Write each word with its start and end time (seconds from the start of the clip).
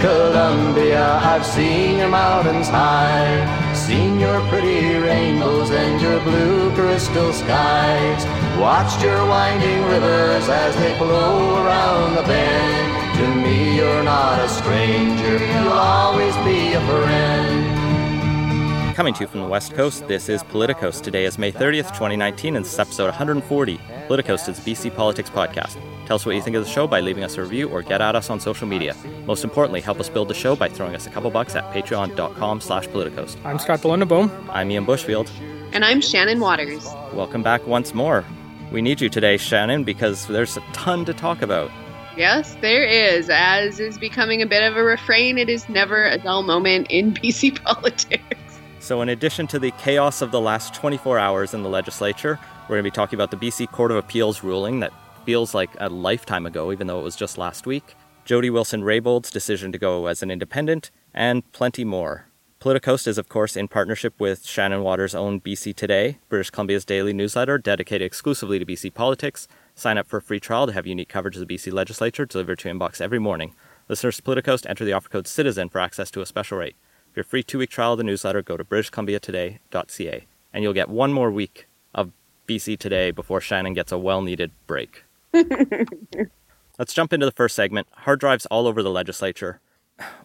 Columbia, 0.00 1.18
I've 1.22 1.44
seen 1.44 1.98
your 1.98 2.08
mountains 2.08 2.68
high, 2.68 3.72
seen 3.74 4.20
your 4.20 4.40
pretty 4.48 4.96
rainbows 4.96 5.70
and 5.70 6.00
your 6.00 6.20
blue 6.20 6.74
crystal 6.74 7.32
skies, 7.32 8.24
watched 8.58 9.02
your 9.02 9.26
winding 9.26 9.84
rivers 9.84 10.48
as 10.48 10.76
they 10.76 10.96
flow 10.98 11.64
around 11.64 12.16
the 12.16 12.22
bend. 12.22 13.16
To 13.18 13.34
me, 13.34 13.76
you're 13.76 14.04
not 14.04 14.38
a 14.40 14.48
stranger, 14.48 15.38
you'll 15.44 15.72
always 15.72 16.36
be 16.44 16.74
a 16.74 16.80
friend. 16.80 17.75
Coming 18.96 19.12
to 19.12 19.24
you 19.24 19.26
from 19.26 19.40
the 19.40 19.46
West 19.46 19.74
Coast, 19.74 20.08
this 20.08 20.30
is 20.30 20.42
Politicoast. 20.42 21.02
Today 21.02 21.26
is 21.26 21.36
May 21.36 21.52
30th, 21.52 21.88
2019, 21.88 22.56
and 22.56 22.64
this 22.64 22.72
is 22.72 22.78
episode 22.78 23.04
140. 23.04 23.76
Politicoast 24.08 24.48
is 24.48 24.58
a 24.58 24.62
BC 24.62 24.96
Politics 24.96 25.28
podcast. 25.28 25.76
Tell 26.06 26.14
us 26.14 26.24
what 26.24 26.34
you 26.34 26.40
think 26.40 26.56
of 26.56 26.64
the 26.64 26.70
show 26.70 26.86
by 26.86 27.00
leaving 27.00 27.22
us 27.22 27.36
a 27.36 27.42
review 27.42 27.68
or 27.68 27.82
get 27.82 28.00
at 28.00 28.16
us 28.16 28.30
on 28.30 28.40
social 28.40 28.66
media. 28.66 28.96
Most 29.26 29.44
importantly, 29.44 29.82
help 29.82 30.00
us 30.00 30.08
build 30.08 30.28
the 30.28 30.34
show 30.34 30.56
by 30.56 30.70
throwing 30.70 30.94
us 30.94 31.06
a 31.06 31.10
couple 31.10 31.30
bucks 31.30 31.54
at 31.54 31.64
patreon.com 31.74 32.62
slash 32.62 32.88
politicoast. 32.88 33.36
I'm 33.44 33.58
Scott 33.58 33.82
Boom. 33.82 34.32
I'm 34.48 34.70
Ian 34.70 34.86
Bushfield. 34.86 35.30
And 35.74 35.84
I'm 35.84 36.00
Shannon 36.00 36.40
Waters. 36.40 36.86
Welcome 37.12 37.42
back 37.42 37.66
once 37.66 37.92
more. 37.92 38.24
We 38.72 38.80
need 38.80 39.02
you 39.02 39.10
today, 39.10 39.36
Shannon, 39.36 39.84
because 39.84 40.26
there's 40.26 40.56
a 40.56 40.62
ton 40.72 41.04
to 41.04 41.12
talk 41.12 41.42
about. 41.42 41.70
Yes, 42.16 42.56
there 42.62 42.84
is. 42.84 43.28
As 43.28 43.78
is 43.78 43.98
becoming 43.98 44.40
a 44.40 44.46
bit 44.46 44.62
of 44.62 44.74
a 44.78 44.82
refrain, 44.82 45.36
it 45.36 45.50
is 45.50 45.68
never 45.68 46.06
a 46.06 46.16
dull 46.16 46.42
moment 46.42 46.86
in 46.88 47.12
BC 47.12 47.62
politics. 47.62 48.24
So, 48.86 49.02
in 49.02 49.08
addition 49.08 49.48
to 49.48 49.58
the 49.58 49.72
chaos 49.72 50.22
of 50.22 50.30
the 50.30 50.40
last 50.40 50.72
24 50.72 51.18
hours 51.18 51.54
in 51.54 51.64
the 51.64 51.68
legislature, 51.68 52.38
we're 52.68 52.76
going 52.76 52.84
to 52.84 52.90
be 52.92 52.94
talking 52.94 53.16
about 53.16 53.32
the 53.32 53.36
BC 53.36 53.72
Court 53.72 53.90
of 53.90 53.96
Appeals 53.96 54.44
ruling 54.44 54.78
that 54.78 54.92
feels 55.24 55.56
like 55.56 55.70
a 55.80 55.88
lifetime 55.88 56.46
ago, 56.46 56.70
even 56.70 56.86
though 56.86 57.00
it 57.00 57.02
was 57.02 57.16
just 57.16 57.36
last 57.36 57.66
week, 57.66 57.96
Jody 58.24 58.48
Wilson 58.48 58.84
Raybould's 58.84 59.32
decision 59.32 59.72
to 59.72 59.78
go 59.78 60.06
as 60.06 60.22
an 60.22 60.30
independent, 60.30 60.92
and 61.12 61.50
plenty 61.50 61.82
more. 61.82 62.28
Politicoast 62.60 63.08
is, 63.08 63.18
of 63.18 63.28
course, 63.28 63.56
in 63.56 63.66
partnership 63.66 64.20
with 64.20 64.46
Shannon 64.46 64.84
Waters' 64.84 65.16
own 65.16 65.40
BC 65.40 65.74
Today, 65.74 66.20
British 66.28 66.50
Columbia's 66.50 66.84
daily 66.84 67.12
newsletter 67.12 67.58
dedicated 67.58 68.06
exclusively 68.06 68.60
to 68.60 68.64
BC 68.64 68.94
politics. 68.94 69.48
Sign 69.74 69.98
up 69.98 70.06
for 70.06 70.18
a 70.18 70.22
free 70.22 70.38
trial 70.38 70.68
to 70.68 70.72
have 70.72 70.86
unique 70.86 71.08
coverage 71.08 71.34
of 71.34 71.44
the 71.44 71.52
BC 71.52 71.72
legislature 71.72 72.24
delivered 72.24 72.60
to 72.60 72.68
your 72.68 72.78
inbox 72.78 73.00
every 73.00 73.18
morning. 73.18 73.52
Listeners 73.88 74.18
to 74.18 74.22
Politicoast 74.22 74.64
enter 74.70 74.84
the 74.84 74.92
offer 74.92 75.08
code 75.08 75.26
CITIZEN 75.26 75.70
for 75.70 75.80
access 75.80 76.08
to 76.12 76.20
a 76.20 76.26
special 76.26 76.58
rate. 76.58 76.76
Your 77.16 77.24
free 77.24 77.42
two 77.42 77.58
week 77.58 77.70
trial 77.70 77.92
of 77.92 77.98
the 77.98 78.04
newsletter, 78.04 78.42
go 78.42 78.58
to 78.58 78.64
BritishColumbiaToday.ca, 78.64 80.26
and 80.52 80.62
you'll 80.62 80.74
get 80.74 80.90
one 80.90 81.14
more 81.14 81.30
week 81.30 81.66
of 81.94 82.12
BC 82.46 82.78
Today 82.78 83.10
before 83.10 83.40
Shannon 83.40 83.72
gets 83.72 83.90
a 83.90 83.96
well 83.96 84.20
needed 84.20 84.52
break. 84.66 85.04
Let's 86.78 86.92
jump 86.92 87.14
into 87.14 87.24
the 87.24 87.32
first 87.32 87.56
segment 87.56 87.88
hard 87.90 88.20
drives 88.20 88.44
all 88.46 88.66
over 88.66 88.82
the 88.82 88.90
legislature. 88.90 89.60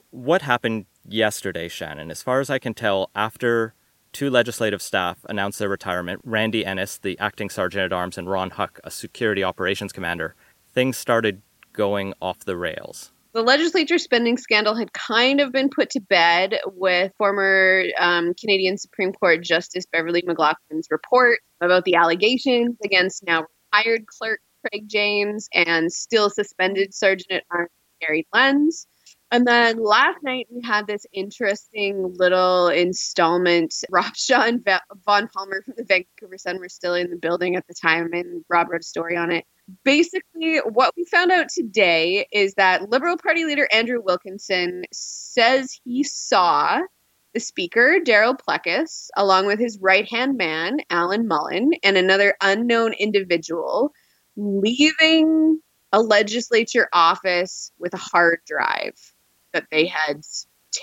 What 0.10 0.42
happened 0.42 0.86
yesterday, 1.08 1.70
Shannon? 1.70 2.12
As 2.12 2.22
far 2.22 2.42
as 2.42 2.50
I 2.50 2.60
can 2.60 2.74
tell, 2.74 3.10
after 3.16 3.74
two 4.12 4.30
legislative 4.30 4.82
staff 4.82 5.20
announced 5.30 5.60
their 5.60 5.70
retirement 5.70 6.20
Randy 6.26 6.66
Ennis, 6.66 6.98
the 6.98 7.18
acting 7.20 7.50
sergeant 7.50 7.86
at 7.86 7.94
arms, 7.94 8.18
and 8.18 8.30
Ron 8.30 8.50
Huck, 8.50 8.82
a 8.84 8.92
security 8.92 9.46
operations 9.46 9.94
commander 9.94 10.36
things 10.74 10.98
started 10.98 11.42
going 11.72 12.14
off 12.22 12.40
the 12.40 12.58
rails 12.58 13.12
the 13.34 13.42
legislature 13.42 13.98
spending 13.98 14.38
scandal 14.38 14.76
had 14.76 14.92
kind 14.92 15.40
of 15.40 15.52
been 15.52 15.70
put 15.70 15.92
to 15.92 16.02
bed 16.02 16.60
with 16.66 17.12
former 17.18 17.84
um, 18.00 18.34
Canadian 18.40 18.78
Supreme 18.78 19.14
Court 19.14 19.42
Justice 19.42 19.86
Beverley 19.92 20.22
McLachlin's 20.22 20.88
report 20.90 21.40
about 21.62 21.86
the 21.86 21.96
allegations 21.96 22.76
against 22.84 23.24
now 23.26 23.46
retired 23.74 24.06
clerk 24.08 24.40
Craig 24.66 24.88
James 24.88 25.48
and 25.54 25.92
still 25.92 26.30
suspended 26.30 26.94
Sergeant 26.94 27.32
at 27.32 27.44
Arms 27.50 27.70
Gary 28.02 28.28
Lenz. 28.34 28.86
And 29.32 29.48
then 29.48 29.82
last 29.82 30.18
night 30.24 30.48
we 30.50 30.62
had 30.62 30.88
this 30.88 31.06
interesting 31.14 32.14
little 32.18 32.68
installment. 32.68 33.74
Rob 33.90 34.16
Shaw 34.16 34.44
and 34.44 34.68
Vaughn 35.06 35.30
Palmer 35.30 35.62
from 35.62 35.76
the 35.78 35.86
Vancouver 35.86 36.38
Sun 36.38 36.60
were 36.60 36.70
still 36.70 36.96
in 36.96 37.10
the 37.10 37.16
building 37.16 37.56
at 37.56 37.66
the 37.68 37.74
time, 37.74 38.10
and 38.12 38.44
Rob 38.50 38.70
wrote 38.70 38.82
a 38.82 38.84
story 38.84 39.16
on 39.16 39.32
it 39.32 39.46
basically, 39.84 40.58
what 40.58 40.94
we 40.96 41.06
found 41.06 41.32
out 41.32 41.50
today 41.50 42.28
is 42.32 42.56
that 42.56 42.90
Liberal 42.90 43.18
Party 43.18 43.46
leader 43.46 43.68
Andrew 43.74 44.02
Wilkinson 44.04 44.84
says 44.92 45.80
he 45.84 46.04
saw 46.04 46.82
the 47.34 47.40
speaker, 47.40 47.98
Darryl 48.04 48.38
Plecas, 48.38 49.08
along 49.16 49.46
with 49.46 49.60
his 49.60 49.80
right 49.80 50.10
hand 50.10 50.38
man, 50.38 50.80
Alan 50.90 51.28
Mullen, 51.28 51.72
and 51.84 51.98
another 51.98 52.36
unknown 52.42 52.94
individual 52.94 53.94
leaving 54.36 55.60
a 55.94 56.02
legislature 56.02 56.88
office 56.94 57.72
with 57.78 57.94
a 57.94 57.98
hard 57.98 58.40
drive 58.46 58.96
that 59.54 59.68
they 59.72 59.86
had 59.86 60.22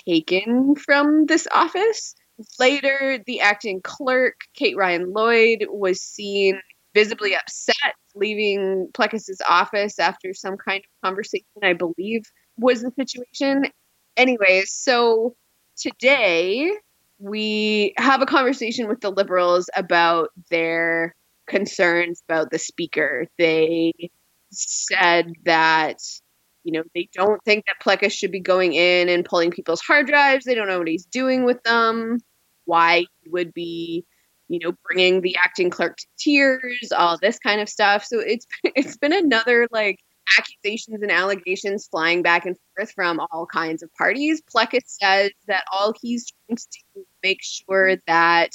taken 0.07 0.75
from 0.77 1.27
this 1.27 1.47
office. 1.53 2.15
Later, 2.59 3.19
the 3.27 3.41
acting 3.41 3.81
clerk, 3.83 4.37
Kate 4.55 4.77
Ryan 4.77 5.13
Lloyd, 5.13 5.67
was 5.69 6.01
seen 6.01 6.61
visibly 6.95 7.35
upset 7.35 7.95
leaving 8.15 8.89
Plecas's 8.95 9.41
office 9.49 9.99
after 9.99 10.35
some 10.35 10.57
kind 10.57 10.79
of 10.85 11.07
conversation, 11.07 11.47
I 11.63 11.73
believe 11.73 12.23
was 12.57 12.83
the 12.83 12.93
situation. 12.99 13.65
Anyways, 14.17 14.73
so 14.73 15.37
today 15.77 16.71
we 17.19 17.95
have 17.97 18.23
a 18.23 18.27
conversation 18.27 18.89
with 18.89 19.01
the 19.01 19.11
liberals 19.11 19.69
about 19.77 20.31
their 20.51 21.15
concerns 21.47 22.23
about 22.29 22.51
the 22.51 22.59
speaker. 22.59 23.27
They 23.39 23.93
said 24.51 25.33
that 25.45 25.99
you 26.69 26.73
know 26.73 26.85
they 26.95 27.09
don't 27.15 27.43
think 27.47 27.65
that 27.65 27.83
Plecas 27.83 28.13
should 28.13 28.31
be 28.31 28.41
going 28.41 28.75
in 28.75 29.09
and 29.09 29.25
pulling 29.25 29.51
people's 29.51 29.81
hard 29.81 30.07
drives. 30.07 30.45
They 30.45 30.55
don't 30.55 30.69
know 30.69 30.79
what 30.79 30.87
he's 30.87 31.07
doing 31.07 31.45
with 31.47 31.63
them. 31.63 32.19
Why 32.67 33.07
he 33.23 33.31
would 33.31 33.55
be 33.55 34.05
you 34.49 34.59
know, 34.63 34.73
bringing 34.85 35.21
the 35.21 35.37
acting 35.37 35.71
clerk 35.71 35.97
to 35.97 36.07
tears, 36.19 36.93
all 36.97 37.19
this 37.19 37.39
kind 37.39 37.61
of 37.61 37.69
stuff. 37.71 38.05
So 38.05 38.19
it's 38.21 38.47
it's 38.65 38.99
been 38.99 39.15
another 39.15 39.67
like 39.71 39.99
accusations 40.39 41.01
and 41.01 41.11
allegations 41.11 41.89
flying 41.91 42.21
back 42.21 42.45
and 42.45 42.55
forth 42.77 42.93
from 42.93 43.19
all 43.31 43.47
kinds 43.47 43.83
of 43.83 43.91
parties. 43.95 44.43
Plecas 44.55 44.83
says 44.85 45.31
that 45.47 45.65
all 45.73 45.95
he's 46.03 46.31
trying 46.31 46.57
to 46.57 46.67
do 46.95 47.01
is 47.01 47.07
make 47.23 47.43
sure 47.43 47.97
that 48.07 48.53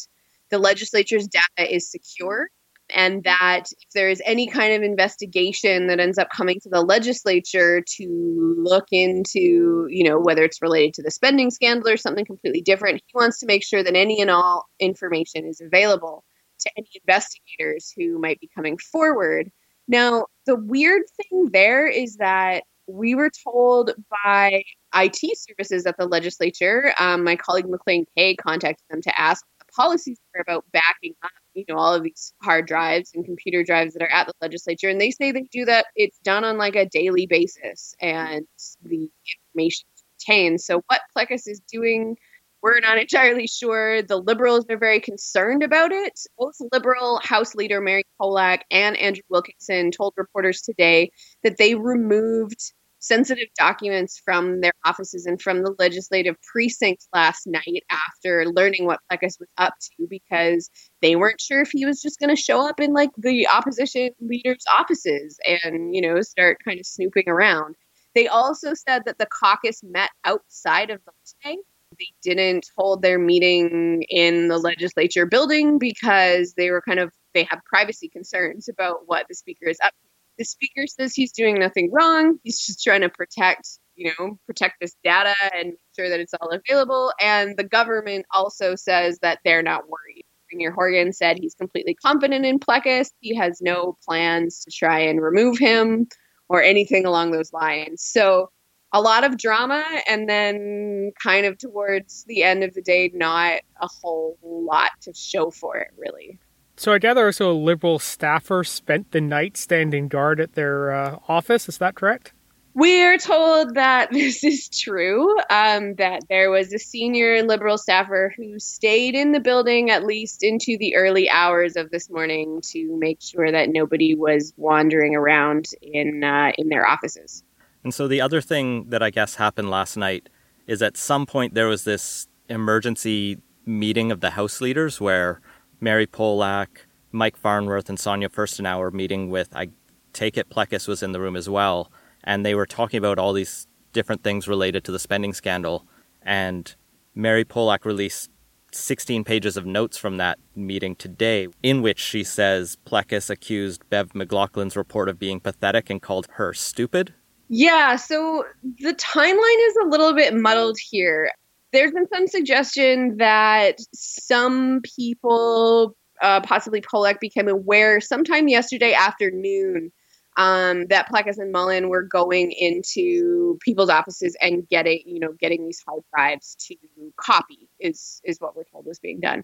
the 0.52 0.60
legislature's 0.60 1.28
data 1.28 1.74
is 1.74 1.90
secure 1.90 2.48
and 2.94 3.24
that 3.24 3.64
if 3.72 3.90
there 3.94 4.10
is 4.10 4.22
any 4.26 4.48
kind 4.48 4.74
of 4.74 4.84
investigation 4.84 5.88
that 5.88 6.00
ends 6.00 6.18
up 6.18 6.30
coming 6.30 6.60
to 6.62 6.70
the 6.70 6.82
legislature 6.82 7.84
to 7.98 8.56
look 8.58 8.86
into, 8.92 9.88
you 9.90 10.04
know, 10.04 10.20
whether 10.20 10.44
it's 10.44 10.62
related 10.62 10.94
to 10.96 11.04
the 11.04 11.12
spending 11.12 11.52
scandal 11.52 11.90
or 11.90 11.98
something 11.98 12.26
completely 12.26 12.62
different, 12.62 13.02
he 13.06 13.12
wants 13.16 13.40
to 13.40 13.46
make 13.46 13.64
sure 13.64 13.84
that 13.84 13.96
any 13.96 14.22
and 14.22 14.30
all 14.30 14.66
information 14.80 15.46
is 15.46 15.62
available 15.62 16.24
to 16.60 16.70
any 16.78 16.88
investigators 17.06 17.92
who 17.98 18.20
might 18.20 18.40
be 18.40 18.50
coming 18.56 18.78
forward. 18.78 19.50
Now, 19.88 20.28
the 20.46 20.56
weird 20.56 21.04
thing 21.18 21.50
there 21.52 21.88
is 21.88 22.18
that 22.18 22.64
we 22.88 23.16
were 23.16 23.32
told 23.44 23.92
by 24.24 24.64
IT 24.94 25.20
services 25.38 25.86
at 25.86 25.98
the 25.98 26.06
legislature, 26.06 26.94
um, 27.00 27.24
my 27.24 27.36
colleague 27.36 27.68
McLean 27.70 28.06
Kay 28.16 28.36
contacted 28.36 28.84
them 28.90 29.02
to 29.02 29.20
ask 29.20 29.46
what 29.46 29.68
the 29.68 29.72
policies 29.74 30.20
were 30.34 30.42
about 30.42 30.66
backing 30.72 31.16
up 31.24 31.32
you 31.54 31.66
know 31.68 31.78
all 31.78 31.94
of 31.94 32.04
these 32.04 32.34
hard 32.42 32.68
drives 32.68 33.12
and 33.14 33.26
computer 33.26 33.64
drives 33.64 33.94
that 33.94 34.04
are 34.04 34.12
at 34.12 34.28
the 34.28 34.34
legislature 34.42 34.90
and 34.90 35.00
they 35.00 35.12
say 35.12 35.32
they 35.32 35.48
do 35.52 35.66
that 35.66 35.86
it's 35.96 36.20
done 36.20 36.44
on 36.44 36.58
like 36.58 36.76
a 36.76 36.88
daily 36.88 37.26
basis 37.26 37.96
and 38.02 38.46
the 38.84 39.10
information 39.54 39.86
is 39.96 40.04
retained 40.28 40.62
so 40.62 40.82
what 40.88 41.02
plecas 41.16 41.48
is 41.48 41.62
doing 41.72 42.16
we're 42.64 42.80
not 42.80 42.98
entirely 42.98 43.46
sure. 43.46 44.02
The 44.04 44.16
liberals 44.16 44.66
are 44.70 44.78
very 44.78 45.02
concerned 45.02 45.64
about 45.64 45.92
it. 45.92 46.18
Both 46.38 46.56
liberal 46.72 47.20
house 47.22 47.56
leader 47.56 47.82
mary 47.82 48.06
polak 48.20 48.62
and 48.72 48.96
andrew 48.98 49.24
wilkinson 49.30 49.92
told 49.92 50.14
reporters 50.16 50.62
today 50.62 51.12
that 51.44 51.58
they 51.58 51.76
removed 51.76 52.74
sensitive 53.04 53.50
documents 53.58 54.22
from 54.24 54.62
their 54.62 54.72
offices 54.86 55.26
and 55.26 55.42
from 55.42 55.62
the 55.62 55.76
legislative 55.78 56.36
precinct 56.42 57.06
last 57.14 57.46
night 57.46 57.84
after 57.92 58.46
learning 58.46 58.86
what 58.86 59.02
Plecas 59.12 59.38
was 59.40 59.50
up 59.58 59.74
to 59.82 60.08
because 60.10 60.70
they 61.02 61.18
weren't 61.18 61.42
sure 61.42 61.62
if 61.62 61.70
he 61.72 61.86
was 61.86 62.02
just 62.02 62.18
going 62.18 62.34
to 62.34 62.42
show 62.42 62.66
up 62.68 62.80
in 62.80 62.94
like 62.94 63.10
the 63.18 63.46
opposition 63.54 64.12
leaders' 64.22 64.64
offices 64.80 65.38
and, 65.46 65.94
you 65.94 66.02
know, 66.02 66.22
start 66.22 66.58
kind 66.66 66.80
of 66.80 66.86
snooping 66.86 67.28
around. 67.28 67.76
They 68.16 68.28
also 68.28 68.74
said 68.74 69.04
that 69.06 69.18
the 69.18 69.28
caucus 69.28 69.82
met 69.84 70.10
outside 70.24 70.90
of 70.90 71.02
the 71.06 71.12
today. 71.26 71.58
They 72.00 72.14
didn't 72.24 72.68
hold 72.78 73.02
their 73.02 73.20
meeting 73.20 74.04
in 74.10 74.48
the 74.48 74.58
legislature 74.58 75.26
building 75.26 75.78
because 75.78 76.54
they 76.56 76.72
were 76.72 76.82
kind 76.82 77.00
of 77.00 77.12
they 77.34 77.44
have 77.50 77.60
privacy 77.66 78.08
concerns 78.08 78.70
about 78.70 79.02
what 79.08 79.26
the 79.28 79.36
speaker 79.36 79.68
is 79.68 79.78
up 79.84 79.92
to 79.92 80.13
the 80.38 80.46
speaker 80.46 80.88
says 80.88 81.14
he's 81.14 81.32
doing 81.32 81.60
nothing 81.60 81.92
wrong. 81.92 82.40
He's 82.44 82.66
just 82.66 82.84
trying 82.84 83.02
to 83.02 83.10
protect, 83.10 83.68
you 83.96 84.12
know, 84.18 84.40
protect 84.46 84.76
this 84.82 84.96
data 85.04 85.36
and 85.56 85.70
make 85.70 85.80
sure 85.96 86.10
that 86.10 86.20
it's 86.20 86.34
all 86.34 86.50
available. 86.50 87.12
And 87.22 87.58
the 87.58 87.64
government 87.64 88.26
also 88.32 88.76
says 88.76 89.20
that 89.20 89.40
they're 89.44 89.64
not 89.64 89.84
worried. 89.90 90.26
Premier 90.50 90.72
Horgan 90.72 91.14
said 91.14 91.38
he's 91.40 91.56
completely 91.56 91.96
confident 91.96 92.46
in 92.46 92.60
Plecas. 92.60 93.12
He 93.22 93.36
has 93.36 93.60
no 93.62 93.98
plans 94.06 94.60
to 94.66 94.72
try 94.72 95.00
and 95.00 95.22
remove 95.22 95.58
him 95.58 96.08
or 96.50 96.62
anything 96.62 97.06
along 97.06 97.32
those 97.32 97.52
lines. 97.54 98.04
So 98.04 98.50
a 98.94 99.02
lot 99.02 99.24
of 99.24 99.38
drama 99.38 99.84
and 100.08 100.30
then 100.30 101.12
kind 101.22 101.48
of 101.48 101.58
towards 101.58 102.26
the 102.26 102.44
end 102.44 102.64
of 102.64 102.74
the 102.76 102.82
day 102.82 103.12
not 103.14 103.62
a 103.82 103.88
whole 103.88 104.38
lot 104.44 104.92
to 105.02 105.14
show 105.16 105.50
for 105.50 105.78
it 105.78 105.88
really 105.98 106.38
so 106.76 106.94
i 106.94 106.98
gather 106.98 107.26
also 107.26 107.52
a 107.52 107.54
liberal 107.54 108.00
staffer 108.00 108.64
spent 108.64 109.12
the 109.12 109.22
night 109.22 109.58
standing 109.58 110.08
guard 110.08 110.40
at 110.40 110.54
their 110.54 110.92
uh, 110.92 111.18
office 111.28 111.68
is 111.68 111.78
that 111.78 111.96
correct 111.96 112.34
we're 112.76 113.20
told 113.20 113.76
that 113.76 114.10
this 114.12 114.44
is 114.44 114.70
true, 114.70 115.38
um, 115.50 115.96
that 115.96 116.24
there 116.30 116.50
was 116.50 116.74
a 116.74 116.80
senior 116.80 117.44
liberal 117.44 117.78
staffer 117.78 118.34
who 118.36 118.60
stayed 118.60 119.16
in 119.16 119.32
the 119.32 119.40
building 119.40 119.92
at 119.92 120.06
least 120.06 120.44
into 120.44 120.78
the 120.78 120.96
early 120.96 121.30
hours 121.30 121.76
of 121.76 121.92
this 121.92 122.10
morning 122.10 122.62
to 122.72 122.98
make 122.98 123.22
sure 123.22 123.52
that 123.52 123.70
nobody 123.70 124.16
was 124.16 124.54
wandering 124.58 125.16
around 125.16 125.68
in 125.82 126.24
uh, 126.24 126.52
in 126.58 126.70
their 126.70 126.88
offices. 126.88 127.44
And 127.84 127.94
so 127.94 128.08
the 128.08 128.22
other 128.22 128.42
thing 128.42 128.90
that 128.90 129.04
I 129.04 129.10
guess 129.10 129.36
happened 129.36 129.70
last 129.70 129.98
night 129.98 130.30
is 130.68 130.82
at 130.82 130.98
some 130.98 131.26
point 131.26 131.54
there 131.54 131.68
was 131.68 131.84
this 131.84 132.28
emergency 132.50 133.40
meeting 133.66 134.12
of 134.12 134.22
the 134.22 134.32
House 134.32 134.62
leaders 134.62 135.00
where 135.00 135.42
Mary 135.84 136.08
Polak, 136.08 136.70
Mike 137.12 137.36
Farnworth, 137.36 137.90
and 137.90 138.00
Sonia 138.00 138.30
Furstenau 138.30 138.80
were 138.80 138.90
meeting 138.90 139.30
with, 139.30 139.54
I 139.54 139.68
take 140.14 140.38
it 140.38 140.50
Plecas 140.50 140.88
was 140.88 141.04
in 141.04 141.12
the 141.12 141.20
room 141.20 141.36
as 141.36 141.50
well, 141.50 141.92
and 142.24 142.46
they 142.46 142.56
were 142.56 142.66
talking 142.66 142.98
about 142.98 143.20
all 143.20 143.34
these 143.34 143.68
different 143.92 144.24
things 144.24 144.48
related 144.48 144.86
to 144.86 144.94
the 144.94 144.98
spending 144.98 145.34
scandal. 145.34 145.86
And 146.22 146.74
Mary 147.14 147.44
Polak 147.44 147.84
released 147.84 148.32
16 148.72 149.26
pages 149.26 149.58
of 149.58 149.66
notes 149.66 149.98
from 149.98 150.16
that 150.18 150.40
meeting 150.56 150.96
today, 150.96 151.50
in 151.62 151.82
which 151.82 152.00
she 152.00 152.24
says 152.24 152.78
Plecas 152.86 153.30
accused 153.30 153.88
Bev 153.90 154.14
McLachlin's 154.14 154.78
report 154.78 155.10
of 155.10 155.20
being 155.20 155.42
pathetic 155.42 155.90
and 155.90 156.02
called 156.02 156.28
her 156.36 156.54
stupid. 156.54 157.14
Yeah, 157.50 157.98
so 157.98 158.46
the 158.80 158.94
timeline 158.94 159.68
is 159.68 159.76
a 159.84 159.90
little 159.90 160.14
bit 160.14 160.34
muddled 160.34 160.78
here. 160.80 161.30
There's 161.74 161.92
been 161.92 162.08
some 162.08 162.28
suggestion 162.28 163.18
that 163.18 163.80
some 163.94 164.82
people, 164.96 165.96
uh, 166.22 166.42
possibly 166.42 166.82
Polak, 166.82 167.20
became 167.20 167.48
aware 167.48 168.00
sometime 168.00 168.48
yesterday 168.48 168.94
afternoon 168.94 169.92
um, 170.38 170.88
that 170.88 171.10
Plecas 171.10 171.38
and 171.38 171.52
Mullen 171.52 171.90
were 171.90 172.04
going 172.04 172.52
into 172.52 173.58
people's 173.62 173.90
offices 173.90 174.36
and 174.42 174.68
getting, 174.70 175.02
you 175.06 175.20
know, 175.20 175.34
getting 175.40 175.66
these 175.66 175.82
hard 175.88 176.04
drives 176.14 176.56
to 176.68 176.76
copy 177.18 177.70
is 177.80 178.22
is 178.24 178.40
what 178.40 178.56
we're 178.56 178.64
told 178.64 178.86
was 178.86 179.00
being 179.00 179.20
done. 179.20 179.44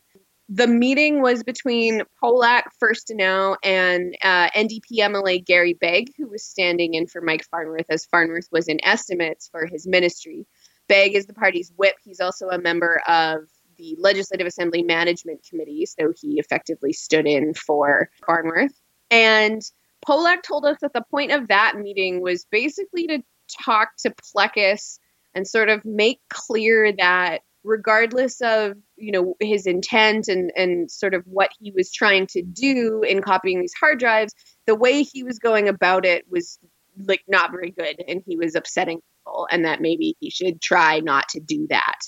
The 0.51 0.67
meeting 0.67 1.21
was 1.21 1.43
between 1.43 2.01
Polak 2.23 2.63
Furstenau 2.81 3.55
and 3.63 4.15
uh, 4.23 4.49
NDP 4.49 4.99
MLA 4.99 5.45
Garry 5.45 5.75
Begg, 5.75 6.11
who 6.17 6.27
was 6.27 6.43
standing 6.43 6.95
in 6.95 7.05
for 7.05 7.21
Mike 7.21 7.45
Farnworth 7.51 7.85
as 7.89 8.05
Farnworth 8.05 8.47
was 8.51 8.67
in 8.67 8.83
estimates 8.83 9.47
for 9.51 9.67
his 9.67 9.85
ministry. 9.85 10.47
Begg 10.89 11.15
is 11.15 11.27
the 11.27 11.33
party's 11.33 11.71
whip. 11.77 11.95
He's 12.03 12.19
also 12.19 12.49
a 12.49 12.59
member 12.59 13.01
of 13.07 13.43
the 13.77 13.95
Legislative 13.97 14.45
Assembly 14.45 14.83
Management 14.83 15.45
Committee, 15.49 15.85
so 15.85 16.11
he 16.19 16.39
effectively 16.39 16.91
stood 16.91 17.25
in 17.25 17.53
for 17.53 18.09
Farnworth. 18.25 18.77
And 19.09 19.61
Polak 20.05 20.43
told 20.43 20.65
us 20.65 20.77
that 20.81 20.91
the 20.93 21.05
point 21.09 21.31
of 21.31 21.47
that 21.47 21.77
meeting 21.77 22.21
was 22.21 22.45
basically 22.51 23.07
to 23.07 23.23
talk 23.63 23.89
to 23.99 24.11
Plecas 24.11 24.99
and 25.33 25.47
sort 25.47 25.69
of 25.69 25.85
make 25.85 26.19
clear 26.29 26.91
that 26.97 27.41
regardless 27.63 28.41
of 28.41 28.73
you 28.95 29.11
know 29.11 29.35
his 29.39 29.67
intent 29.67 30.27
and 30.27 30.51
and 30.55 30.89
sort 30.89 31.13
of 31.13 31.23
what 31.25 31.49
he 31.59 31.71
was 31.71 31.91
trying 31.91 32.25
to 32.25 32.41
do 32.41 33.03
in 33.03 33.21
copying 33.21 33.59
these 33.59 33.73
hard 33.77 33.99
drives 33.99 34.33
the 34.65 34.75
way 34.75 35.03
he 35.03 35.23
was 35.23 35.39
going 35.39 35.67
about 35.67 36.05
it 36.05 36.23
was 36.29 36.57
like 37.07 37.21
not 37.27 37.51
very 37.51 37.71
good 37.71 38.03
and 38.07 38.21
he 38.25 38.35
was 38.35 38.55
upsetting 38.55 38.99
people 38.99 39.47
and 39.51 39.65
that 39.65 39.81
maybe 39.81 40.15
he 40.19 40.29
should 40.29 40.61
try 40.61 40.99
not 40.99 41.27
to 41.29 41.39
do 41.39 41.67
that. 41.69 41.99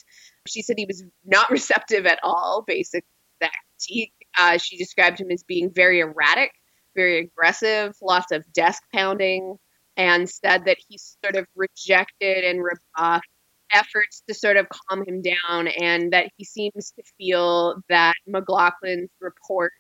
She 0.48 0.62
said 0.62 0.78
he 0.78 0.86
was 0.86 1.04
not 1.26 1.50
receptive 1.52 2.06
at 2.06 2.20
all 2.24 2.64
basically. 2.66 3.08
That 3.40 3.52
uh, 4.38 4.58
she 4.60 4.78
described 4.78 5.20
him 5.20 5.32
as 5.32 5.42
being 5.42 5.72
very 5.74 6.00
erratic 6.00 6.52
very 6.96 7.20
aggressive, 7.20 7.96
lots 8.02 8.32
of 8.32 8.44
desk 8.54 8.82
pounding, 8.94 9.58
and 9.98 10.30
said 10.30 10.66
that 10.66 10.78
he 10.88 10.98
sort 10.98 11.36
of 11.36 11.46
rejected 11.56 12.44
and 12.44 12.64
rebuffed 12.64 13.28
efforts 13.74 14.24
to 14.28 14.34
sort 14.34 14.58
of 14.58 14.68
calm 14.70 15.04
him 15.08 15.22
down, 15.22 15.68
and 15.68 16.14
that 16.14 16.30
he 16.38 16.44
seems 16.44 16.94
to 16.98 17.04
feel 17.18 17.82
that 17.90 18.16
McLachlin's 18.28 19.10
report 19.20 19.72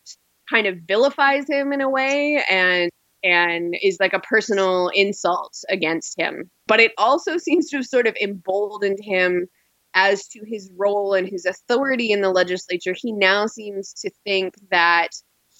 kind 0.49 0.67
of 0.67 0.77
vilifies 0.87 1.45
him 1.47 1.71
in 1.71 1.81
a 1.81 1.89
way 1.89 2.43
and 2.49 2.91
and 3.23 3.75
is 3.81 3.97
like 4.00 4.13
a 4.13 4.19
personal 4.19 4.89
insult 4.94 5.57
against 5.69 6.19
him. 6.19 6.50
But 6.68 6.79
it 6.79 6.91
also 6.97 7.38
seems 7.38 7.69
to 7.69 7.77
have 7.77 7.85
sort 7.85 8.07
of 8.07 8.15
emboldened 8.21 9.00
him 9.01 9.47
as 9.94 10.27
to 10.29 10.41
his 10.45 10.71
role 10.77 11.13
and 11.13 11.27
his 11.27 11.45
authority 11.45 12.12
in 12.12 12.21
the 12.21 12.31
legislature. 12.31 12.95
He 12.95 13.12
now 13.12 13.45
seems 13.47 13.94
to 14.01 14.12
think 14.23 14.56
that 14.71 15.09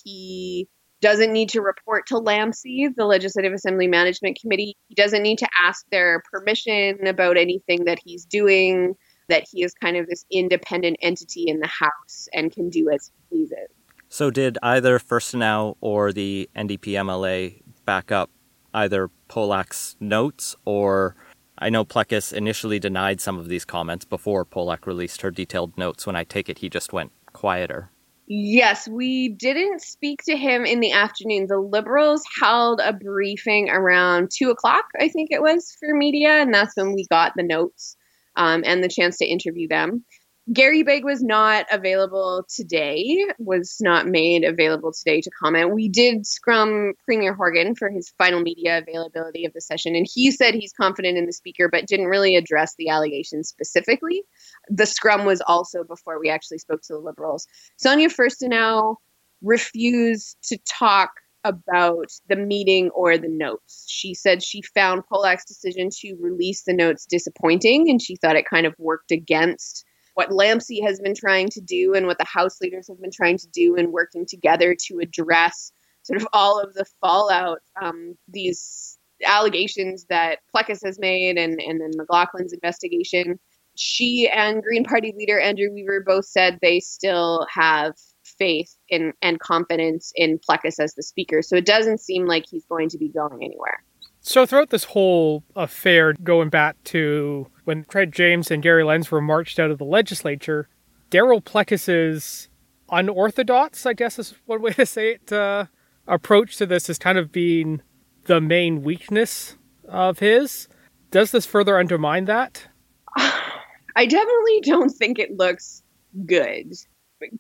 he 0.04 0.68
doesn't 1.02 1.34
need 1.34 1.50
to 1.50 1.62
report 1.62 2.08
to 2.08 2.16
LAMC, 2.16 2.96
the 2.96 3.06
Legislative 3.06 3.54
Assembly 3.54 3.88
Management 3.88 4.40
Committee. 4.40 4.78
He 4.88 4.96
doesn't 4.96 5.24
need 5.24 5.40
to 5.40 5.50
ask 5.60 5.86
their 5.92 6.22
permission 6.32 7.08
about 7.08 7.38
anything 7.38 7.86
that 7.86 8.00
he's 8.04 8.26
doing, 8.26 8.94
that 9.28 9.46
he 9.52 9.64
is 9.64 9.74
kind 9.74 9.98
of 9.98 10.08
this 10.08 10.26
independent 10.32 10.98
entity 11.02 11.46
in 11.48 11.60
the 11.60 11.68
House 11.68 12.28
and 12.34 12.52
can 12.52 12.70
do 12.70 12.90
as 12.92 13.10
he 13.10 13.30
pleases. 13.30 13.70
So, 14.14 14.30
did 14.30 14.58
either 14.62 15.00
Furstenau 15.00 15.78
or 15.80 16.12
the 16.12 16.50
NDP 16.54 16.96
MLA 17.00 17.62
back 17.86 18.12
up 18.12 18.30
either 18.74 19.10
Polak's 19.30 19.96
notes 20.02 20.54
or 20.66 21.16
I 21.58 21.70
know 21.70 21.86
Plecas 21.86 22.34
initially 22.34 22.78
denied 22.78 23.22
some 23.22 23.40
of 23.40 23.48
these 23.48 23.64
comments 23.64 24.04
before 24.04 24.44
Polak 24.44 24.86
released 24.86 25.22
her 25.22 25.32
detailed 25.32 25.78
notes 25.78 26.06
when 26.06 26.18
I 26.18 26.26
take 26.26 26.50
it 26.50 26.58
he 26.58 26.68
just 26.68 26.92
went 26.92 27.14
quieter. 27.32 27.90
Yes, 28.28 28.86
we 28.86 29.30
didn't 29.30 29.82
speak 29.82 30.24
to 30.26 30.36
him 30.36 30.66
in 30.66 30.82
the 30.82 30.92
afternoon. 30.92 31.48
The 31.48 31.60
Liberals 31.60 32.24
held 32.42 32.82
a 32.84 32.92
briefing 32.92 33.70
around 33.70 34.30
two 34.30 34.50
o'clock, 34.50 34.90
I 35.00 35.08
think 35.08 35.30
it 35.32 35.42
was, 35.42 35.74
for 35.80 35.96
media, 35.96 36.42
and 36.42 36.54
that's 36.54 36.76
when 36.76 36.92
we 36.92 37.08
got 37.08 37.32
the 37.38 37.44
notes 37.44 37.96
um, 38.36 38.64
and 38.66 38.84
the 38.84 38.90
chance 38.90 39.18
to 39.20 39.26
interview 39.26 39.70
them. 39.70 40.04
Garry 40.52 40.82
Begg 40.82 41.06
was 41.06 41.22
not 41.22 41.68
available 41.72 42.46
today, 42.54 43.26
was 43.38 43.78
not 43.80 44.08
made 44.08 44.44
available 44.44 44.92
today 44.92 45.22
to 45.22 45.30
comment. 45.30 45.74
We 45.74 45.88
did 45.88 46.26
scrum 46.26 46.94
Premier 47.06 47.34
Horgan 47.34 47.76
for 47.76 47.90
his 47.90 48.12
final 48.18 48.42
media 48.42 48.80
availability 48.80 49.46
of 49.46 49.54
the 49.54 49.62
session, 49.62 49.96
and 49.96 50.08
he 50.12 50.32
said 50.32 50.56
he's 50.56 50.74
confident 50.74 51.18
in 51.18 51.28
the 51.28 51.32
speaker, 51.32 51.70
but 51.70 51.86
didn't 51.86 52.08
really 52.08 52.36
address 52.36 52.74
the 52.76 52.90
allegations 52.90 53.50
specifically. 53.50 54.24
The 54.68 54.88
scrum 54.88 55.26
was 55.26 55.42
also 55.42 55.84
before 55.84 56.20
we 56.20 56.30
actually 56.30 56.58
spoke 56.58 56.82
to 56.84 56.94
the 56.94 57.00
Liberals. 57.00 57.48
Sonia 57.78 58.10
Furstenau 58.10 58.96
refused 59.44 60.38
to 60.46 60.58
talk 60.68 61.12
about 61.44 62.08
the 62.30 62.36
meeting 62.36 62.90
or 62.92 63.18
the 63.18 63.30
notes. 63.30 63.86
She 63.88 64.16
said 64.16 64.44
she 64.44 64.64
found 64.64 65.04
Polak's 65.12 65.46
decision 65.46 65.90
to 66.00 66.16
release 66.20 66.64
the 66.64 66.74
notes 66.74 67.06
disappointing, 67.06 67.92
and 67.92 68.02
she 68.02 68.16
thought 68.16 68.36
it 68.36 68.50
kind 68.50 68.66
of 68.66 68.74
worked 68.80 69.12
against 69.12 69.86
what 70.22 70.30
LAMC 70.30 70.84
has 70.84 71.00
been 71.00 71.16
trying 71.16 71.50
to 71.50 71.62
do 71.62 71.96
and 71.96 72.06
what 72.06 72.20
the 72.20 72.26
House 72.26 72.62
leaders 72.62 72.88
have 72.88 73.02
been 73.02 73.12
trying 73.12 73.38
to 73.40 73.48
do 73.48 73.76
in 73.76 73.92
working 73.92 74.26
together 74.28 74.76
to 74.88 75.00
address 75.00 75.72
sort 76.04 76.22
of 76.22 76.28
all 76.32 76.60
of 76.60 76.74
the 76.76 76.86
fallout, 77.00 77.60
um, 77.82 78.16
these 78.28 79.00
allegations 79.26 80.06
that 80.10 80.40
Plecas 80.56 80.86
has 80.86 81.00
made 81.00 81.38
and, 81.38 81.60
and 81.60 81.82
then 81.82 81.92
McLachlin's 81.98 82.54
investigation. 82.54 83.40
She 83.76 84.30
and 84.32 84.62
Green 84.62 84.84
Party 84.84 85.14
leader 85.18 85.40
Andrew 85.40 85.72
Weaver 85.74 86.04
both 86.06 86.26
said 86.26 86.60
they 86.62 86.80
still 86.80 87.48
have 87.52 87.94
faith 88.24 88.76
in 88.90 89.14
and 89.24 89.40
confidence 89.40 90.12
in 90.16 90.40
Plecas 90.40 90.80
as 90.80 90.94
the 90.94 91.04
speaker. 91.04 91.42
So 91.42 91.56
it 91.56 91.66
doesn't 91.66 92.00
seem 92.00 92.28
like 92.28 92.46
he's 92.48 92.66
going 92.66 92.90
to 92.90 93.00
be 93.00 93.10
going 93.10 93.44
anywhere. 93.44 93.84
So 94.24 94.46
throughout 94.46 94.70
this 94.70 94.84
whole 94.84 95.44
affair, 95.56 96.14
going 96.14 96.50
back 96.50 96.82
to 96.86 97.48
when 97.64 97.84
Craig 97.84 98.12
James 98.12 98.52
and 98.52 98.62
Gary 98.62 98.84
Lenz 98.84 99.10
were 99.10 99.20
marched 99.20 99.60
out 99.60 99.72
of 99.72 99.80
the 99.80 99.84
legislature, 99.84 100.70
Darryl 101.10 101.44
Plecas's 101.44 102.48
unorthodox, 102.92 103.86
I 103.88 103.94
guess 103.94 104.20
is 104.20 104.36
one 104.46 104.62
way 104.62 104.74
to 104.74 104.86
say 104.86 105.14
it, 105.14 105.34
uh, 105.34 105.66
approach 106.08 106.58
to 106.58 106.68
this 106.68 106.86
has 106.86 107.00
kind 107.00 107.18
of 107.18 107.32
been 107.32 107.82
the 108.26 108.40
main 108.40 108.84
weakness 108.84 109.58
of 109.88 110.20
his. 110.20 110.68
Does 111.10 111.32
this 111.32 111.48
further 111.48 111.80
undermine 111.80 112.26
that? 112.26 112.68
I 113.18 114.06
definitely 114.06 114.62
don't 114.62 114.90
think 114.92 115.18
it 115.18 115.36
looks 115.36 115.82
good. 116.28 116.74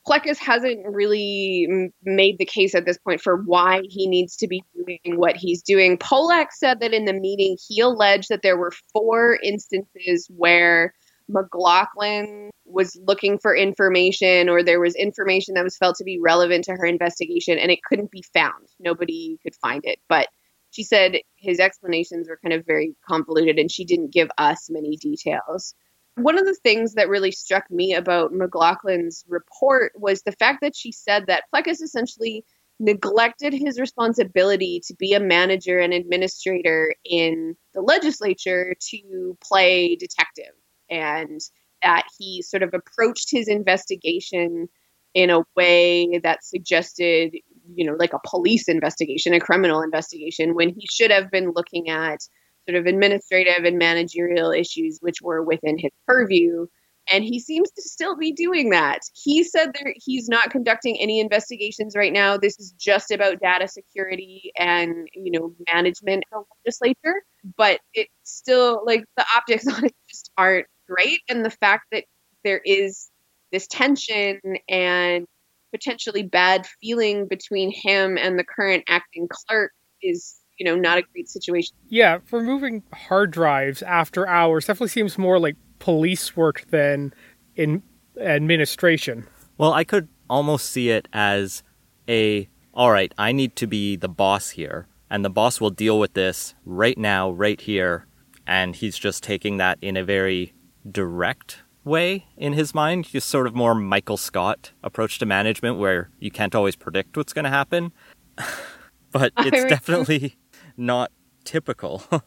Plecas 0.08 0.38
hasn't 0.38 0.86
really 0.86 1.92
made 2.04 2.38
the 2.38 2.46
case 2.46 2.76
at 2.76 2.86
this 2.86 2.98
point 2.98 3.22
for 3.22 3.38
why 3.38 3.82
he 3.90 4.08
needs 4.08 4.36
to 4.38 4.48
be 4.48 4.64
doing 4.76 5.18
what 5.18 5.36
he's 5.36 5.62
doing. 5.62 5.98
Polak 5.98 6.48
said 6.52 6.80
that 6.80 6.94
in 6.94 7.06
the 7.06 7.14
meeting, 7.14 7.58
he 7.68 7.82
alleged 7.82 8.30
that 8.30 8.42
there 8.42 8.58
were 8.58 8.72
four 8.94 9.40
instances 9.44 10.28
where 10.36 10.94
McLachlin 11.30 12.50
was 12.66 13.00
looking 13.06 13.38
for 13.38 13.56
information 13.56 14.50
or 14.50 14.64
there 14.64 14.80
was 14.80 14.96
information 14.96 15.56
that 15.56 15.64
was 15.64 15.78
felt 15.78 15.96
to 15.98 16.04
be 16.04 16.20
relevant 16.20 16.66
to 16.66 16.74
her 16.74 16.86
investigation 16.86 17.58
and 17.58 17.72
it 17.72 17.84
couldn't 17.84 18.12
be 18.12 18.24
found. 18.34 18.68
Nobody 18.80 19.38
could 19.44 19.56
find 19.56 19.82
it. 19.86 20.00
But 20.08 20.28
she 20.72 20.84
said 20.84 21.18
his 21.36 21.60
explanations 21.60 22.30
were 22.30 22.40
kind 22.42 22.54
of 22.54 22.66
very 22.66 22.96
convoluted 23.08 23.60
and 23.60 23.72
she 23.72 23.86
didn't 23.86 24.14
give 24.14 24.30
us 24.38 24.70
many 24.70 24.96
details. 24.98 25.76
One 26.16 26.38
of 26.38 26.46
the 26.46 26.58
things 26.64 26.94
that 26.96 27.10
really 27.10 27.32
struck 27.32 27.70
me 27.72 27.94
about 27.94 28.34
McLachlin's 28.34 29.24
report 29.28 29.94
was 29.96 30.22
the 30.24 30.34
fact 30.34 30.60
that 30.62 30.76
she 30.76 30.92
said 30.92 31.28
that 31.28 31.44
Plecas 31.54 31.82
essentially 31.82 32.44
neglected 32.80 33.54
his 33.54 33.80
responsibility 33.80 34.82
to 34.86 34.96
be 34.96 35.14
a 35.14 35.20
manager 35.20 35.80
and 35.80 35.94
administrator 35.94 36.96
in 37.06 37.56
the 37.74 37.82
legislature 37.82 38.74
to 38.90 39.38
play 39.42 39.96
detective 39.96 40.54
and 40.90 41.42
that 41.84 42.06
he 42.18 42.42
sort 42.42 42.64
of 42.64 42.74
approached 42.74 43.30
his 43.32 43.48
investigation 43.48 44.68
in 45.14 45.30
a 45.30 45.44
way 45.56 46.20
that 46.24 46.44
suggested 46.44 47.36
you 47.76 47.86
know 47.86 47.96
like 48.00 48.14
a 48.14 48.20
police 48.26 48.68
investigation 48.68 49.34
a 49.34 49.40
criminal 49.40 49.82
investigation 49.82 50.56
when 50.56 50.70
he 50.70 50.88
should 50.90 51.12
have 51.12 51.30
been 51.30 51.52
looking 51.52 51.90
at 51.90 52.20
sort 52.68 52.80
of 52.80 52.86
administrative 52.86 53.64
and 53.64 53.78
managerial 53.78 54.52
issues 54.52 55.00
which 55.02 55.22
were 55.22 55.44
within 55.44 55.78
his 55.78 55.92
purview 56.08 56.68
and 57.12 57.24
he 57.24 57.40
seems 57.40 57.72
to 57.72 57.82
still 57.82 58.16
be 58.16 58.32
doing 58.32 58.70
that. 58.70 59.00
He 59.14 59.44
said 59.44 59.74
that 59.74 59.94
he's 59.96 60.30
not 60.30 60.52
conducting 60.52 60.98
any 61.00 61.20
investigations 61.20 61.96
right 61.96 62.14
now. 62.14 62.38
This 62.38 62.60
is 62.60 62.74
just 62.78 63.12
about 63.12 63.42
data 63.42 63.68
security 63.68 64.52
and 64.58 65.08
you 65.14 65.32
know 65.32 65.54
management 65.74 66.24
of 66.32 66.46
the 66.46 66.56
legislature. 66.66 67.24
But 67.58 67.80
it's 67.94 68.12
still 68.24 68.84
like 68.86 69.04
the 69.18 69.26
optics 69.36 69.68
on 69.74 69.86
it 69.86 69.96
just 70.10 70.32
aren't 70.38 70.68
great, 70.88 71.20
and 71.30 71.44
the 71.44 71.50
fact 71.50 71.86
that 71.92 72.06
there 72.44 72.62
is 72.64 73.10
this 73.52 73.68
tension 73.68 74.40
and 74.70 75.26
potentially 75.72 76.24
bad 76.24 76.68
feeling 76.82 77.28
between 77.28 77.72
him 77.72 78.18
and 78.18 78.38
the 78.38 78.44
current 78.44 78.84
acting 78.88 79.28
clerk 79.30 79.72
is 80.02 80.41
you 80.62 80.66
know 80.66 80.76
not 80.76 81.00
a 81.00 81.02
great 81.02 81.28
situation. 81.28 81.76
Yeah, 81.90 82.20
removing 82.30 82.84
hard 82.94 83.32
drives 83.32 83.82
after 83.82 84.28
hours 84.28 84.68
definitely 84.68 84.90
seems 84.90 85.18
more 85.18 85.40
like 85.40 85.56
police 85.80 86.38
work 86.38 86.66
than 86.70 87.16
in 87.56 87.82
administration. 88.20 89.26
Well, 89.58 89.74
I 89.74 89.84
could 89.84 90.08
almost 90.30 90.70
see 90.70 90.92
it 90.92 91.08
as 91.14 91.64
a 92.08 92.48
all 92.76 92.92
right, 92.92 93.12
I 93.18 93.32
need 93.32 93.56
to 93.56 93.66
be 93.66 93.96
the 93.96 94.08
boss 94.08 94.52
here, 94.52 94.86
and 95.10 95.26
the 95.26 95.32
boss 95.32 95.60
will 95.60 95.72
deal 95.72 96.00
with 96.00 96.14
this 96.14 96.54
right 96.64 96.98
now, 96.98 97.32
right 97.32 97.60
here, 97.60 98.06
and 98.46 98.76
he's 98.76 99.00
just 99.00 99.24
taking 99.24 99.58
that 99.58 99.80
in 99.82 99.98
a 99.98 100.04
very 100.04 100.54
direct 100.92 101.64
way 101.84 102.28
in 102.38 102.54
his 102.54 102.76
mind. 102.76 103.08
He's 103.08 103.26
sort 103.26 103.48
of 103.48 103.56
more 103.56 103.74
Michael 103.74 104.16
Scott 104.16 104.74
approach 104.84 105.18
to 105.18 105.26
management 105.26 105.80
where 105.80 106.12
you 106.20 106.30
can't 106.30 106.54
always 106.54 106.76
predict 106.76 107.18
what's 107.18 107.34
going 107.34 107.46
to 107.46 107.50
happen. 107.50 107.94
but 109.12 109.34
it's 109.40 109.66
definitely 109.66 110.38
not 110.78 111.12
typical. 111.44 112.04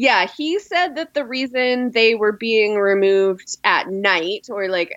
Yeah, 0.00 0.28
he 0.36 0.60
said 0.60 0.94
that 0.94 1.14
the 1.14 1.24
reason 1.24 1.90
they 1.90 2.14
were 2.14 2.30
being 2.30 2.76
removed 2.76 3.56
at 3.64 3.88
night, 3.88 4.46
or 4.48 4.68
like 4.68 4.92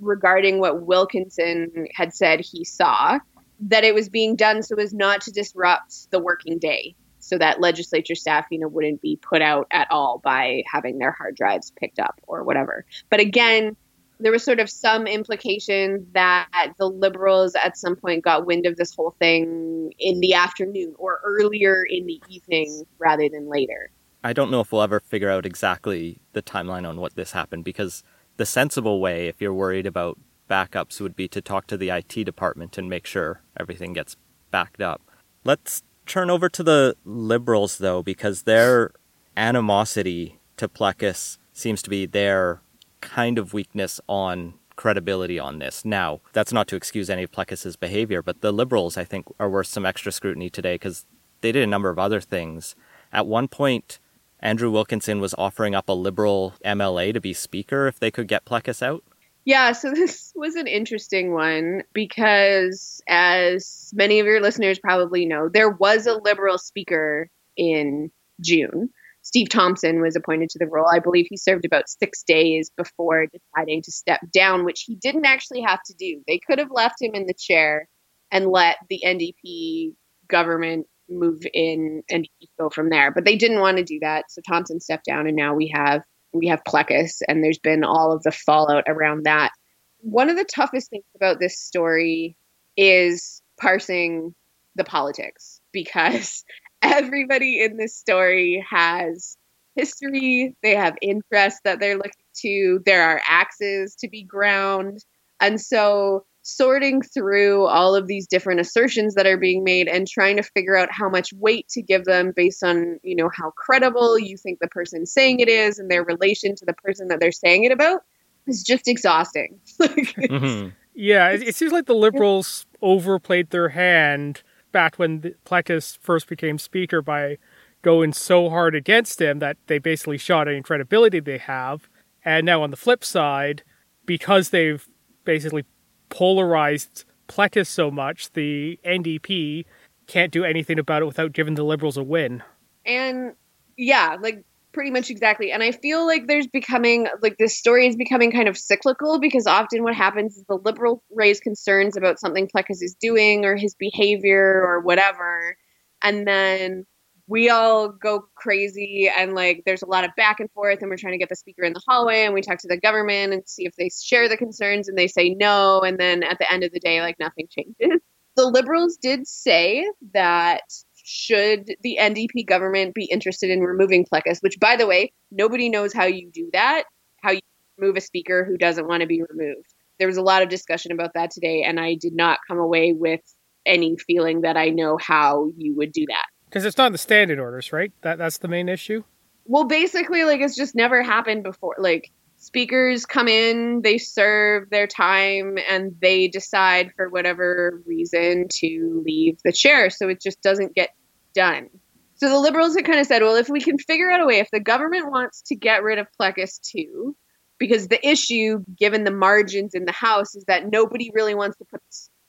regarding 0.00 0.58
what 0.58 0.82
Wilkinson 0.82 1.86
had 1.94 2.12
said 2.12 2.40
he 2.40 2.64
saw, 2.64 3.20
that 3.60 3.84
it 3.84 3.94
was 3.94 4.08
being 4.08 4.34
done 4.34 4.64
so 4.64 4.74
as 4.74 4.92
not 4.92 5.20
to 5.20 5.30
disrupt 5.30 6.10
the 6.10 6.18
working 6.18 6.58
day, 6.58 6.96
so 7.20 7.38
that 7.38 7.60
legislature 7.60 8.16
staff, 8.16 8.46
you 8.50 8.58
know, 8.58 8.66
wouldn't 8.66 9.00
be 9.00 9.16
put 9.22 9.40
out 9.40 9.68
at 9.70 9.86
all 9.88 10.18
by 10.24 10.64
having 10.66 10.98
their 10.98 11.12
hard 11.12 11.36
drives 11.36 11.70
picked 11.78 12.00
up 12.00 12.20
or 12.26 12.42
whatever. 12.42 12.84
But 13.08 13.20
again, 13.20 13.76
there 14.20 14.32
was 14.32 14.44
sort 14.44 14.60
of 14.60 14.68
some 14.70 15.06
implication 15.06 16.06
that 16.12 16.48
the 16.78 16.86
liberals 16.86 17.54
at 17.54 17.76
some 17.76 17.96
point 17.96 18.22
got 18.22 18.46
wind 18.46 18.66
of 18.66 18.76
this 18.76 18.94
whole 18.94 19.16
thing 19.18 19.92
in 19.98 20.20
the 20.20 20.34
afternoon 20.34 20.94
or 20.98 21.20
earlier 21.24 21.84
in 21.88 22.06
the 22.06 22.20
evening 22.28 22.84
rather 22.98 23.28
than 23.28 23.48
later. 23.48 23.90
I 24.22 24.32
don't 24.34 24.50
know 24.50 24.60
if 24.60 24.70
we'll 24.70 24.82
ever 24.82 25.00
figure 25.00 25.30
out 25.30 25.46
exactly 25.46 26.20
the 26.34 26.42
timeline 26.42 26.86
on 26.86 27.00
what 27.00 27.16
this 27.16 27.32
happened 27.32 27.64
because 27.64 28.02
the 28.36 28.44
sensible 28.46 29.00
way, 29.00 29.28
if 29.28 29.40
you're 29.40 29.54
worried 29.54 29.86
about 29.86 30.18
backups, 30.48 31.00
would 31.00 31.16
be 31.16 31.26
to 31.28 31.40
talk 31.40 31.66
to 31.68 31.76
the 31.76 31.88
IT 31.88 32.24
department 32.24 32.76
and 32.76 32.90
make 32.90 33.06
sure 33.06 33.42
everything 33.58 33.94
gets 33.94 34.16
backed 34.50 34.82
up. 34.82 35.00
Let's 35.44 35.82
turn 36.04 36.28
over 36.28 36.48
to 36.50 36.62
the 36.62 36.96
liberals, 37.04 37.78
though, 37.78 38.02
because 38.02 38.42
their 38.42 38.90
animosity 39.36 40.38
to 40.58 40.68
Plecas 40.68 41.38
seems 41.52 41.80
to 41.82 41.88
be 41.88 42.04
their 42.04 42.60
kind 43.00 43.38
of 43.38 43.52
weakness 43.52 44.00
on 44.08 44.54
credibility 44.76 45.38
on 45.38 45.58
this. 45.58 45.84
Now, 45.84 46.20
that's 46.32 46.52
not 46.52 46.66
to 46.68 46.76
excuse 46.76 47.10
any 47.10 47.22
of 47.22 47.32
Plecas's 47.32 47.76
behavior, 47.76 48.22
but 48.22 48.40
the 48.40 48.52
liberals, 48.52 48.96
I 48.96 49.04
think, 49.04 49.26
are 49.38 49.50
worth 49.50 49.66
some 49.66 49.84
extra 49.84 50.10
scrutiny 50.10 50.48
today 50.48 50.74
because 50.74 51.04
they 51.42 51.52
did 51.52 51.62
a 51.62 51.66
number 51.66 51.90
of 51.90 51.98
other 51.98 52.20
things. 52.20 52.74
At 53.12 53.26
one 53.26 53.48
point, 53.48 53.98
Andrew 54.40 54.70
Wilkinson 54.70 55.20
was 55.20 55.34
offering 55.36 55.74
up 55.74 55.88
a 55.88 55.92
liberal 55.92 56.54
MLA 56.64 57.12
to 57.12 57.20
be 57.20 57.34
speaker 57.34 57.86
if 57.86 58.00
they 58.00 58.10
could 58.10 58.26
get 58.26 58.44
Plecas 58.44 58.82
out? 58.82 59.04
Yeah, 59.44 59.72
so 59.72 59.90
this 59.94 60.32
was 60.34 60.54
an 60.54 60.66
interesting 60.66 61.32
one 61.32 61.82
because, 61.92 63.02
as 63.08 63.90
many 63.94 64.20
of 64.20 64.26
your 64.26 64.40
listeners 64.40 64.78
probably 64.78 65.26
know, 65.26 65.48
there 65.48 65.70
was 65.70 66.06
a 66.06 66.14
liberal 66.14 66.58
speaker 66.58 67.28
in 67.56 68.10
June. 68.40 68.90
Steve 69.22 69.48
Thompson 69.48 70.00
was 70.00 70.16
appointed 70.16 70.48
to 70.50 70.58
the 70.58 70.66
role. 70.66 70.88
I 70.90 70.98
believe 70.98 71.26
he 71.28 71.36
served 71.36 71.64
about 71.64 71.88
six 71.88 72.22
days 72.22 72.70
before 72.76 73.26
deciding 73.26 73.82
to 73.82 73.92
step 73.92 74.20
down, 74.32 74.64
which 74.64 74.84
he 74.86 74.96
didn't 74.96 75.26
actually 75.26 75.60
have 75.60 75.80
to 75.86 75.94
do. 75.98 76.22
They 76.26 76.38
could 76.38 76.58
have 76.58 76.70
left 76.70 77.00
him 77.00 77.14
in 77.14 77.26
the 77.26 77.34
chair 77.34 77.88
and 78.30 78.46
let 78.46 78.76
the 78.88 79.02
NDP 79.04 79.92
government 80.28 80.86
move 81.08 81.40
in 81.52 82.02
and 82.08 82.28
go 82.58 82.70
from 82.70 82.88
there. 82.88 83.10
But 83.10 83.24
they 83.24 83.36
didn't 83.36 83.60
want 83.60 83.76
to 83.78 83.84
do 83.84 83.98
that, 84.00 84.30
so 84.30 84.40
Thompson 84.48 84.80
stepped 84.80 85.04
down, 85.04 85.26
and 85.26 85.36
now 85.36 85.54
we 85.54 85.72
have 85.74 86.02
we 86.32 86.46
have 86.46 86.62
Plecas, 86.66 87.22
and 87.26 87.42
there's 87.42 87.58
been 87.58 87.82
all 87.84 88.12
of 88.12 88.22
the 88.22 88.30
fallout 88.30 88.84
around 88.86 89.24
that. 89.24 89.50
One 89.98 90.30
of 90.30 90.36
the 90.36 90.44
toughest 90.44 90.88
things 90.88 91.04
about 91.16 91.40
this 91.40 91.58
story 91.58 92.36
is 92.76 93.42
parsing 93.60 94.34
the 94.76 94.84
politics 94.84 95.60
because 95.72 96.44
everybody 96.82 97.62
in 97.62 97.76
this 97.76 97.96
story 97.96 98.64
has 98.68 99.36
history, 99.76 100.56
they 100.62 100.74
have 100.74 100.96
interests 101.00 101.60
that 101.64 101.80
they're 101.80 101.96
looking 101.96 102.12
to, 102.42 102.80
there 102.84 103.02
are 103.02 103.20
axes 103.26 103.94
to 103.96 104.08
be 104.08 104.22
ground. 104.22 105.04
And 105.40 105.60
so 105.60 106.24
sorting 106.42 107.02
through 107.02 107.66
all 107.66 107.94
of 107.94 108.06
these 108.06 108.26
different 108.26 108.60
assertions 108.60 109.14
that 109.14 109.26
are 109.26 109.36
being 109.36 109.62
made 109.62 109.88
and 109.88 110.08
trying 110.08 110.36
to 110.36 110.42
figure 110.42 110.76
out 110.76 110.88
how 110.90 111.08
much 111.08 111.32
weight 111.34 111.68
to 111.68 111.82
give 111.82 112.04
them 112.04 112.32
based 112.34 112.62
on 112.62 112.98
you 113.02 113.14
know 113.14 113.30
how 113.34 113.50
credible 113.56 114.18
you 114.18 114.36
think 114.36 114.58
the 114.58 114.68
person 114.68 115.04
saying 115.04 115.40
it 115.40 115.48
is 115.48 115.78
and 115.78 115.90
their 115.90 116.02
relation 116.02 116.54
to 116.54 116.64
the 116.64 116.72
person 116.72 117.08
that 117.08 117.20
they're 117.20 117.30
saying 117.30 117.64
it 117.64 117.72
about 117.72 118.02
is 118.46 118.62
just 118.62 118.88
exhausting 118.88 119.60
mm-hmm. 119.80 120.68
yeah 120.94 121.28
it, 121.28 121.42
it, 121.42 121.54
seems 121.54 121.72
like 121.72 121.86
the 121.86 121.94
liberals 121.94 122.64
overplayed 122.80 123.50
their 123.50 123.68
hand 123.68 124.42
back 124.72 124.96
when 124.96 125.34
Plecas 125.44 125.98
first 125.98 126.28
became 126.28 126.58
speaker 126.58 127.02
by 127.02 127.38
going 127.82 128.12
so 128.12 128.50
hard 128.50 128.74
against 128.74 129.20
him 129.20 129.38
that 129.38 129.56
they 129.66 129.78
basically 129.78 130.18
shot 130.18 130.48
any 130.48 130.62
credibility 130.62 131.20
they 131.20 131.38
have 131.38 131.88
and 132.24 132.44
now 132.44 132.62
on 132.62 132.70
the 132.70 132.76
flip 132.76 133.04
side 133.04 133.62
because 134.06 134.50
they've 134.50 134.86
basically 135.24 135.64
polarized 136.08 137.04
Plecas 137.28 137.68
so 137.68 137.90
much, 137.90 138.32
the 138.32 138.78
NDP 138.84 139.64
can't 140.06 140.32
do 140.32 140.44
anything 140.44 140.78
about 140.78 141.02
it 141.02 141.06
without 141.06 141.32
giving 141.32 141.54
the 141.54 141.62
Liberals 141.62 141.96
a 141.96 142.02
win. 142.02 142.42
And 142.84 143.34
yeah, 143.76 144.16
like 144.20 144.44
pretty 144.72 144.90
much 144.90 145.10
exactly. 145.10 145.52
And 145.52 145.62
I 145.62 145.72
feel 145.72 146.06
like 146.06 146.26
there's 146.26 146.46
becoming 146.46 147.08
like 147.22 147.36
this 147.38 147.56
story 147.56 147.86
is 147.86 147.96
becoming 147.96 148.30
kind 148.30 148.48
of 148.48 148.56
cyclical 148.56 149.18
because 149.20 149.46
often 149.46 149.82
what 149.82 149.94
happens 149.94 150.36
is 150.36 150.44
the 150.48 150.56
liberals 150.56 151.00
raise 151.10 151.40
concerns 151.40 151.96
about 151.96 152.20
something 152.20 152.48
Plecas 152.48 152.82
is 152.82 152.96
doing 153.00 153.44
or 153.44 153.56
his 153.56 153.74
behavior 153.74 154.62
or 154.64 154.80
whatever. 154.80 155.56
And 156.02 156.26
then 156.26 156.86
we 157.30 157.48
all 157.48 157.88
go 157.88 158.24
crazy 158.34 159.08
and 159.16 159.34
like 159.34 159.62
there's 159.64 159.82
a 159.82 159.86
lot 159.86 160.04
of 160.04 160.10
back 160.16 160.40
and 160.40 160.50
forth 160.50 160.80
and 160.80 160.90
we're 160.90 160.96
trying 160.96 161.12
to 161.12 161.18
get 161.18 161.28
the 161.28 161.36
speaker 161.36 161.62
in 161.62 161.72
the 161.72 161.82
hallway 161.86 162.24
and 162.24 162.34
we 162.34 162.42
talk 162.42 162.58
to 162.58 162.68
the 162.68 162.76
government 162.76 163.32
and 163.32 163.48
see 163.48 163.64
if 163.64 163.74
they 163.76 163.88
share 163.88 164.28
the 164.28 164.36
concerns 164.36 164.88
and 164.88 164.98
they 164.98 165.06
say 165.06 165.30
no 165.30 165.80
and 165.80 165.98
then 165.98 166.24
at 166.24 166.38
the 166.38 166.52
end 166.52 166.64
of 166.64 166.72
the 166.72 166.80
day 166.80 167.00
like 167.00 167.18
nothing 167.20 167.46
changes 167.48 168.00
the 168.36 168.46
liberals 168.46 168.96
did 168.96 169.28
say 169.28 169.88
that 170.12 170.62
should 171.10 171.74
the 171.82 171.98
ndp 172.00 172.46
government 172.46 172.94
be 172.94 173.06
interested 173.06 173.50
in 173.50 173.60
removing 173.60 174.04
plecas 174.04 174.38
which 174.40 174.58
by 174.60 174.76
the 174.76 174.86
way 174.86 175.12
nobody 175.30 175.68
knows 175.68 175.92
how 175.92 176.04
you 176.04 176.30
do 176.32 176.48
that 176.52 176.84
how 177.22 177.30
you 177.30 177.40
remove 177.78 177.96
a 177.96 178.00
speaker 178.00 178.44
who 178.44 178.56
doesn't 178.56 178.86
want 178.86 179.00
to 179.00 179.06
be 179.06 179.22
removed 179.28 179.66
there 179.98 180.08
was 180.08 180.16
a 180.16 180.22
lot 180.22 180.42
of 180.42 180.48
discussion 180.48 180.92
about 180.92 181.10
that 181.14 181.30
today 181.30 181.62
and 181.62 181.80
i 181.80 181.94
did 181.94 182.14
not 182.14 182.38
come 182.46 182.58
away 182.58 182.92
with 182.92 183.20
any 183.66 183.96
feeling 184.06 184.42
that 184.42 184.56
i 184.56 184.68
know 184.68 184.96
how 185.00 185.50
you 185.56 185.74
would 185.76 185.92
do 185.92 186.04
that 186.08 186.26
because 186.50 186.64
it's 186.64 186.76
not 186.76 186.86
in 186.86 186.92
the 186.92 186.98
standing 186.98 187.38
orders, 187.38 187.72
right? 187.72 187.92
That 188.02 188.18
that's 188.18 188.38
the 188.38 188.48
main 188.48 188.68
issue. 188.68 189.04
Well, 189.44 189.64
basically, 189.64 190.24
like 190.24 190.40
it's 190.40 190.56
just 190.56 190.74
never 190.74 191.02
happened 191.02 191.44
before. 191.44 191.76
Like 191.78 192.10
speakers 192.38 193.06
come 193.06 193.28
in, 193.28 193.82
they 193.82 193.98
serve 193.98 194.68
their 194.70 194.88
time, 194.88 195.58
and 195.68 195.94
they 196.00 196.26
decide 196.26 196.92
for 196.96 197.08
whatever 197.08 197.80
reason 197.86 198.48
to 198.60 199.02
leave 199.06 199.38
the 199.44 199.52
chair. 199.52 199.90
So 199.90 200.08
it 200.08 200.20
just 200.20 200.42
doesn't 200.42 200.74
get 200.74 200.90
done. 201.34 201.68
So 202.14 202.28
the 202.28 202.38
liberals 202.38 202.74
had 202.76 202.84
kind 202.84 203.00
of 203.00 203.06
said, 203.06 203.22
well, 203.22 203.36
if 203.36 203.48
we 203.48 203.60
can 203.60 203.78
figure 203.78 204.10
out 204.10 204.20
a 204.20 204.26
way, 204.26 204.40
if 204.40 204.50
the 204.52 204.60
government 204.60 205.10
wants 205.10 205.42
to 205.46 205.56
get 205.56 205.82
rid 205.82 205.98
of 205.98 206.06
Plecas 206.20 206.60
too, 206.60 207.16
because 207.58 207.88
the 207.88 208.06
issue, 208.06 208.64
given 208.78 209.04
the 209.04 209.10
margins 209.10 209.74
in 209.74 209.84
the 209.84 209.92
House, 209.92 210.34
is 210.34 210.44
that 210.46 210.70
nobody 210.70 211.10
really 211.14 211.34
wants 211.34 211.56
to 211.58 211.64
put 211.70 211.80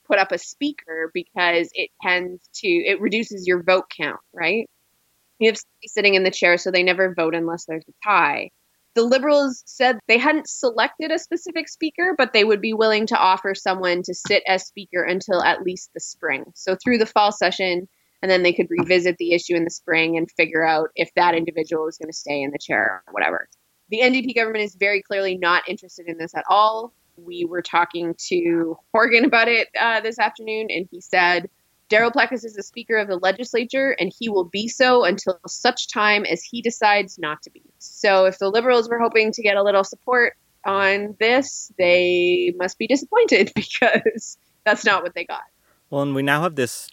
put 0.06 0.18
up 0.18 0.32
a 0.32 0.38
speaker 0.38 1.10
because 1.14 1.70
it 1.74 1.90
tends 2.02 2.48
to 2.54 2.68
it 2.68 3.00
reduces 3.00 3.46
your 3.46 3.62
vote 3.62 3.84
count, 3.96 4.20
right? 4.32 4.68
You 5.38 5.50
have 5.50 5.58
sitting 5.86 6.14
in 6.14 6.22
the 6.22 6.30
chair, 6.30 6.56
so 6.58 6.70
they 6.70 6.82
never 6.82 7.14
vote 7.14 7.34
unless 7.34 7.64
there's 7.66 7.84
a 7.88 8.08
tie. 8.08 8.50
The 8.94 9.02
Liberals 9.02 9.62
said 9.64 9.98
they 10.06 10.18
hadn't 10.18 10.48
selected 10.48 11.10
a 11.10 11.18
specific 11.18 11.68
speaker, 11.68 12.14
but 12.16 12.32
they 12.32 12.44
would 12.44 12.60
be 12.60 12.74
willing 12.74 13.06
to 13.06 13.18
offer 13.18 13.54
someone 13.54 14.02
to 14.02 14.14
sit 14.14 14.42
as 14.46 14.66
speaker 14.66 15.02
until 15.02 15.42
at 15.42 15.62
least 15.62 15.90
the 15.94 16.00
spring. 16.00 16.44
So 16.54 16.76
through 16.76 16.98
the 16.98 17.06
fall 17.06 17.32
session, 17.32 17.88
and 18.22 18.30
then 18.30 18.42
they 18.42 18.52
could 18.52 18.68
revisit 18.70 19.18
the 19.18 19.32
issue 19.32 19.54
in 19.54 19.64
the 19.64 19.70
spring 19.70 20.16
and 20.16 20.30
figure 20.30 20.64
out 20.64 20.90
if 20.94 21.12
that 21.16 21.34
individual 21.34 21.88
is 21.88 21.98
going 21.98 22.08
to 22.08 22.16
stay 22.16 22.40
in 22.40 22.52
the 22.52 22.58
chair 22.58 23.02
or 23.06 23.12
whatever. 23.12 23.48
The 23.90 24.00
NDP 24.00 24.34
government 24.34 24.64
is 24.64 24.76
very 24.76 25.02
clearly 25.02 25.36
not 25.36 25.68
interested 25.68 26.06
in 26.06 26.16
this 26.16 26.34
at 26.34 26.44
all. 26.48 26.94
We 27.16 27.44
were 27.44 27.60
talking 27.60 28.14
to 28.28 28.78
Horgan 28.92 29.24
about 29.24 29.48
it 29.48 29.68
uh, 29.78 30.00
this 30.00 30.18
afternoon, 30.18 30.68
and 30.70 30.88
he 30.90 31.00
said 31.00 31.50
Darryl 31.90 32.12
Plecas 32.12 32.44
is 32.44 32.54
the 32.54 32.62
Speaker 32.62 32.96
of 32.96 33.08
the 33.08 33.16
legislature, 33.16 33.94
and 34.00 34.10
he 34.18 34.30
will 34.30 34.44
be 34.44 34.66
so 34.66 35.04
until 35.04 35.38
such 35.46 35.92
time 35.92 36.24
as 36.24 36.42
he 36.42 36.62
decides 36.62 37.18
not 37.18 37.42
to 37.42 37.50
be. 37.50 37.62
So, 37.80 38.24
if 38.24 38.38
the 38.38 38.48
Liberals 38.48 38.88
were 38.88 38.98
hoping 38.98 39.30
to 39.32 39.42
get 39.42 39.58
a 39.58 39.62
little 39.62 39.84
support 39.84 40.34
on 40.64 41.16
this, 41.20 41.70
they 41.76 42.54
must 42.56 42.78
be 42.78 42.86
disappointed 42.86 43.52
because 43.54 44.38
that's 44.64 44.86
not 44.86 45.02
what 45.02 45.14
they 45.14 45.24
got. 45.24 45.42
Well, 45.90 46.00
and 46.00 46.14
we 46.14 46.22
now 46.22 46.40
have 46.42 46.54
this 46.54 46.88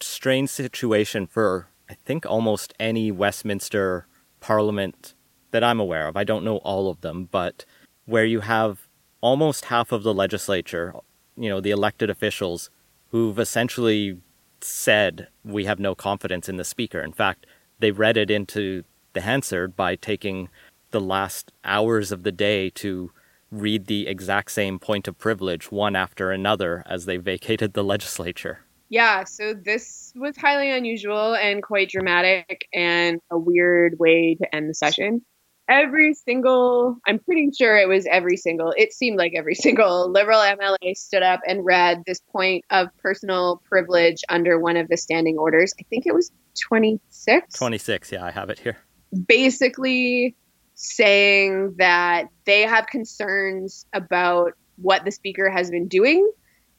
strange 0.00 0.50
situation 0.50 1.26
for, 1.26 1.68
I 1.88 1.94
think, 1.94 2.26
almost 2.26 2.74
any 2.78 3.10
Westminster 3.10 4.06
Parliament 4.40 5.14
that 5.50 5.64
I'm 5.64 5.80
aware 5.80 6.08
of. 6.08 6.16
I 6.16 6.24
don't 6.24 6.44
know 6.44 6.58
all 6.58 6.90
of 6.90 7.00
them, 7.00 7.28
but 7.30 7.64
where 8.06 8.24
you 8.24 8.40
have 8.40 8.88
almost 9.20 9.66
half 9.66 9.92
of 9.92 10.02
the 10.02 10.12
legislature, 10.12 10.94
you 11.36 11.48
know, 11.48 11.60
the 11.60 11.70
elected 11.70 12.10
officials, 12.10 12.70
who've 13.10 13.38
essentially 13.38 14.18
said 14.60 15.28
we 15.44 15.64
have 15.64 15.78
no 15.78 15.94
confidence 15.94 16.48
in 16.48 16.56
the 16.56 16.64
speaker. 16.64 17.00
In 17.00 17.12
fact, 17.12 17.46
they 17.78 17.90
read 17.90 18.16
it 18.16 18.30
into 18.30 18.84
the 19.12 19.20
Hansard 19.20 19.76
by 19.76 19.94
taking 19.94 20.48
the 20.90 21.00
last 21.00 21.52
hours 21.64 22.12
of 22.12 22.22
the 22.22 22.32
day 22.32 22.70
to 22.70 23.12
read 23.50 23.86
the 23.86 24.06
exact 24.06 24.50
same 24.50 24.78
point 24.78 25.06
of 25.06 25.18
privilege 25.18 25.70
one 25.70 25.94
after 25.94 26.30
another 26.30 26.82
as 26.86 27.04
they 27.04 27.16
vacated 27.16 27.72
the 27.72 27.84
legislature. 27.94 28.63
Yeah, 28.88 29.24
so 29.24 29.54
this 29.54 30.12
was 30.14 30.36
highly 30.36 30.70
unusual 30.70 31.34
and 31.34 31.62
quite 31.62 31.90
dramatic 31.90 32.68
and 32.72 33.20
a 33.30 33.38
weird 33.38 33.98
way 33.98 34.36
to 34.40 34.54
end 34.54 34.68
the 34.68 34.74
session. 34.74 35.22
Every 35.66 36.12
single 36.12 36.98
i'm 37.06 37.18
pretty 37.18 37.48
sure 37.58 37.74
it 37.78 37.88
was 37.88 38.06
every 38.10 38.36
single 38.36 38.74
it 38.76 38.92
seemed 38.92 39.16
like 39.16 39.32
every 39.34 39.54
single 39.66 40.10
liberal 40.12 40.40
mla 40.40 40.94
stood 40.94 41.22
up 41.22 41.40
and 41.46 41.64
read 41.64 42.02
this 42.06 42.20
point 42.30 42.66
of 42.68 42.88
personal 43.02 43.62
privilege 43.70 44.18
under 44.28 44.60
one 44.60 44.76
of 44.76 44.88
the 44.88 44.98
standing 44.98 45.38
orders. 45.38 45.72
I 45.80 45.84
think 45.88 46.06
it 46.06 46.12
was 46.14 46.30
26 46.68 47.54
26 47.54 48.12
yeah 48.12 48.24
i 48.24 48.30
have 48.30 48.50
it 48.50 48.58
here. 48.58 48.76
Basically 49.26 50.36
saying 50.74 51.76
that 51.78 52.26
they 52.44 52.62
have 52.62 52.86
concerns 52.86 53.86
about 53.94 54.52
what 54.76 55.04
the 55.04 55.10
speaker 55.10 55.48
has 55.48 55.70
been 55.70 55.88
doing 55.88 56.30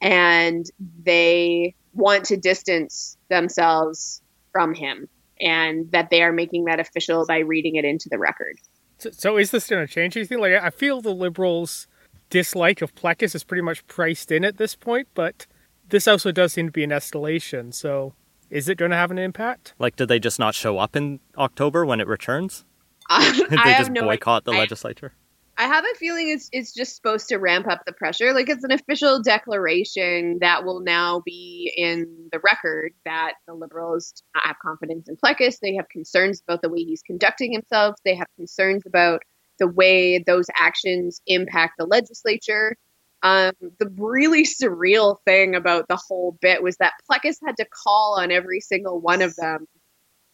and 0.01 0.65
they 1.03 1.73
want 1.95 2.25
to 2.25 2.37
distance 2.37 3.17
themselves 3.29 4.21
from 4.51 4.73
him 4.73 5.07
and 5.41 5.91
that 5.91 6.09
they 6.11 6.21
are 6.21 6.31
making 6.31 6.65
that 6.65 6.79
official 6.79 7.25
by 7.25 7.39
reading 7.39 7.75
it 7.75 7.85
into 7.85 8.07
the 8.09 8.17
record 8.19 8.57
so, 8.97 9.11
so 9.11 9.37
is 9.37 9.51
this 9.51 9.67
going 9.67 9.85
to 9.85 9.91
change 9.91 10.15
anything? 10.17 10.39
Like, 10.39 10.53
I 10.53 10.69
feel 10.69 11.01
the 11.01 11.13
Liberals' 11.13 11.87
dislike 12.29 12.81
of 12.81 12.95
Plecas 12.95 13.35
is 13.35 13.43
pretty 13.43 13.61
much 13.61 13.85
priced 13.87 14.31
in 14.31 14.43
at 14.45 14.57
this 14.57 14.75
point, 14.75 15.07
but 15.13 15.45
this 15.89 16.07
also 16.07 16.31
does 16.31 16.53
seem 16.53 16.67
to 16.67 16.71
be 16.71 16.83
an 16.83 16.89
escalation. 16.91 17.73
So, 17.73 18.13
is 18.49 18.69
it 18.69 18.77
going 18.77 18.91
to 18.91 18.97
have 18.97 19.11
an 19.11 19.17
impact? 19.17 19.73
Like, 19.79 19.95
did 19.95 20.07
they 20.07 20.19
just 20.19 20.39
not 20.39 20.55
show 20.55 20.77
up 20.77 20.95
in 20.95 21.19
October 21.37 21.85
when 21.85 21.99
it 21.99 22.07
returns? 22.07 22.65
Uh, 23.07 23.31
did 23.33 23.49
they 23.63 23.75
just 23.77 23.91
no 23.91 24.01
boycott 24.01 24.45
the 24.45 24.51
I, 24.51 24.57
legislature? 24.57 25.13
I 25.57 25.67
have 25.67 25.85
a 25.85 25.95
feeling 25.97 26.29
it's 26.29 26.49
it's 26.51 26.73
just 26.73 26.95
supposed 26.97 27.29
to 27.29 27.37
ramp 27.37 27.67
up 27.69 27.83
the 27.85 27.93
pressure. 27.93 28.33
Like 28.33 28.49
it's 28.49 28.63
an 28.65 28.71
official 28.71 29.21
declaration 29.21 30.39
that 30.41 30.65
will 30.65 30.81
now 30.81 31.21
be 31.25 31.71
in 31.77 32.29
the 32.31 32.39
record 32.39 32.91
that 33.05 33.35
the 33.47 33.53
liberals 33.53 34.21
have 34.35 34.57
confidence 34.61 35.07
in 35.07 35.15
Plecas. 35.15 35.59
They 35.61 35.75
have 35.75 35.87
concerns 35.87 36.41
about 36.45 36.61
the 36.61 36.69
way 36.69 36.79
he's 36.79 37.01
conducting 37.03 37.53
himself. 37.53 37.95
They 38.03 38.15
have 38.15 38.27
concerns 38.35 38.83
about 38.85 39.21
the 39.57 39.67
way 39.67 40.21
those 40.25 40.47
actions 40.59 41.21
impact 41.25 41.75
the 41.77 41.85
legislature. 41.85 42.75
Um, 43.23 43.53
the 43.79 43.89
really 43.97 44.43
surreal 44.43 45.17
thing 45.25 45.55
about 45.55 45.87
the 45.87 45.99
whole 46.07 46.37
bit 46.41 46.61
was 46.61 46.75
that 46.77 46.93
Plecas 47.09 47.37
had 47.45 47.55
to 47.57 47.65
call 47.65 48.19
on 48.19 48.29
every 48.29 48.59
single 48.59 48.99
one 48.99 49.21
of 49.21 49.35
them 49.37 49.67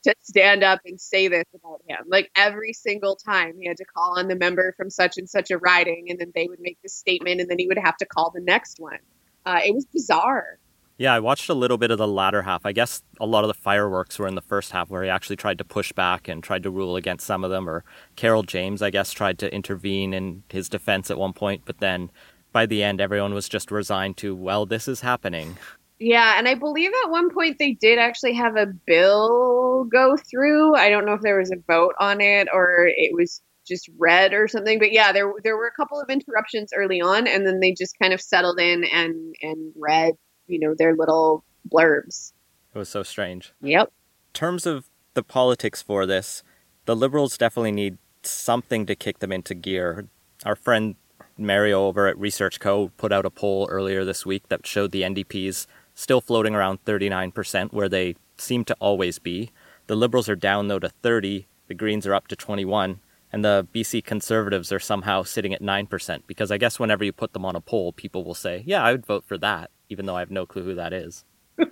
to 0.03 0.15
stand 0.21 0.63
up 0.63 0.81
and 0.85 0.99
say 0.99 1.27
this 1.27 1.45
about 1.53 1.81
him. 1.87 2.05
Like 2.07 2.31
every 2.35 2.73
single 2.73 3.15
time 3.15 3.53
he 3.59 3.67
had 3.67 3.77
to 3.77 3.85
call 3.85 4.17
on 4.17 4.27
the 4.27 4.35
member 4.35 4.73
from 4.77 4.89
such 4.89 5.17
and 5.17 5.29
such 5.29 5.51
a 5.51 5.57
riding, 5.57 6.07
and 6.09 6.19
then 6.19 6.31
they 6.33 6.47
would 6.47 6.59
make 6.59 6.77
this 6.81 6.93
statement, 6.93 7.41
and 7.41 7.49
then 7.49 7.59
he 7.59 7.67
would 7.67 7.77
have 7.77 7.97
to 7.97 8.05
call 8.05 8.31
the 8.31 8.41
next 8.41 8.79
one. 8.79 8.99
Uh, 9.45 9.59
it 9.65 9.73
was 9.73 9.85
bizarre. 9.85 10.57
Yeah, 10.97 11.13
I 11.13 11.19
watched 11.19 11.49
a 11.49 11.55
little 11.55 11.79
bit 11.79 11.89
of 11.89 11.97
the 11.97 12.07
latter 12.07 12.43
half. 12.43 12.63
I 12.63 12.73
guess 12.73 13.01
a 13.19 13.25
lot 13.25 13.43
of 13.43 13.47
the 13.47 13.55
fireworks 13.55 14.19
were 14.19 14.27
in 14.27 14.35
the 14.35 14.41
first 14.41 14.71
half 14.71 14.91
where 14.91 15.03
he 15.03 15.09
actually 15.09 15.35
tried 15.35 15.57
to 15.57 15.63
push 15.63 15.91
back 15.91 16.27
and 16.27 16.43
tried 16.43 16.61
to 16.61 16.69
rule 16.69 16.95
against 16.95 17.25
some 17.25 17.43
of 17.43 17.49
them, 17.49 17.67
or 17.67 17.83
Carole 18.15 18.43
James, 18.43 18.83
I 18.83 18.91
guess, 18.91 19.11
tried 19.11 19.39
to 19.39 19.51
intervene 19.51 20.13
in 20.13 20.43
his 20.49 20.69
defense 20.69 21.09
at 21.09 21.17
one 21.17 21.33
point, 21.33 21.63
but 21.65 21.79
then 21.79 22.11
by 22.51 22.65
the 22.65 22.83
end, 22.83 23.01
everyone 23.01 23.33
was 23.33 23.49
just 23.49 23.71
resigned 23.71 24.17
to, 24.17 24.35
well, 24.35 24.65
this 24.65 24.87
is 24.87 25.01
happening. 25.01 25.57
Yeah, 26.01 26.39
and 26.39 26.47
I 26.47 26.55
believe 26.55 26.89
at 27.03 27.11
one 27.11 27.29
point 27.29 27.59
they 27.59 27.73
did 27.73 27.99
actually 27.99 28.33
have 28.33 28.55
a 28.55 28.65
bill 28.65 29.83
go 29.83 30.17
through. 30.17 30.75
I 30.75 30.89
don't 30.89 31.05
know 31.05 31.13
if 31.13 31.21
there 31.21 31.37
was 31.37 31.51
a 31.51 31.57
vote 31.67 31.93
on 31.99 32.21
it 32.21 32.47
or 32.51 32.87
it 32.87 33.13
was 33.13 33.39
just 33.67 33.87
read 33.99 34.33
or 34.33 34.47
something, 34.47 34.79
but 34.79 34.91
yeah, 34.91 35.11
there 35.11 35.31
there 35.43 35.55
were 35.55 35.67
a 35.67 35.73
couple 35.79 36.01
of 36.01 36.09
interruptions 36.09 36.71
early 36.75 37.01
on, 37.01 37.27
and 37.27 37.45
then 37.45 37.59
they 37.59 37.73
just 37.73 37.99
kind 37.99 38.13
of 38.13 38.19
settled 38.19 38.59
in 38.59 38.83
and 38.85 39.35
and 39.43 39.73
read, 39.77 40.15
you 40.47 40.59
know, 40.59 40.73
their 40.75 40.95
little 40.95 41.45
blurbs. 41.71 42.33
It 42.73 42.79
was 42.79 42.89
so 42.89 43.03
strange. 43.03 43.53
Yep. 43.61 43.87
In 43.87 44.33
terms 44.33 44.65
of 44.65 44.89
the 45.13 45.21
politics 45.21 45.83
for 45.83 46.07
this, 46.07 46.41
the 46.85 46.95
Liberals 46.95 47.37
definitely 47.37 47.73
need 47.73 47.99
something 48.23 48.87
to 48.87 48.95
kick 48.95 49.19
them 49.19 49.31
into 49.31 49.53
gear. 49.53 50.07
Our 50.45 50.55
friend 50.55 50.95
Mario 51.37 51.85
over 51.85 52.07
at 52.07 52.17
Research 52.17 52.59
Co. 52.59 52.89
put 52.97 53.11
out 53.11 53.25
a 53.25 53.29
poll 53.29 53.67
earlier 53.69 54.03
this 54.03 54.25
week 54.25 54.49
that 54.49 54.65
showed 54.65 54.91
the 54.91 55.03
NDP's 55.03 55.67
still 55.95 56.21
floating 56.21 56.55
around 56.55 56.83
39%, 56.85 57.71
where 57.73 57.89
they 57.89 58.15
seem 58.37 58.65
to 58.65 58.75
always 58.79 59.19
be. 59.19 59.51
The 59.87 59.95
Liberals 59.95 60.29
are 60.29 60.35
down, 60.35 60.67
though, 60.67 60.79
to 60.79 60.89
30, 60.89 61.47
the 61.67 61.73
Greens 61.73 62.07
are 62.07 62.13
up 62.13 62.27
to 62.27 62.35
21, 62.35 62.99
and 63.31 63.45
the 63.45 63.67
BC 63.73 64.03
Conservatives 64.03 64.71
are 64.71 64.79
somehow 64.79 65.23
sitting 65.23 65.53
at 65.53 65.61
9%, 65.61 66.23
because 66.27 66.51
I 66.51 66.57
guess 66.57 66.79
whenever 66.79 67.03
you 67.03 67.11
put 67.11 67.33
them 67.33 67.45
on 67.45 67.55
a 67.55 67.61
poll, 67.61 67.93
people 67.93 68.23
will 68.23 68.35
say, 68.35 68.63
yeah, 68.65 68.83
I 68.83 68.91
would 68.91 69.05
vote 69.05 69.25
for 69.25 69.37
that, 69.39 69.71
even 69.89 70.05
though 70.05 70.15
I 70.15 70.19
have 70.19 70.31
no 70.31 70.45
clue 70.45 70.63
who 70.63 70.75
that 70.75 70.93
is. 70.93 71.23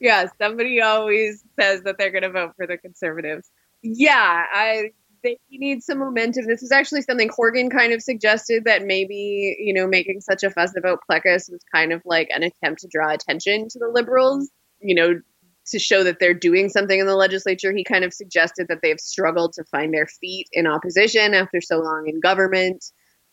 yeah, 0.00 0.26
somebody 0.40 0.80
always 0.80 1.44
says 1.58 1.82
that 1.82 1.98
they're 1.98 2.10
going 2.10 2.22
to 2.22 2.30
vote 2.30 2.52
for 2.56 2.66
the 2.66 2.76
Conservatives. 2.76 3.50
Yeah, 3.82 4.44
I 4.52 4.92
they 5.22 5.38
need 5.50 5.82
some 5.82 5.98
momentum. 5.98 6.46
This 6.46 6.62
is 6.62 6.72
actually 6.72 7.02
something 7.02 7.30
Horgan 7.34 7.70
kind 7.70 7.92
of 7.92 8.02
suggested 8.02 8.64
that 8.64 8.84
maybe, 8.84 9.56
you 9.58 9.74
know, 9.74 9.86
making 9.86 10.20
such 10.20 10.42
a 10.42 10.50
fuss 10.50 10.74
about 10.76 11.00
Plecas 11.08 11.50
was 11.50 11.60
kind 11.72 11.92
of 11.92 12.02
like 12.04 12.28
an 12.34 12.42
attempt 12.42 12.82
to 12.82 12.88
draw 12.90 13.12
attention 13.12 13.68
to 13.68 13.78
the 13.78 13.88
liberals, 13.88 14.50
you 14.80 14.94
know, 14.94 15.20
to 15.66 15.78
show 15.78 16.02
that 16.04 16.18
they're 16.18 16.34
doing 16.34 16.68
something 16.68 16.98
in 16.98 17.06
the 17.06 17.16
legislature. 17.16 17.72
He 17.72 17.84
kind 17.84 18.04
of 18.04 18.12
suggested 18.12 18.68
that 18.68 18.80
they've 18.82 19.00
struggled 19.00 19.52
to 19.54 19.64
find 19.64 19.94
their 19.94 20.06
feet 20.06 20.48
in 20.52 20.66
opposition 20.66 21.34
after 21.34 21.60
so 21.60 21.78
long 21.78 22.04
in 22.06 22.20
government. 22.20 22.84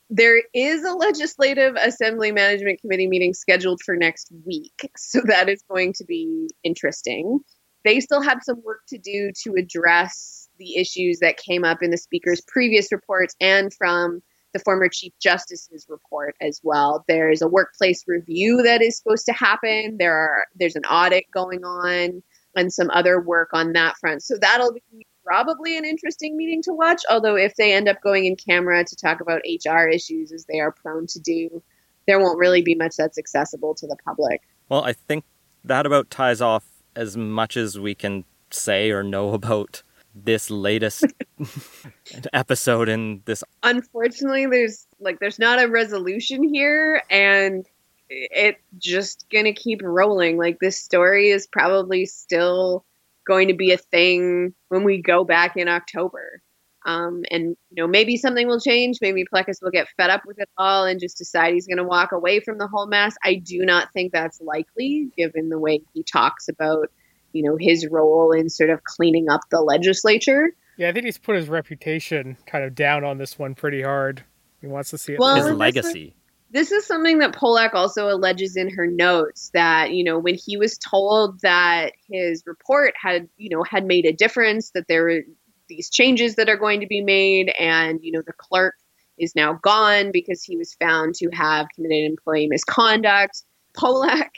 There 0.10 0.42
is 0.54 0.84
a 0.84 0.94
legislative 0.94 1.76
assembly 1.76 2.32
management 2.32 2.82
committee 2.82 3.08
meeting 3.08 3.34
scheduled 3.34 3.82
for 3.84 3.96
next 3.96 4.32
week, 4.46 4.90
so 4.96 5.22
that 5.26 5.50
is 5.50 5.64
going 5.70 5.94
to 5.94 6.06
be 6.06 6.50
interesting. 6.64 7.40
They 7.84 8.00
still 8.00 8.22
have 8.22 8.40
some 8.44 8.62
work 8.64 8.82
to 8.90 8.98
do 8.98 9.32
to 9.44 9.56
address 9.58 10.47
the 10.58 10.78
issues 10.78 11.20
that 11.20 11.38
came 11.38 11.64
up 11.64 11.82
in 11.82 11.92
the 11.92 11.98
speaker's 11.98 12.42
previous 12.42 12.92
reports 12.92 13.36
and 13.40 13.74
from 13.74 14.22
the 14.54 14.60
former 14.60 14.90
Chief 14.90 15.14
Justice's 15.22 15.86
report 15.90 16.36
as 16.42 16.60
well. 16.64 17.04
There's 17.08 17.42
a 17.42 17.48
workplace 17.48 18.04
review 18.08 18.62
that 18.64 18.82
is 18.82 18.98
supposed 18.98 19.26
to 19.28 19.34
happen. 19.34 19.98
There 20.00 20.16
are 20.16 20.46
there's 20.56 20.76
an 20.76 20.86
audit 20.86 21.26
going 21.32 21.64
on 21.64 22.24
and 22.56 22.74
some 22.74 22.90
other 22.92 23.22
work 23.22 23.50
on 23.54 23.74
that 23.74 23.98
front. 23.98 24.24
So 24.24 24.36
that'll 24.40 24.74
be 24.74 25.06
probably 25.24 25.78
an 25.78 25.86
interesting 25.86 26.38
meeting 26.38 26.62
to 26.64 26.74
watch. 26.74 27.04
Although 27.10 27.36
if 27.36 27.56
they 27.56 27.74
end 27.74 27.88
up 27.88 28.02
going 28.02 28.26
in 28.26 28.36
camera 28.36 28.84
to 28.84 28.96
talk 28.96 29.22
about 29.22 29.42
HR 29.46 29.88
issues 29.88 30.32
as 30.32 30.46
they 30.46 30.60
are 30.60 30.72
prone 30.72 31.06
to 31.08 31.20
do, 31.20 31.62
there 32.08 32.20
won't 32.20 32.40
really 32.40 32.62
be 32.62 32.76
much 32.76 32.96
that's 32.98 33.18
accessible 33.18 33.76
to 33.76 33.88
the 33.88 33.98
public. 34.06 34.42
Well, 34.70 34.84
I 34.84 34.94
think 34.94 35.26
that 35.64 35.86
about 35.86 36.10
ties 36.10 36.42
off 36.42 36.64
as 36.96 37.16
much 37.16 37.58
as 37.58 37.78
we 37.78 37.94
can 37.94 38.24
say 38.50 38.90
or 38.90 39.04
know 39.04 39.30
about 39.34 39.84
this 40.24 40.50
latest 40.50 41.06
episode 42.34 42.90
in 42.90 43.22
this 43.26 43.44
Unfortunately, 43.64 44.46
there's 44.46 44.88
like 45.00 45.20
there's 45.20 45.40
not 45.40 45.62
a 45.62 45.68
resolution 45.68 46.44
here, 46.44 47.02
and 47.10 47.66
it's 48.10 48.62
just 48.78 49.26
gonna 49.32 49.54
keep 49.54 49.82
rolling. 49.84 50.38
Like 50.38 50.60
this 50.60 50.82
story 50.82 51.30
is 51.30 51.48
probably 51.48 52.06
still 52.06 52.86
going 53.28 53.50
to 53.50 53.54
be 53.54 53.72
a 53.72 53.78
thing 53.78 54.54
when 54.70 54.84
we 54.84 55.02
go 55.02 55.24
back 55.24 55.58
in 55.58 55.68
October. 55.68 56.42
Um, 56.86 57.26
and 57.30 57.58
you 57.70 57.84
know, 57.84 57.88
maybe 57.88 58.16
something 58.16 58.48
will 58.48 58.62
change. 58.62 59.00
Maybe 59.02 59.26
Plecas 59.26 59.62
will 59.62 59.72
get 59.72 59.90
fed 59.98 60.10
up 60.10 60.22
with 60.26 60.40
it 60.40 60.50
all 60.58 60.86
and 60.86 61.02
just 61.02 61.18
decide 61.18 61.54
he's 61.54 61.68
going 61.68 61.78
to 61.78 61.84
walk 61.84 62.14
away 62.14 62.40
from 62.40 62.58
the 62.58 62.68
whole 62.68 62.88
mess. 62.88 63.16
I 63.26 63.36
do 63.36 63.66
not 63.66 63.92
think 63.92 64.14
that's 64.14 64.40
likely, 64.40 65.10
given 65.18 65.50
the 65.50 65.60
way 65.60 65.82
he 65.94 66.04
talks 66.04 66.48
about, 66.48 66.90
you 67.38 67.44
know, 67.44 67.56
his 67.60 67.88
role 67.90 68.32
in 68.32 68.50
sort 68.50 68.72
of 68.72 68.84
cleaning 68.84 69.30
up 69.30 69.42
the 69.52 69.62
legislature. 69.62 70.50
Yeah, 70.78 70.90
I 70.90 70.92
think 70.92 71.06
he's 71.06 71.18
put 71.18 71.36
his 71.36 71.48
reputation 71.48 72.38
kind 72.48 72.64
of 72.64 72.74
down 72.74 73.04
on 73.04 73.20
this 73.20 73.38
one 73.38 73.54
pretty 73.54 73.84
hard. 73.84 74.24
He 74.60 74.68
wants 74.68 74.90
to 74.90 74.98
see 74.98 75.14
it. 75.14 75.20
Well, 75.20 75.36
his 75.36 75.46
this 75.46 75.56
legacy. 75.56 76.16
This 76.50 76.72
is 76.72 76.86
something 76.86 77.20
that 77.20 77.34
Polak 77.34 77.74
also 77.74 78.10
alleges 78.10 78.56
in 78.56 78.70
her 78.72 78.88
notes 78.88 79.52
that, 79.54 79.92
you 79.92 80.04
know, 80.04 80.18
when 80.18 80.36
he 80.36 80.58
was 80.58 80.78
told 80.78 81.42
that 81.42 81.92
his 82.10 82.44
report 82.48 82.94
had, 83.00 83.28
you 83.38 83.56
know, 83.56 83.64
had 83.64 83.86
made 83.86 84.06
a 84.06 84.14
difference, 84.14 84.72
that 84.72 84.88
there 84.88 85.04
were 85.04 85.22
these 85.68 85.90
changes 85.90 86.36
that 86.36 86.48
are 86.48 86.58
going 86.58 86.80
to 86.80 86.88
be 86.88 87.02
made, 87.02 87.54
and, 87.60 88.00
you 88.02 88.14
know, 88.14 88.22
the 88.26 88.34
clerk 88.34 88.76
is 89.18 89.36
now 89.36 89.60
gone 89.62 90.12
because 90.14 90.42
he 90.42 90.56
was 90.56 90.74
found 90.76 91.16
to 91.16 91.30
have 91.34 91.68
committed 91.76 92.06
employee 92.06 92.48
misconduct. 92.48 93.44
Polak 93.76 94.30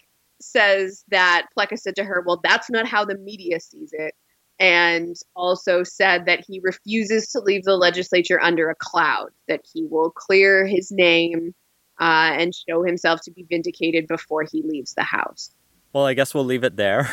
says 0.42 1.04
that 1.10 1.48
Plecas 1.58 1.80
said 1.80 1.96
to 1.98 2.04
her, 2.04 2.24
Well, 2.26 2.40
that's 2.44 2.70
not 2.70 2.88
how 2.88 3.06
the 3.06 3.18
media 3.18 3.60
sees 3.60 3.90
it. 3.94 4.14
And 4.60 5.16
also 5.36 5.84
said 5.84 6.26
that 6.26 6.44
he 6.46 6.60
refuses 6.62 7.28
to 7.30 7.40
leave 7.40 7.64
the 7.64 7.78
legislature 7.78 8.42
under 8.42 8.70
a 8.70 8.76
cloud, 8.76 9.30
that 9.48 9.62
he 9.74 9.86
will 9.86 10.12
clear 10.12 10.66
his 10.66 10.92
name 10.92 11.54
uh, 12.00 12.32
and 12.38 12.54
show 12.54 12.84
himself 12.84 13.22
to 13.22 13.32
be 13.32 13.46
vindicated 13.50 14.08
before 14.08 14.44
he 14.44 14.62
leaves 14.64 14.94
the 14.96 15.04
house. 15.04 15.52
Well, 15.94 16.06
I 16.06 16.14
guess 16.14 16.34
we'll 16.34 16.46
leave 16.46 16.64
it 16.64 16.76
there 16.76 17.10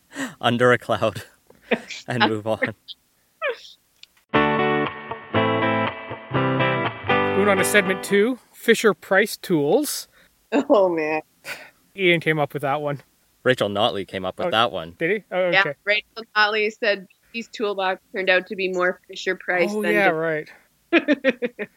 under 0.40 0.72
a 0.72 0.78
cloud 0.78 1.22
and 2.08 2.28
move 2.28 2.46
on. 2.46 2.74
Moving 7.38 7.48
on 7.48 7.56
to 7.58 7.64
segment 7.64 8.02
two 8.02 8.38
Fisher 8.52 8.92
Price 8.92 9.36
Tools. 9.36 10.08
Oh, 10.52 10.88
man. 10.88 11.22
Ian 11.98 12.20
came 12.20 12.38
up 12.38 12.52
with 12.54 12.62
that 12.62 12.80
one. 12.80 13.02
Rachel 13.42 13.68
Notley 13.68 14.06
came 14.06 14.24
up 14.24 14.38
with 14.38 14.48
Oh. 14.48 14.50
that 14.50 14.72
one. 14.72 14.94
Did 14.98 15.10
he? 15.10 15.24
Oh, 15.32 15.50
Yeah, 15.50 15.60
okay. 15.60 15.74
Rachel 15.84 16.24
Notley 16.36 16.72
said 16.72 17.06
BC's 17.34 17.48
toolbox 17.48 18.00
turned 18.12 18.30
out 18.30 18.46
to 18.48 18.56
be 18.56 18.72
more 18.72 19.00
Fisher 19.08 19.36
Price 19.36 19.70
than. 19.70 19.78
Oh, 19.78 19.82
than 19.82 19.92
yeah, 19.92 20.08
right. 20.08 20.48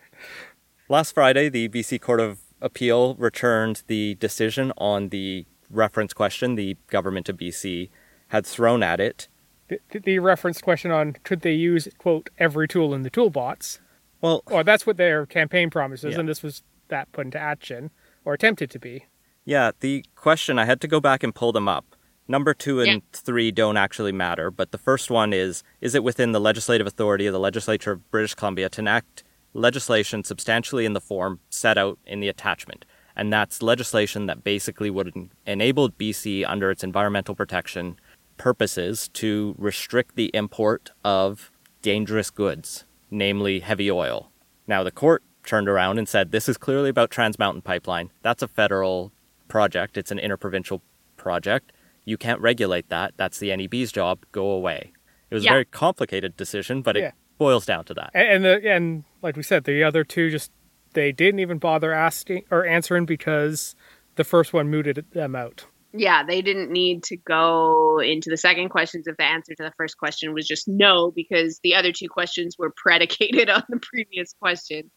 Last 0.89 1.13
Friday, 1.13 1.49
the 1.49 1.69
BC 1.69 1.99
Court 2.01 2.19
of 2.19 2.39
Appeal 2.61 3.15
returned 3.15 3.83
the 3.87 4.15
decision 4.15 4.71
on 4.77 5.09
the 5.09 5.45
reference 5.69 6.13
question 6.13 6.55
the 6.55 6.77
government 6.87 7.29
of 7.29 7.37
BC 7.37 7.89
had 8.29 8.45
thrown 8.45 8.83
at 8.83 8.99
it. 8.99 9.27
The, 9.69 9.79
the 9.99 10.19
reference 10.19 10.61
question 10.61 10.91
on 10.91 11.13
could 11.23 11.41
they 11.41 11.53
use, 11.53 11.87
quote, 11.97 12.29
every 12.37 12.67
tool 12.67 12.93
in 12.93 13.03
the 13.03 13.09
toolbox? 13.09 13.79
Well, 14.19 14.43
Or 14.47 14.63
that's 14.63 14.85
what 14.85 14.97
their 14.97 15.25
campaign 15.25 15.69
promises, 15.69 16.13
Yeah. 16.13 16.19
and 16.19 16.29
this 16.29 16.43
was 16.43 16.61
that 16.89 17.11
put 17.13 17.25
into 17.25 17.39
action, 17.39 17.89
or 18.25 18.33
attempted 18.33 18.69
to 18.71 18.79
be. 18.79 19.05
Yeah, 19.45 19.71
the 19.79 20.05
question, 20.15 20.59
I 20.59 20.65
had 20.65 20.81
to 20.81 20.87
go 20.87 20.99
back 20.99 21.23
and 21.23 21.33
pull 21.33 21.51
them 21.51 21.67
up. 21.67 21.95
Number 22.27 22.53
two 22.53 22.79
and 22.79 22.87
Yeah. 22.87 22.99
three 23.13 23.51
don't 23.51 23.77
actually 23.77 24.11
matter, 24.11 24.49
but 24.51 24.71
the 24.71 24.77
first 24.77 25.09
one 25.09 25.33
is 25.33 25.63
Is 25.81 25.95
it 25.95 26.03
within 26.03 26.31
the 26.31 26.39
legislative 26.39 26.87
authority 26.87 27.25
of 27.25 27.33
the 27.33 27.39
legislature 27.39 27.91
of 27.91 28.09
British 28.11 28.35
Columbia 28.35 28.69
to 28.69 28.81
enact 28.81 29.23
legislation 29.53 30.23
substantially 30.23 30.85
in 30.85 30.93
the 30.93 31.01
form 31.01 31.39
set 31.49 31.77
out 31.77 31.97
in 32.05 32.19
the 32.19 32.29
attachment? 32.29 32.85
And 33.15 33.33
that's 33.33 33.61
legislation 33.61 34.27
that 34.27 34.43
basically 34.43 34.89
would 34.89 35.11
en- 35.15 35.31
enable 35.45 35.89
BC, 35.89 36.45
under 36.45 36.71
its 36.71 36.83
environmental 36.83 37.35
protection 37.35 37.99
purposes, 38.37 39.09
to 39.09 39.55
restrict 39.57 40.15
the 40.15 40.31
import 40.33 40.91
of 41.03 41.51
dangerous 41.81 42.29
goods, 42.29 42.85
namely 43.09 43.59
heavy 43.59 43.91
oil. 43.91 44.31
Now, 44.67 44.83
the 44.83 44.91
court 44.91 45.23
turned 45.43 45.67
around 45.67 45.97
and 45.97 46.07
said 46.07 46.31
this 46.31 46.47
is 46.47 46.57
clearly 46.57 46.89
about 46.89 47.11
Trans 47.11 47.37
Mountain 47.37 47.63
Pipeline. 47.63 48.11
That's 48.21 48.41
a 48.43 48.47
federal 48.47 49.11
project, 49.51 49.97
it's 49.97 50.11
an 50.11 50.17
interprovincial 50.19 50.81
project. 51.17 51.73
You 52.05 52.17
can't 52.17 52.39
regulate 52.39 52.87
that. 52.89 53.13
That's 53.17 53.37
the 53.37 53.55
NEB's 53.55 53.91
job. 53.91 54.25
Go 54.31 54.49
away. 54.51 54.93
It 55.29 55.35
was 55.35 55.43
Yeah. 55.43 55.51
a 55.51 55.53
very 55.55 55.65
complicated 55.65 56.35
decision, 56.37 56.81
but 56.81 56.95
Yeah. 56.95 57.09
it 57.09 57.13
boils 57.37 57.65
down 57.65 57.83
to 57.85 57.93
that. 57.95 58.11
And, 58.13 58.27
and 58.29 58.45
the 58.45 58.71
and 58.71 59.03
like 59.21 59.35
we 59.35 59.43
said, 59.43 59.65
the 59.65 59.83
other 59.83 60.03
two 60.03 60.29
just 60.29 60.51
they 60.93 61.11
didn't 61.11 61.39
even 61.39 61.57
bother 61.57 61.91
asking 61.93 62.43
or 62.49 62.65
answering 62.65 63.05
because 63.05 63.75
the 64.15 64.23
first 64.23 64.51
one 64.53 64.69
mooted 64.69 65.05
them 65.11 65.35
out. 65.35 65.65
yeah, 65.93 66.23
they 66.23 66.41
didn't 66.41 66.71
need 66.71 67.03
to 67.03 67.17
go 67.17 67.99
into 67.99 68.29
the 68.29 68.37
second 68.37 68.69
questions 68.69 69.07
if 69.07 69.17
the 69.17 69.23
answer 69.25 69.53
to 69.55 69.63
the 69.63 69.73
first 69.77 69.97
question 69.97 70.33
was 70.33 70.47
just 70.47 70.65
no, 70.67 71.11
because 71.11 71.59
the 71.63 71.75
other 71.75 71.91
two 71.91 72.07
questions 72.07 72.55
were 72.57 72.71
predicated 72.77 73.49
on 73.57 73.63
the 73.69 73.79
previous 73.91 74.31
question. 74.41 74.89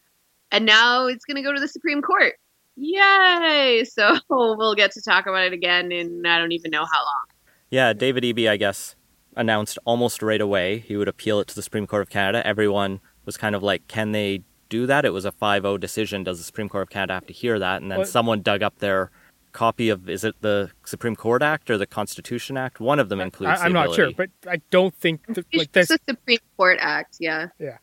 And 0.52 0.64
now 0.64 1.06
it's 1.08 1.24
going 1.24 1.36
to 1.36 1.42
go 1.42 1.52
to 1.52 1.58
the 1.60 1.66
Supreme 1.66 2.00
Court. 2.00 2.34
Yay! 2.76 3.84
So 3.94 4.18
we'll 4.28 4.74
get 4.74 4.92
to 4.92 5.02
talk 5.02 5.26
about 5.26 5.46
it 5.46 5.52
again 5.52 5.92
in 5.92 6.24
I 6.26 6.38
don't 6.38 6.52
even 6.52 6.70
know 6.70 6.84
how 6.84 7.04
long. 7.04 7.24
Yeah, 7.70 7.92
David 7.92 8.24
Eby, 8.24 8.48
I 8.48 8.56
guess, 8.56 8.96
announced 9.36 9.78
almost 9.84 10.22
right 10.22 10.40
away 10.40 10.78
he 10.78 10.96
would 10.96 11.08
appeal 11.08 11.40
it 11.40 11.48
to 11.48 11.54
the 11.54 11.62
Supreme 11.62 11.86
Court 11.86 12.02
of 12.02 12.10
Canada. 12.10 12.46
Everyone 12.46 13.00
was 13.24 13.36
kind 13.36 13.54
of 13.54 13.62
like, 13.62 13.86
can 13.88 14.12
they 14.12 14.42
do 14.68 14.86
that? 14.86 15.04
It 15.04 15.10
was 15.10 15.24
a 15.24 15.32
5 15.32 15.62
0 15.62 15.78
decision. 15.78 16.24
Does 16.24 16.38
the 16.38 16.44
Supreme 16.44 16.68
Court 16.68 16.82
of 16.82 16.90
Canada 16.90 17.14
have 17.14 17.26
to 17.26 17.32
hear 17.32 17.58
that? 17.58 17.82
And 17.82 17.90
then 17.90 17.98
Well- 17.98 18.06
someone 18.06 18.42
dug 18.42 18.62
up 18.62 18.78
their 18.78 19.10
copy 19.52 19.88
of, 19.88 20.08
is 20.08 20.24
it 20.24 20.34
the 20.40 20.70
Supreme 20.84 21.14
Court 21.14 21.42
Act 21.42 21.70
or 21.70 21.78
the 21.78 21.86
Constitution 21.86 22.56
Act? 22.56 22.80
One 22.80 22.98
of 22.98 23.08
them 23.08 23.20
includes 23.20 23.60
I, 23.60 23.66
I'm 23.66 23.72
the 23.72 23.84
not 23.84 23.94
sure, 23.94 24.10
but 24.16 24.30
I 24.48 24.60
don't 24.70 24.94
think 24.94 25.24
that, 25.26 25.46
like 25.54 25.70
it's 25.76 25.88
the 25.88 25.98
Supreme 26.08 26.38
Court 26.56 26.78
Act, 26.80 27.16
yeah. 27.20 27.48
yeah. 27.58 27.78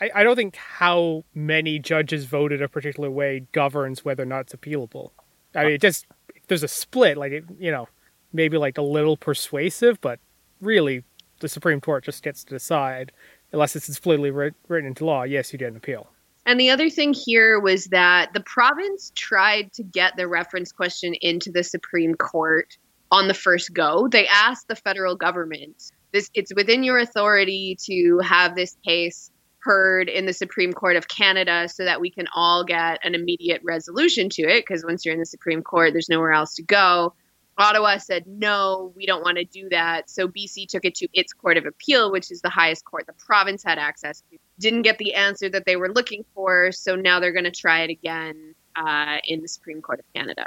I, 0.00 0.10
I 0.14 0.22
don't 0.22 0.36
think 0.36 0.56
how 0.56 1.24
many 1.34 1.78
judges 1.78 2.24
voted 2.24 2.62
a 2.62 2.68
particular 2.68 3.10
way 3.10 3.46
governs 3.52 4.04
whether 4.04 4.22
or 4.22 4.26
not 4.26 4.40
it's 4.40 4.54
appealable. 4.54 5.10
I 5.54 5.64
mean, 5.64 5.72
it 5.72 5.80
just 5.80 6.06
there's 6.48 6.62
a 6.62 6.68
split, 6.68 7.16
like 7.16 7.32
it, 7.32 7.44
you 7.58 7.70
know, 7.70 7.88
maybe 8.32 8.56
like 8.56 8.78
a 8.78 8.82
little 8.82 9.16
persuasive, 9.16 10.00
but 10.00 10.18
really, 10.60 11.04
the 11.40 11.48
Supreme 11.48 11.80
Court 11.80 12.04
just 12.04 12.22
gets 12.22 12.44
to 12.44 12.54
decide 12.54 13.12
unless 13.52 13.76
it's 13.76 13.88
explicitly 13.88 14.30
writ- 14.30 14.54
written 14.68 14.88
into 14.88 15.04
law. 15.04 15.24
Yes, 15.24 15.52
you 15.52 15.58
get 15.58 15.70
an 15.70 15.76
appeal. 15.76 16.08
And 16.46 16.58
the 16.58 16.70
other 16.70 16.90
thing 16.90 17.14
here 17.14 17.60
was 17.60 17.86
that 17.86 18.32
the 18.32 18.40
province 18.40 19.12
tried 19.14 19.72
to 19.74 19.82
get 19.82 20.16
the 20.16 20.26
reference 20.26 20.72
question 20.72 21.14
into 21.20 21.52
the 21.52 21.62
Supreme 21.62 22.14
Court 22.14 22.76
on 23.10 23.28
the 23.28 23.34
first 23.34 23.72
go. 23.74 24.08
They 24.08 24.26
asked 24.26 24.68
the 24.68 24.74
federal 24.74 25.14
government, 25.14 25.92
this 26.12 26.30
it's 26.34 26.52
within 26.54 26.82
your 26.82 26.98
authority 26.98 27.76
to 27.84 28.20
have 28.20 28.54
this 28.54 28.76
case 28.84 29.30
heard 29.62 30.08
in 30.08 30.26
the 30.26 30.32
Supreme 30.32 30.72
Court 30.72 30.96
of 30.96 31.08
Canada 31.08 31.68
so 31.68 31.84
that 31.84 32.00
we 32.00 32.10
can 32.10 32.26
all 32.34 32.64
get 32.64 32.98
an 33.04 33.14
immediate 33.14 33.60
resolution 33.64 34.28
to 34.30 34.42
it 34.42 34.66
because 34.66 34.84
once 34.84 35.04
you're 35.04 35.14
in 35.14 35.20
the 35.20 35.26
Supreme 35.26 35.62
Court 35.62 35.92
there's 35.92 36.08
nowhere 36.08 36.32
else 36.32 36.54
to 36.56 36.62
go. 36.62 37.14
Ottawa 37.58 37.98
said, 37.98 38.26
no, 38.26 38.92
we 38.96 39.04
don't 39.04 39.22
want 39.22 39.36
to 39.36 39.44
do 39.44 39.68
that. 39.68 40.08
So 40.08 40.26
BC 40.26 40.68
took 40.68 40.84
it 40.84 40.94
to 40.96 41.08
its 41.12 41.32
Court 41.32 41.58
of 41.58 41.66
Appeal, 41.66 42.10
which 42.10 42.30
is 42.30 42.40
the 42.40 42.48
highest 42.48 42.84
court 42.86 43.06
the 43.06 43.12
province 43.12 43.62
had 43.62 43.78
access 43.78 44.22
to. 44.30 44.38
Didn't 44.58 44.82
get 44.82 44.98
the 44.98 45.14
answer 45.14 45.50
that 45.50 45.66
they 45.66 45.76
were 45.76 45.92
looking 45.92 46.24
for. 46.34 46.72
So 46.72 46.96
now 46.96 47.20
they're 47.20 47.32
going 47.32 47.44
to 47.44 47.50
try 47.50 47.82
it 47.82 47.90
again 47.90 48.54
uh, 48.74 49.18
in 49.24 49.42
the 49.42 49.48
Supreme 49.48 49.82
Court 49.82 50.00
of 50.00 50.06
Canada. 50.14 50.46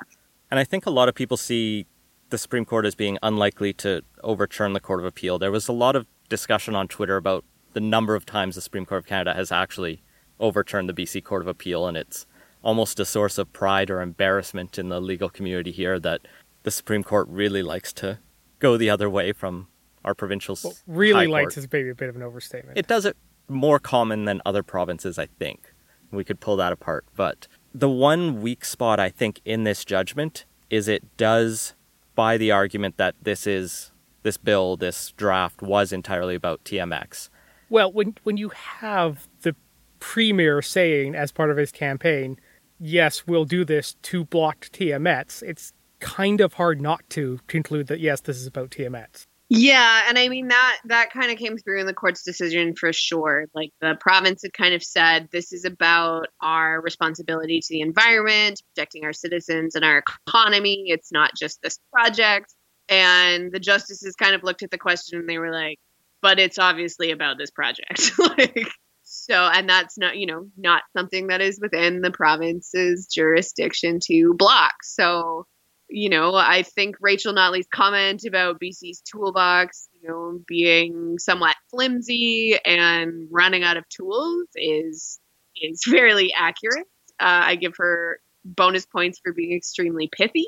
And 0.50 0.60
I 0.60 0.64
think 0.64 0.88
a 0.88 0.90
lot 0.90 1.08
of 1.08 1.16
people 1.16 1.38
see 1.38 1.86
the 2.30 2.38
Supreme 2.38 2.66
Court 2.66 2.86
as 2.86 2.96
being 2.96 3.20
unlikely 3.22 3.74
to 3.74 4.02
overturn 4.24 4.74
the 4.74 4.80
Court 4.80 5.00
of 5.00 5.06
Appeal. 5.06 5.38
There 5.38 5.52
was 5.52 5.68
a 5.68 5.74
lot 5.74 5.96
of 5.96 6.08
discussion 6.28 6.76
on 6.76 6.88
Twitter 6.88 7.18
about 7.18 7.46
the 7.76 7.82
number 7.82 8.16
of 8.16 8.26
times 8.26 8.56
the 8.56 8.62
Supreme 8.62 8.86
Court 8.86 9.00
of 9.00 9.06
Canada 9.06 9.34
has 9.34 9.52
actually 9.52 10.02
overturned 10.40 10.88
the 10.88 10.94
BC 10.94 11.22
Court 11.22 11.42
of 11.42 11.48
Appeal, 11.50 11.86
and 11.86 11.98
it's 11.98 12.26
almost 12.64 13.02
a 13.02 13.06
source 13.06 13.38
of 13.38 13.52
pride 13.52 13.92
or 13.92 14.02
embarrassment 14.02 14.80
in 14.80 14.88
the 14.88 15.02
legal 15.02 15.30
community 15.30 15.72
here 15.72 16.00
that 16.00 16.22
the 16.64 16.72
Supreme 16.72 17.04
Court 17.04 17.28
really 17.30 17.62
likes 17.62 17.92
to 17.92 18.20
go 18.60 18.78
the 18.78 18.90
other 18.90 19.10
way 19.10 19.34
from 19.34 19.68
our 20.06 20.16
provincial 20.16 20.58
Well, 20.64 20.74
really 20.88 21.28
likes 21.28 21.58
is 21.58 21.68
maybe 21.70 21.90
a 21.90 21.96
bit 21.96 22.08
of 22.08 22.16
an 22.16 22.24
overstatement. 22.24 22.78
It 22.78 22.88
does 22.88 23.04
it 23.04 23.18
more 23.50 23.78
common 23.78 24.24
than 24.24 24.42
other 24.46 24.64
provinces, 24.64 25.20
I 25.20 25.26
think. 25.26 25.74
We 26.12 26.24
could 26.24 26.40
pull 26.40 26.56
that 26.56 26.72
apart. 26.72 27.04
But 27.14 27.50
the 27.74 27.90
one 27.90 28.42
weak 28.42 28.64
spot, 28.64 29.02
I 29.02 29.10
think, 29.10 29.42
in 29.44 29.66
this 29.66 29.84
judgment 29.84 30.46
is 30.70 30.88
it 30.88 31.18
does 31.18 31.74
buy 32.16 32.38
the 32.38 32.52
argument 32.52 32.96
that 32.96 33.16
this 33.22 33.46
is 33.46 33.92
this 34.24 34.38
bill, 34.38 34.78
this 34.78 35.12
draft 35.18 35.62
was 35.62 35.92
entirely 35.92 36.36
about 36.36 36.64
TMX. 36.64 37.30
Well, 37.70 37.92
when 37.92 38.16
when 38.24 38.38
you 38.38 38.50
have 38.50 39.28
the 39.42 39.56
premier 40.00 40.62
saying 40.62 41.16
as 41.16 41.32
part 41.32 41.52
of 41.52 41.58
his 41.58 41.72
campaign, 41.72 42.40
"Yes, 42.80 43.26
we'll 43.28 43.46
do 43.46 43.66
this 43.66 43.96
to 44.04 44.26
block 44.26 44.68
TMX," 44.72 45.42
it's 45.42 45.74
kind 46.00 46.42
of 46.42 46.54
hard 46.54 46.82
not 46.82 47.10
to 47.12 47.40
conclude 47.48 47.88
that 47.88 48.00
yes, 48.00 48.22
this 48.22 48.38
is 48.38 48.48
about 48.48 48.72
TMX. 48.72 49.26
Yeah, 49.50 50.02
and 50.08 50.18
I 50.18 50.28
mean 50.28 50.48
that 50.48 50.80
that 50.86 51.12
kind 51.12 51.32
of 51.32 51.38
came 51.38 51.58
through 51.58 51.80
in 51.80 51.86
the 51.86 51.94
court's 51.94 52.24
decision 52.24 52.76
for 52.76 52.92
sure. 52.92 53.46
Like 53.54 53.70
the 53.80 53.96
province 54.00 54.42
had 54.42 54.54
kind 54.54 54.74
of 54.74 54.84
said 54.84 55.30
this 55.32 55.54
is 55.54 55.66
about 55.66 56.28
our 56.42 56.82
responsibility 56.82 57.60
to 57.60 57.68
the 57.70 57.82
environment, 57.82 58.62
protecting 58.74 59.06
our 59.06 59.14
citizens 59.14 59.76
and 59.76 59.86
our 59.86 60.04
economy. 60.28 60.86
It's 60.88 61.12
not 61.12 61.32
just 61.40 61.62
this 61.62 61.78
project. 61.94 62.54
And 62.90 63.52
the 63.52 63.60
justices 63.60 64.16
kind 64.16 64.36
of 64.36 64.44
looked 64.44 64.64
at 64.64 64.72
the 64.72 64.78
question 64.78 65.20
and 65.20 65.30
they 65.30 65.38
were 65.38 65.52
like, 65.52 65.78
but 66.26 66.40
it's 66.40 66.58
obviously 66.58 67.12
about 67.12 67.38
this 67.38 67.52
project. 67.52 68.14
like 68.20 68.68
so 69.04 69.36
and 69.36 69.70
that's 69.70 69.96
not, 69.96 70.18
you 70.18 70.26
know, 70.26 70.48
not 70.58 70.82
something 70.98 71.28
that 71.28 71.40
is 71.40 71.60
within 71.62 72.02
the 72.02 72.10
province's 72.10 73.06
jurisdiction 73.06 74.00
to 74.06 74.34
block. 74.34 74.74
So 74.82 75.46
you 75.88 76.10
know, 76.10 76.34
I 76.34 76.64
think 76.64 76.96
Rachel 77.00 77.32
Notley's 77.32 77.68
comment 77.72 78.26
about 78.26 78.60
BC's 78.60 79.02
toolbox, 79.02 79.88
you 79.94 80.10
know, 80.10 80.40
being 80.48 81.20
somewhat 81.20 81.56
flimsy 81.70 82.58
and 82.66 83.28
running 83.30 83.64
out 83.64 83.78
of 83.78 83.88
tools 83.88 84.48
is 84.56 85.20
is 85.56 85.84
fairly 85.86 86.34
accurate. 86.36 86.88
Uh, 87.20 87.54
I 87.54 87.56
give 87.56 87.76
her 87.78 88.20
bonus 88.44 88.88
points 88.88 89.20
for 89.24 89.32
being 89.32 89.56
extremely 89.56 90.10
pithy, 90.12 90.48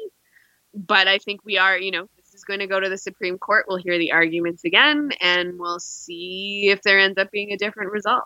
but 0.73 1.07
I 1.07 1.19
think 1.19 1.41
we 1.45 1.59
are, 1.59 1.77
you 1.77 1.91
know, 1.91 2.07
going 2.47 2.59
to 2.59 2.67
go 2.67 2.79
to 2.79 2.89
the 2.89 2.97
Supreme 2.97 3.37
Court. 3.37 3.65
We'll 3.67 3.77
hear 3.77 3.97
the 3.97 4.11
arguments 4.11 4.63
again, 4.63 5.11
and 5.21 5.59
we'll 5.59 5.79
see 5.79 6.69
if 6.69 6.81
there 6.81 6.99
ends 6.99 7.17
up 7.17 7.29
being 7.31 7.51
a 7.51 7.57
different 7.57 7.91
result. 7.91 8.23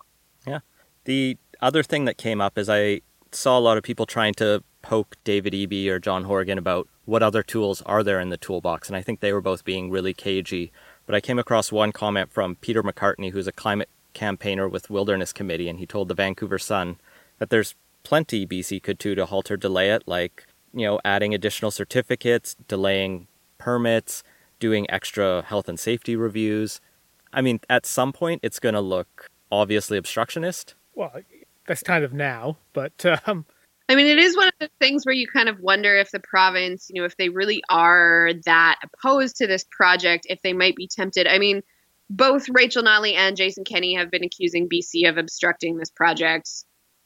Yeah. 0.47 0.59
The 1.05 1.37
other 1.61 1.83
thing 1.83 2.05
that 2.05 2.17
came 2.17 2.39
up 2.39 2.57
is 2.57 2.69
I 2.69 3.01
saw 3.31 3.57
a 3.57 3.59
lot 3.59 3.77
of 3.77 3.83
people 3.83 4.05
trying 4.05 4.33
to 4.35 4.63
poke 4.81 5.15
David 5.23 5.53
Eby 5.53 5.87
or 5.87 5.99
John 5.99 6.23
Horgan 6.25 6.57
about 6.57 6.87
what 7.05 7.23
other 7.23 7.43
tools 7.43 7.81
are 7.83 8.03
there 8.03 8.19
in 8.19 8.29
the 8.29 8.37
toolbox, 8.37 8.87
and 8.87 8.95
I 8.95 9.01
think 9.01 9.19
they 9.19 9.33
were 9.33 9.41
both 9.41 9.65
being 9.65 9.89
really 9.89 10.13
cagey. 10.13 10.71
But 11.05 11.15
I 11.15 11.21
came 11.21 11.39
across 11.39 11.71
one 11.71 11.91
comment 11.91 12.31
from 12.31 12.55
Peter 12.55 12.83
McCartney, 12.83 13.31
who's 13.31 13.47
a 13.47 13.51
climate 13.51 13.89
campaigner 14.13 14.69
with 14.69 14.89
Wilderness 14.89 15.33
Committee, 15.33 15.67
and 15.67 15.79
he 15.79 15.85
told 15.85 16.07
the 16.07 16.13
Vancouver 16.13 16.59
Sun 16.59 16.97
that 17.39 17.49
there's 17.49 17.75
plenty 18.03 18.45
BC 18.45 18.81
could 18.81 18.97
do 18.97 19.15
to 19.15 19.25
halt 19.25 19.51
or 19.51 19.57
delay 19.57 19.91
it, 19.91 20.03
like 20.05 20.45
you 20.73 20.85
know 20.85 20.99
adding 21.03 21.33
additional 21.33 21.71
certificates, 21.71 22.55
delaying 22.67 23.27
permits, 23.61 24.23
doing 24.59 24.89
extra 24.89 25.43
health 25.43 25.69
and 25.69 25.79
safety 25.79 26.15
reviews. 26.15 26.81
I 27.31 27.41
mean, 27.41 27.59
at 27.69 27.85
some 27.85 28.11
point, 28.11 28.41
it's 28.43 28.59
going 28.59 28.75
to 28.75 28.81
look 28.81 29.29
obviously 29.51 29.97
obstructionist. 29.97 30.75
Well, 30.95 31.11
that's 31.67 31.83
kind 31.83 32.03
of 32.03 32.13
now, 32.13 32.57
but 32.73 33.05
um, 33.27 33.45
I 33.87 33.95
mean, 33.95 34.07
it 34.07 34.19
is 34.19 34.35
one 34.37 34.47
of 34.47 34.53
the 34.59 34.69
things 34.79 35.05
where 35.05 35.13
you 35.13 35.27
kind 35.27 35.49
of 35.49 35.59
wonder 35.59 35.95
if 35.97 36.11
the 36.11 36.19
province, 36.19 36.89
you 36.89 37.01
know, 37.01 37.05
if 37.05 37.17
they 37.17 37.29
really 37.29 37.61
are 37.69 38.31
that 38.45 38.79
opposed 38.83 39.37
to 39.37 39.47
this 39.47 39.65
project, 39.69 40.25
if 40.29 40.41
they 40.41 40.53
might 40.53 40.75
be 40.75 40.87
tempted. 40.87 41.27
I 41.27 41.39
mean, 41.39 41.61
both 42.09 42.47
Rachel 42.49 42.83
Notley 42.83 43.15
and 43.15 43.37
Jason 43.37 43.63
Kenney 43.63 43.95
have 43.95 44.09
been 44.09 44.23
accusing 44.23 44.69
BC 44.69 45.09
of 45.09 45.17
obstructing 45.17 45.77
this 45.77 45.89
project 45.89 46.49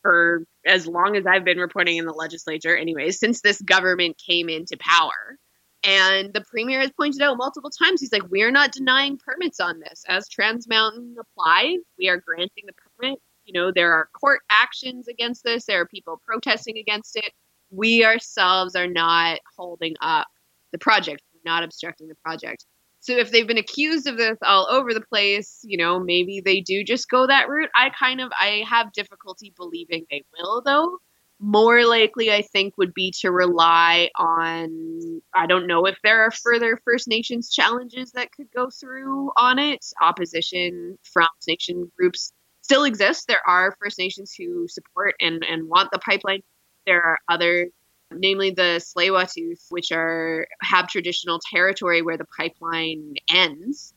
for 0.01 0.45
as 0.65 0.85
long 0.85 1.15
as 1.15 1.25
I've 1.25 1.43
been 1.43 1.57
reporting 1.57 1.97
in 1.97 2.05
the 2.05 2.13
legislature, 2.13 2.77
anyways, 2.77 3.19
since 3.19 3.41
this 3.41 3.59
government 3.61 4.21
came 4.23 4.49
into 4.49 4.77
power. 4.77 5.37
And 5.85 6.33
the 6.33 6.43
premier 6.49 6.79
has 6.81 6.91
pointed 6.91 7.21
out 7.21 7.37
multiple 7.37 7.69
times, 7.69 8.01
he's 8.01 8.11
like, 8.11 8.29
we 8.31 8.41
are 8.41 8.51
not 8.51 8.71
denying 8.71 9.17
permits 9.17 9.59
on 9.59 9.79
this. 9.79 10.03
As 10.07 10.27
Trans 10.27 10.67
Mountain 10.67 11.15
applies, 11.19 11.77
we 11.99 12.09
are 12.09 12.17
granting 12.17 12.63
the 12.65 12.73
permit 12.73 13.19
you 13.45 13.53
know, 13.53 13.71
there 13.71 13.93
are 13.93 14.09
court 14.19 14.41
actions 14.49 15.07
against 15.07 15.43
this, 15.43 15.65
there 15.65 15.79
are 15.81 15.87
people 15.87 16.21
protesting 16.25 16.77
against 16.77 17.15
it. 17.15 17.31
We 17.69 18.03
ourselves 18.03 18.75
are 18.75 18.87
not 18.87 19.39
holding 19.55 19.95
up 20.01 20.27
the 20.71 20.77
project, 20.79 21.21
We're 21.33 21.51
not 21.51 21.63
obstructing 21.63 22.07
the 22.07 22.15
project. 22.15 22.65
So 22.99 23.13
if 23.13 23.31
they've 23.31 23.47
been 23.47 23.59
accused 23.59 24.07
of 24.07 24.17
this 24.17 24.37
all 24.41 24.67
over 24.69 24.93
the 24.93 25.01
place, 25.01 25.59
you 25.63 25.77
know, 25.77 25.99
maybe 25.99 26.41
they 26.43 26.61
do 26.61 26.83
just 26.83 27.07
go 27.07 27.27
that 27.27 27.47
route. 27.47 27.69
I 27.75 27.91
kind 27.91 28.19
of 28.19 28.31
I 28.39 28.63
have 28.67 28.91
difficulty 28.93 29.53
believing 29.55 30.05
they 30.09 30.23
will 30.35 30.63
though. 30.65 30.97
More 31.39 31.85
likely 31.85 32.31
I 32.31 32.41
think 32.41 32.77
would 32.77 32.93
be 32.93 33.11
to 33.19 33.29
rely 33.31 34.09
on 34.17 35.21
I 35.33 35.45
don't 35.47 35.67
know 35.67 35.85
if 35.85 35.97
there 36.03 36.21
are 36.21 36.31
further 36.31 36.79
First 36.85 37.07
Nations 37.07 37.51
challenges 37.51 38.11
that 38.13 38.31
could 38.31 38.47
go 38.55 38.69
through 38.69 39.31
on 39.37 39.59
it, 39.59 39.85
opposition 40.01 40.97
from 41.03 41.27
Nation 41.47 41.91
groups 41.97 42.31
still 42.61 42.85
exists. 42.85 43.25
There 43.25 43.47
are 43.47 43.75
First 43.81 43.99
Nations 43.99 44.33
who 44.33 44.67
support 44.67 45.15
and, 45.19 45.43
and 45.43 45.67
want 45.67 45.91
the 45.91 45.99
pipeline. 45.99 46.41
There 46.85 47.03
are 47.03 47.19
other, 47.29 47.67
namely 48.11 48.51
the 48.51 48.81
tsleil 48.81 49.27
which 49.69 49.91
are 49.91 50.47
have 50.61 50.87
traditional 50.87 51.39
territory 51.53 52.01
where 52.01 52.17
the 52.17 52.27
pipeline 52.37 53.15
ends, 53.29 53.93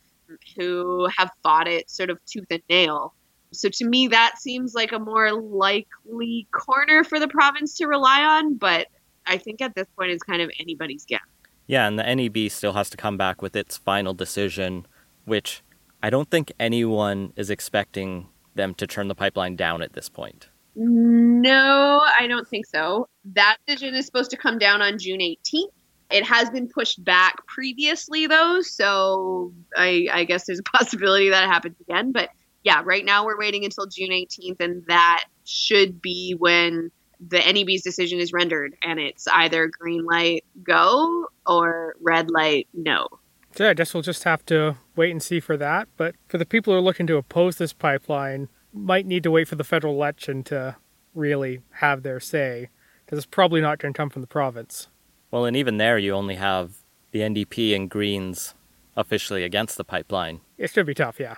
who 0.56 1.08
have 1.16 1.30
fought 1.42 1.68
it 1.68 1.88
sort 1.88 2.10
of 2.10 2.18
tooth 2.26 2.46
and 2.50 2.62
nail. 2.68 3.14
So 3.52 3.68
to 3.68 3.84
me, 3.86 4.08
that 4.08 4.38
seems 4.38 4.74
like 4.74 4.92
a 4.92 4.98
more 4.98 5.32
likely 5.32 6.46
corner 6.52 7.04
for 7.04 7.18
the 7.18 7.28
province 7.28 7.76
to 7.78 7.86
rely 7.86 8.22
on. 8.22 8.56
But 8.56 8.88
I 9.26 9.38
think 9.38 9.60
at 9.60 9.74
this 9.74 9.86
point, 9.96 10.10
it's 10.10 10.22
kind 10.22 10.42
of 10.42 10.50
anybody's 10.60 11.04
guess. 11.04 11.20
Yeah, 11.66 11.86
and 11.86 11.98
the 11.98 12.14
NEB 12.14 12.50
still 12.50 12.72
has 12.72 12.88
to 12.90 12.96
come 12.96 13.16
back 13.16 13.42
with 13.42 13.54
its 13.54 13.76
final 13.76 14.14
decision, 14.14 14.86
which 15.26 15.62
I 16.02 16.10
don't 16.10 16.30
think 16.30 16.52
anyone 16.58 17.32
is 17.36 17.50
expecting 17.50 18.28
them 18.58 18.74
to 18.74 18.86
turn 18.86 19.08
the 19.08 19.14
pipeline 19.14 19.56
down 19.56 19.80
at 19.80 19.94
this 19.94 20.10
point? 20.10 20.48
No, 20.76 22.02
I 22.20 22.26
don't 22.26 22.46
think 22.46 22.66
so. 22.66 23.08
That 23.32 23.56
decision 23.66 23.94
is 23.94 24.04
supposed 24.04 24.30
to 24.32 24.36
come 24.36 24.58
down 24.58 24.82
on 24.82 24.98
June 24.98 25.20
18th. 25.20 25.70
It 26.10 26.24
has 26.24 26.50
been 26.50 26.68
pushed 26.68 27.02
back 27.02 27.46
previously, 27.46 28.26
though, 28.26 28.60
so 28.62 29.52
I, 29.76 30.08
I 30.12 30.24
guess 30.24 30.46
there's 30.46 30.60
a 30.60 30.62
possibility 30.76 31.30
that 31.30 31.44
it 31.44 31.48
happens 31.48 31.76
again. 31.80 32.12
But 32.12 32.28
yeah, 32.68 32.82
right 32.84 33.02
now 33.06 33.24
we're 33.24 33.38
waiting 33.38 33.64
until 33.64 33.86
June 33.86 34.10
18th, 34.10 34.60
and 34.60 34.84
that 34.88 35.24
should 35.46 36.02
be 36.02 36.34
when 36.38 36.90
the 37.18 37.38
NEB's 37.38 37.80
decision 37.80 38.20
is 38.20 38.30
rendered, 38.30 38.76
and 38.82 39.00
it's 39.00 39.26
either 39.28 39.68
green 39.68 40.04
light 40.04 40.44
go 40.62 41.28
or 41.46 41.96
red 42.02 42.30
light 42.30 42.68
no. 42.74 43.08
So 43.56 43.64
yeah, 43.64 43.70
I 43.70 43.74
guess 43.74 43.94
we'll 43.94 44.02
just 44.02 44.24
have 44.24 44.44
to 44.46 44.76
wait 44.96 45.10
and 45.12 45.22
see 45.22 45.40
for 45.40 45.56
that. 45.56 45.88
But 45.96 46.14
for 46.28 46.36
the 46.36 46.44
people 46.44 46.74
who 46.74 46.78
are 46.78 46.82
looking 46.82 47.06
to 47.06 47.16
oppose 47.16 47.56
this 47.56 47.72
pipeline, 47.72 48.50
might 48.74 49.06
need 49.06 49.22
to 49.22 49.30
wait 49.30 49.48
for 49.48 49.56
the 49.56 49.64
federal 49.64 49.94
election 49.94 50.44
to 50.44 50.76
really 51.14 51.62
have 51.70 52.02
their 52.02 52.20
say, 52.20 52.68
because 53.06 53.16
it's 53.16 53.26
probably 53.26 53.62
not 53.62 53.78
going 53.78 53.94
to 53.94 53.96
come 53.96 54.10
from 54.10 54.20
the 54.20 54.28
province. 54.28 54.88
Well, 55.30 55.46
and 55.46 55.56
even 55.56 55.78
there, 55.78 55.96
you 55.96 56.12
only 56.12 56.34
have 56.34 56.74
the 57.12 57.20
NDP 57.20 57.74
and 57.74 57.88
Greens 57.88 58.54
officially 58.94 59.42
against 59.42 59.78
the 59.78 59.84
pipeline. 59.84 60.42
It's 60.58 60.74
going 60.74 60.84
to 60.84 60.90
be 60.90 60.94
tough, 60.94 61.18
yeah. 61.18 61.36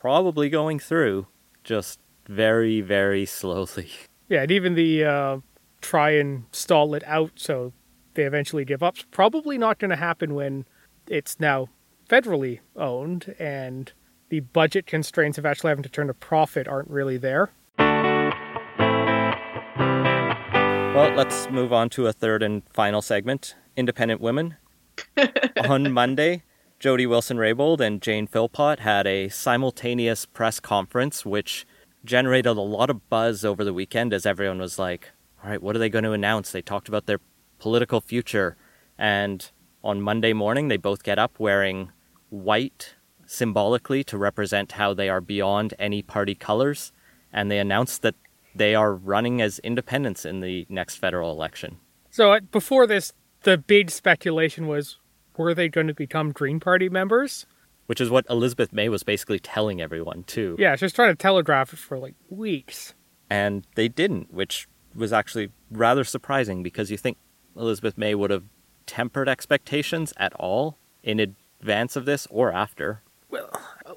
So 0.00 0.08
probably 0.08 0.48
going 0.48 0.78
through, 0.78 1.26
just 1.62 2.00
very, 2.26 2.80
very 2.80 3.26
slowly. 3.26 3.90
Yeah, 4.28 4.42
and 4.42 4.50
even 4.52 4.74
the 4.74 5.04
uh, 5.04 5.38
try 5.80 6.10
and 6.10 6.44
stall 6.52 6.94
it 6.94 7.02
out 7.04 7.32
so 7.34 7.72
they 8.14 8.22
eventually 8.24 8.64
give 8.64 8.82
up. 8.82 8.96
Probably 9.10 9.58
not 9.58 9.78
going 9.80 9.90
to 9.90 9.96
happen 9.96 10.34
when 10.34 10.66
it's 11.08 11.40
now 11.40 11.68
federally 12.08 12.60
owned 12.76 13.34
and 13.38 13.92
the 14.28 14.38
budget 14.40 14.86
constraints 14.86 15.36
of 15.36 15.44
actually 15.44 15.70
having 15.70 15.82
to 15.82 15.88
turn 15.88 16.08
a 16.08 16.14
profit 16.14 16.68
aren't 16.68 16.88
really 16.88 17.16
there. 17.16 17.50
Well, 20.94 21.12
let's 21.16 21.50
move 21.50 21.72
on 21.72 21.90
to 21.90 22.06
a 22.06 22.12
third 22.12 22.42
and 22.42 22.62
final 22.72 23.02
segment 23.02 23.56
Independent 23.76 24.20
Women. 24.20 24.56
on 25.68 25.92
Monday, 25.92 26.42
Jody 26.80 27.06
Wilson 27.06 27.36
Raybould 27.36 27.80
and 27.80 28.00
Jane 28.00 28.26
Philpott 28.26 28.78
had 28.78 29.06
a 29.06 29.28
simultaneous 29.28 30.24
press 30.24 30.58
conference, 30.60 31.26
which 31.26 31.66
generated 32.06 32.56
a 32.56 32.62
lot 32.62 32.88
of 32.88 33.06
buzz 33.10 33.44
over 33.44 33.62
the 33.64 33.74
weekend 33.74 34.14
as 34.14 34.24
everyone 34.24 34.58
was 34.58 34.78
like, 34.78 35.10
all 35.44 35.50
right, 35.50 35.62
what 35.62 35.76
are 35.76 35.78
they 35.78 35.90
going 35.90 36.04
to 36.04 36.12
announce? 36.12 36.50
They 36.50 36.62
talked 36.62 36.88
about 36.88 37.04
their 37.04 37.20
political 37.58 38.00
future. 38.00 38.56
And 38.96 39.50
on 39.84 40.00
Monday 40.00 40.32
morning, 40.32 40.68
they 40.68 40.78
both 40.78 41.02
get 41.02 41.18
up 41.18 41.38
wearing 41.38 41.92
white 42.30 42.94
symbolically 43.26 44.02
to 44.04 44.16
represent 44.16 44.72
how 44.72 44.94
they 44.94 45.10
are 45.10 45.20
beyond 45.20 45.74
any 45.78 46.00
party 46.00 46.34
colors. 46.34 46.92
And 47.30 47.50
they 47.50 47.58
announced 47.58 48.00
that 48.00 48.14
they 48.54 48.74
are 48.74 48.94
running 48.94 49.42
as 49.42 49.58
independents 49.58 50.24
in 50.24 50.40
the 50.40 50.66
next 50.70 50.96
federal 50.96 51.30
election. 51.30 51.76
So 52.08 52.32
uh, 52.32 52.40
before 52.40 52.86
this, 52.86 53.12
the 53.42 53.58
big 53.58 53.90
speculation 53.90 54.66
was 54.66 54.96
were 55.40 55.54
they 55.54 55.68
going 55.68 55.86
to 55.86 55.94
become 55.94 56.32
Green 56.32 56.60
Party 56.60 56.88
members? 56.88 57.46
Which 57.86 58.00
is 58.00 58.10
what 58.10 58.26
Elizabeth 58.30 58.72
May 58.72 58.88
was 58.88 59.02
basically 59.02 59.40
telling 59.40 59.80
everyone, 59.80 60.22
too. 60.24 60.54
Yeah, 60.58 60.76
she 60.76 60.84
was 60.84 60.92
trying 60.92 61.10
to 61.10 61.16
telegraph 61.16 61.72
it 61.72 61.78
for 61.78 61.98
like 61.98 62.14
weeks. 62.28 62.94
And 63.28 63.66
they 63.74 63.88
didn't, 63.88 64.32
which 64.32 64.68
was 64.94 65.12
actually 65.12 65.50
rather 65.70 66.04
surprising 66.04 66.62
because 66.62 66.90
you 66.90 66.96
think 66.96 67.16
Elizabeth 67.56 67.98
May 67.98 68.14
would 68.14 68.30
have 68.30 68.44
tempered 68.86 69.28
expectations 69.28 70.12
at 70.16 70.32
all 70.34 70.78
in 71.02 71.20
advance 71.20 71.96
of 71.96 72.04
this 72.04 72.26
or 72.30 72.52
after. 72.52 73.02
Well, 73.28 73.50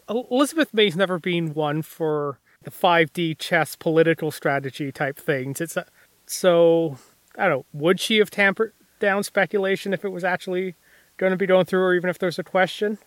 Elizabeth 0.10 0.74
May's 0.74 0.96
never 0.96 1.20
been 1.20 1.54
one 1.54 1.82
for 1.82 2.40
the 2.64 2.72
5D 2.72 3.38
chess 3.40 3.76
political 3.76 4.32
strategy 4.32 4.92
type 4.92 5.18
things. 5.20 5.60
It's 5.60 5.76
a, 5.76 5.86
so 6.26 6.98
I 7.38 7.48
don't 7.48 7.60
know. 7.60 7.66
Would 7.74 8.00
she 8.00 8.18
have 8.18 8.30
tampered 8.30 8.74
down 9.00 9.24
speculation 9.24 9.94
if 9.94 10.06
it 10.06 10.10
was 10.10 10.24
actually 10.24 10.76
going 11.24 11.32
to 11.32 11.38
be 11.38 11.48
going 11.48 11.66
through, 11.66 11.82
or 11.82 11.96
even 11.96 12.10
if 12.10 12.20
there's 12.20 12.38
a 12.38 12.44
question? 12.44 12.98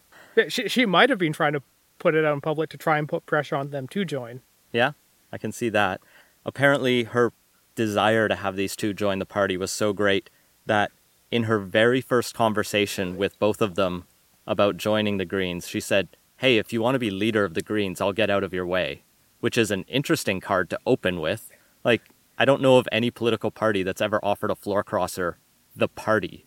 She, 0.49 0.69
she 0.69 0.87
might 0.87 1.11
have 1.11 1.19
been 1.19 1.33
trying 1.33 1.53
to 1.53 1.63
put 1.99 2.15
it 2.15 2.25
out 2.25 2.35
in 2.35 2.41
public 2.41 2.71
to 2.71 2.79
try 2.79 2.99
and 2.99 3.09
put 3.09 3.27
pressure 3.27 3.57
on 3.57 3.71
them 3.71 3.87
to 3.89 4.05
join. 4.05 4.41
Yeah, 4.73 4.93
I 5.33 5.39
can 5.39 5.53
see 5.53 5.69
that. 5.71 6.01
Apparently, 6.45 7.05
her 7.05 7.33
desire 7.75 8.29
to 8.29 8.35
have 8.35 8.57
these 8.57 8.75
two 8.75 8.95
join 8.95 9.19
the 9.19 9.27
party 9.27 9.57
was 9.57 9.71
so 9.71 9.93
great 9.93 10.31
that 10.65 10.93
in 11.31 11.45
her 11.45 11.59
very 11.59 12.01
first 12.01 12.35
conversation 12.35 13.17
with 13.17 13.39
both 13.39 13.61
of 13.61 13.75
them 13.75 14.05
about 14.47 14.77
joining 14.77 15.19
the 15.19 15.25
Greens, 15.25 15.69
she 15.69 15.81
said, 15.81 16.09
Hey, 16.39 16.59
if 16.59 16.73
you 16.73 16.81
want 16.83 16.95
to 16.95 16.99
be 16.99 17.11
leader 17.11 17.45
of 17.45 17.55
the 17.55 17.63
Greens, 17.63 18.01
I'll 18.01 18.13
get 18.13 18.31
out 18.31 18.45
of 18.45 18.53
your 18.53 18.67
way, 18.67 19.03
which 19.41 19.57
is 19.57 19.71
an 19.71 19.85
interesting 19.89 20.41
card 20.41 20.71
to 20.71 20.79
open 20.87 21.21
with. 21.21 21.51
Like, 21.85 22.03
I 22.39 22.45
don't 22.45 22.63
know 22.63 22.77
of 22.77 22.89
any 22.93 23.11
political 23.11 23.51
party 23.51 23.83
that's 23.83 24.03
ever 24.03 24.21
offered 24.23 24.51
a 24.51 24.55
floor 24.55 24.85
crosser 24.85 25.39
the 25.75 25.89
party. 25.89 26.47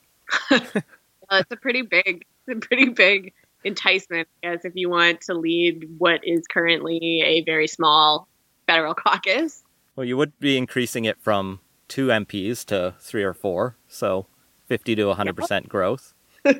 uh, 1.29 1.37
it's 1.41 1.51
a 1.51 1.57
pretty 1.57 1.81
big, 1.81 2.25
a 2.49 2.55
pretty 2.55 2.89
big 2.89 3.33
enticement, 3.63 4.27
I 4.43 4.51
guess, 4.51 4.65
if 4.65 4.73
you 4.75 4.89
want 4.89 5.21
to 5.21 5.33
lead 5.33 5.89
what 5.97 6.21
is 6.23 6.47
currently 6.47 7.21
a 7.25 7.43
very 7.43 7.67
small 7.67 8.27
federal 8.67 8.93
caucus. 8.95 9.63
Well, 9.95 10.05
you 10.05 10.17
would 10.17 10.37
be 10.39 10.57
increasing 10.57 11.05
it 11.05 11.19
from 11.19 11.59
two 11.87 12.07
MPs 12.07 12.65
to 12.65 12.95
three 12.99 13.23
or 13.23 13.33
four, 13.33 13.75
so 13.87 14.27
50 14.67 14.95
to 14.95 15.03
100% 15.03 15.67
growth. 15.67 16.13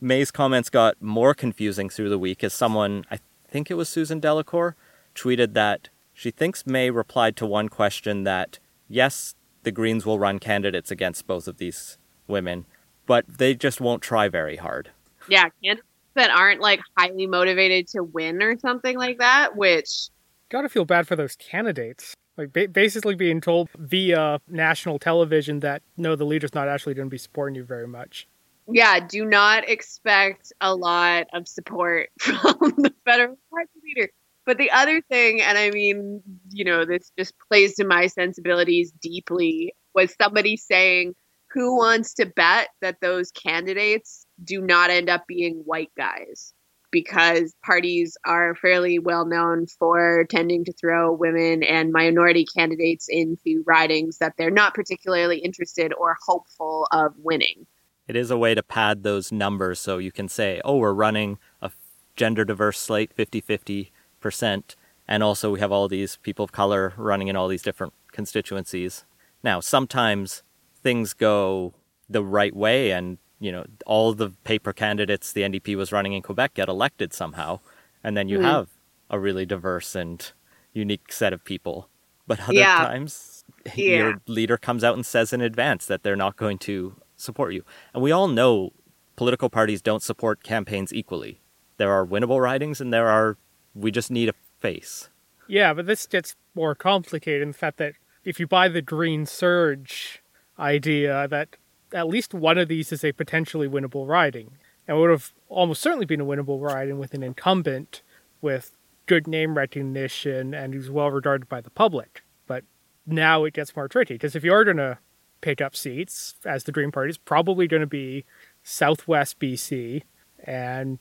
May's 0.00 0.30
comments 0.30 0.70
got 0.70 1.02
more 1.02 1.34
confusing 1.34 1.90
through 1.90 2.08
the 2.08 2.18
week 2.18 2.42
as 2.42 2.54
someone, 2.54 3.04
I 3.10 3.18
think 3.46 3.70
it 3.70 3.74
was 3.74 3.88
Susan 3.88 4.20
Delacourt, 4.20 4.74
tweeted 5.14 5.52
that 5.54 5.90
she 6.14 6.30
thinks 6.30 6.66
May 6.66 6.90
replied 6.90 7.36
to 7.36 7.46
one 7.46 7.68
question 7.68 8.24
that, 8.24 8.58
yes, 8.88 9.34
the 9.62 9.72
Greens 9.72 10.06
will 10.06 10.18
run 10.18 10.38
candidates 10.38 10.90
against 10.90 11.26
both 11.26 11.46
of 11.46 11.58
these 11.58 11.98
women, 12.26 12.64
but 13.10 13.26
they 13.26 13.56
just 13.56 13.80
won't 13.80 14.02
try 14.02 14.28
very 14.28 14.54
hard. 14.54 14.88
Yeah, 15.28 15.48
candidates 15.64 15.88
that 16.14 16.30
aren't 16.30 16.60
like 16.60 16.78
highly 16.96 17.26
motivated 17.26 17.88
to 17.88 18.04
win 18.04 18.40
or 18.40 18.56
something 18.60 18.96
like 18.96 19.18
that, 19.18 19.56
which. 19.56 20.10
Gotta 20.48 20.68
feel 20.68 20.84
bad 20.84 21.08
for 21.08 21.16
those 21.16 21.34
candidates. 21.34 22.14
Like 22.36 22.52
ba- 22.52 22.68
basically 22.68 23.16
being 23.16 23.40
told 23.40 23.68
via 23.76 24.40
national 24.46 25.00
television 25.00 25.58
that 25.58 25.82
no, 25.96 26.14
the 26.14 26.24
leader's 26.24 26.54
not 26.54 26.68
actually 26.68 26.94
going 26.94 27.08
to 27.08 27.10
be 27.10 27.18
supporting 27.18 27.56
you 27.56 27.64
very 27.64 27.88
much 27.88 28.28
yeah, 28.72 29.00
do 29.00 29.24
not 29.24 29.68
expect 29.68 30.52
a 30.60 30.72
lot 30.72 31.26
of 31.32 31.48
support 31.48 32.10
from 32.20 32.74
the 32.76 32.94
federal 33.04 33.36
party 33.50 33.70
leader. 33.82 34.10
But 34.46 34.58
the 34.58 34.70
other 34.70 35.00
thing, 35.00 35.40
and 35.40 35.58
I 35.58 35.70
mean, 35.70 36.22
you 36.50 36.64
know, 36.64 36.84
this 36.84 37.10
just 37.18 37.34
plays 37.48 37.74
to 37.76 37.84
my 37.84 38.06
sensibilities 38.06 38.92
deeply, 39.02 39.74
was 39.92 40.14
somebody 40.20 40.56
saying, 40.56 41.16
who 41.52 41.76
wants 41.76 42.14
to 42.14 42.26
bet 42.26 42.68
that 42.80 43.00
those 43.00 43.30
candidates 43.30 44.26
do 44.42 44.60
not 44.60 44.90
end 44.90 45.08
up 45.08 45.26
being 45.26 45.62
white 45.64 45.90
guys? 45.96 46.52
Because 46.92 47.54
parties 47.64 48.16
are 48.24 48.56
fairly 48.56 48.98
well 48.98 49.24
known 49.24 49.66
for 49.78 50.26
tending 50.28 50.64
to 50.64 50.72
throw 50.72 51.12
women 51.12 51.62
and 51.62 51.92
minority 51.92 52.44
candidates 52.56 53.06
into 53.08 53.62
ridings 53.66 54.18
that 54.18 54.34
they're 54.36 54.50
not 54.50 54.74
particularly 54.74 55.38
interested 55.38 55.92
or 55.94 56.16
hopeful 56.26 56.88
of 56.90 57.14
winning 57.18 57.66
it 58.10 58.16
is 58.16 58.32
a 58.32 58.36
way 58.36 58.56
to 58.56 58.62
pad 58.64 59.04
those 59.04 59.30
numbers 59.30 59.78
so 59.78 59.98
you 59.98 60.10
can 60.10 60.28
say, 60.28 60.60
oh, 60.64 60.78
we're 60.78 60.92
running 60.92 61.38
a 61.62 61.70
gender 62.16 62.44
diverse 62.44 62.76
slate 62.76 63.12
50 63.12 63.40
50%, 63.40 64.74
and 65.06 65.22
also 65.22 65.52
we 65.52 65.60
have 65.60 65.70
all 65.70 65.86
these 65.86 66.16
people 66.16 66.44
of 66.44 66.50
color 66.50 66.92
running 66.96 67.28
in 67.28 67.36
all 67.36 67.46
these 67.46 67.62
different 67.62 67.92
constituencies. 68.10 69.04
Now, 69.44 69.60
sometimes 69.60 70.42
things 70.82 71.12
go 71.12 71.74
the 72.08 72.24
right 72.24 72.54
way, 72.54 72.90
and 72.90 73.18
you 73.38 73.50
know, 73.50 73.64
all 73.86 74.12
the 74.12 74.30
paper 74.44 74.72
candidates 74.72 75.32
the 75.32 75.42
NDP 75.42 75.76
was 75.76 75.92
running 75.92 76.12
in 76.12 76.22
Quebec 76.22 76.54
get 76.54 76.68
elected 76.68 77.12
somehow, 77.12 77.60
and 78.04 78.16
then 78.16 78.28
you 78.28 78.38
mm. 78.38 78.42
have 78.42 78.68
a 79.08 79.18
really 79.18 79.46
diverse 79.46 79.94
and 79.94 80.32
unique 80.72 81.12
set 81.12 81.32
of 81.32 81.44
people. 81.44 81.88
But 82.26 82.40
other 82.42 82.54
yeah. 82.54 82.78
times, 82.78 83.44
yeah. 83.74 83.96
your 83.96 84.22
leader 84.26 84.56
comes 84.56 84.84
out 84.84 84.94
and 84.94 85.04
says 85.04 85.32
in 85.32 85.40
advance 85.40 85.86
that 85.86 86.02
they're 86.02 86.16
not 86.16 86.36
going 86.36 86.58
to 86.58 86.94
support 87.16 87.52
you. 87.52 87.64
And 87.92 88.02
we 88.02 88.12
all 88.12 88.28
know 88.28 88.72
political 89.16 89.50
parties 89.50 89.82
don't 89.82 90.02
support 90.02 90.42
campaigns 90.42 90.92
equally. 90.92 91.40
There 91.76 91.90
are 91.90 92.06
winnable 92.06 92.40
ridings 92.40 92.80
and 92.80 92.92
there 92.92 93.08
are 93.08 93.36
we 93.74 93.90
just 93.90 94.10
need 94.10 94.28
a 94.28 94.34
face. 94.58 95.08
Yeah, 95.48 95.74
but 95.74 95.86
this 95.86 96.06
gets 96.06 96.36
more 96.54 96.74
complicated 96.74 97.42
in 97.42 97.48
the 97.48 97.54
fact 97.58 97.78
that 97.78 97.94
if 98.24 98.38
you 98.38 98.46
buy 98.46 98.68
the 98.68 98.82
green 98.82 99.26
surge 99.26 100.19
idea 100.60 101.26
that 101.28 101.56
at 101.92 102.08
least 102.08 102.34
one 102.34 102.58
of 102.58 102.68
these 102.68 102.92
is 102.92 103.04
a 103.04 103.12
potentially 103.12 103.68
winnable 103.68 104.06
riding. 104.06 104.52
And 104.86 104.98
would 104.98 105.10
have 105.10 105.32
almost 105.48 105.82
certainly 105.82 106.06
been 106.06 106.20
a 106.20 106.24
winnable 106.24 106.60
riding 106.60 106.98
with 106.98 107.14
an 107.14 107.22
incumbent 107.22 108.02
with 108.40 108.76
good 109.06 109.26
name 109.26 109.56
recognition 109.56 110.54
and 110.54 110.74
who's 110.74 110.90
well 110.90 111.10
regarded 111.10 111.48
by 111.48 111.60
the 111.60 111.70
public. 111.70 112.22
But 112.46 112.64
now 113.06 113.44
it 113.44 113.54
gets 113.54 113.74
more 113.74 113.88
tricky 113.88 114.14
because 114.14 114.34
if 114.34 114.44
you 114.44 114.52
are 114.52 114.64
going 114.64 114.76
to 114.78 114.98
pick 115.40 115.60
up 115.60 115.74
seats 115.74 116.34
as 116.44 116.64
the 116.64 116.72
Green 116.72 116.90
Party 116.90 117.10
is 117.10 117.18
probably 117.18 117.66
going 117.66 117.80
to 117.80 117.86
be 117.86 118.24
Southwest 118.62 119.38
BC 119.38 120.02
and 120.44 120.98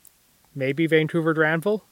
maybe 0.55 0.87
Vancouver 0.87 1.33
Granville. 1.33 1.85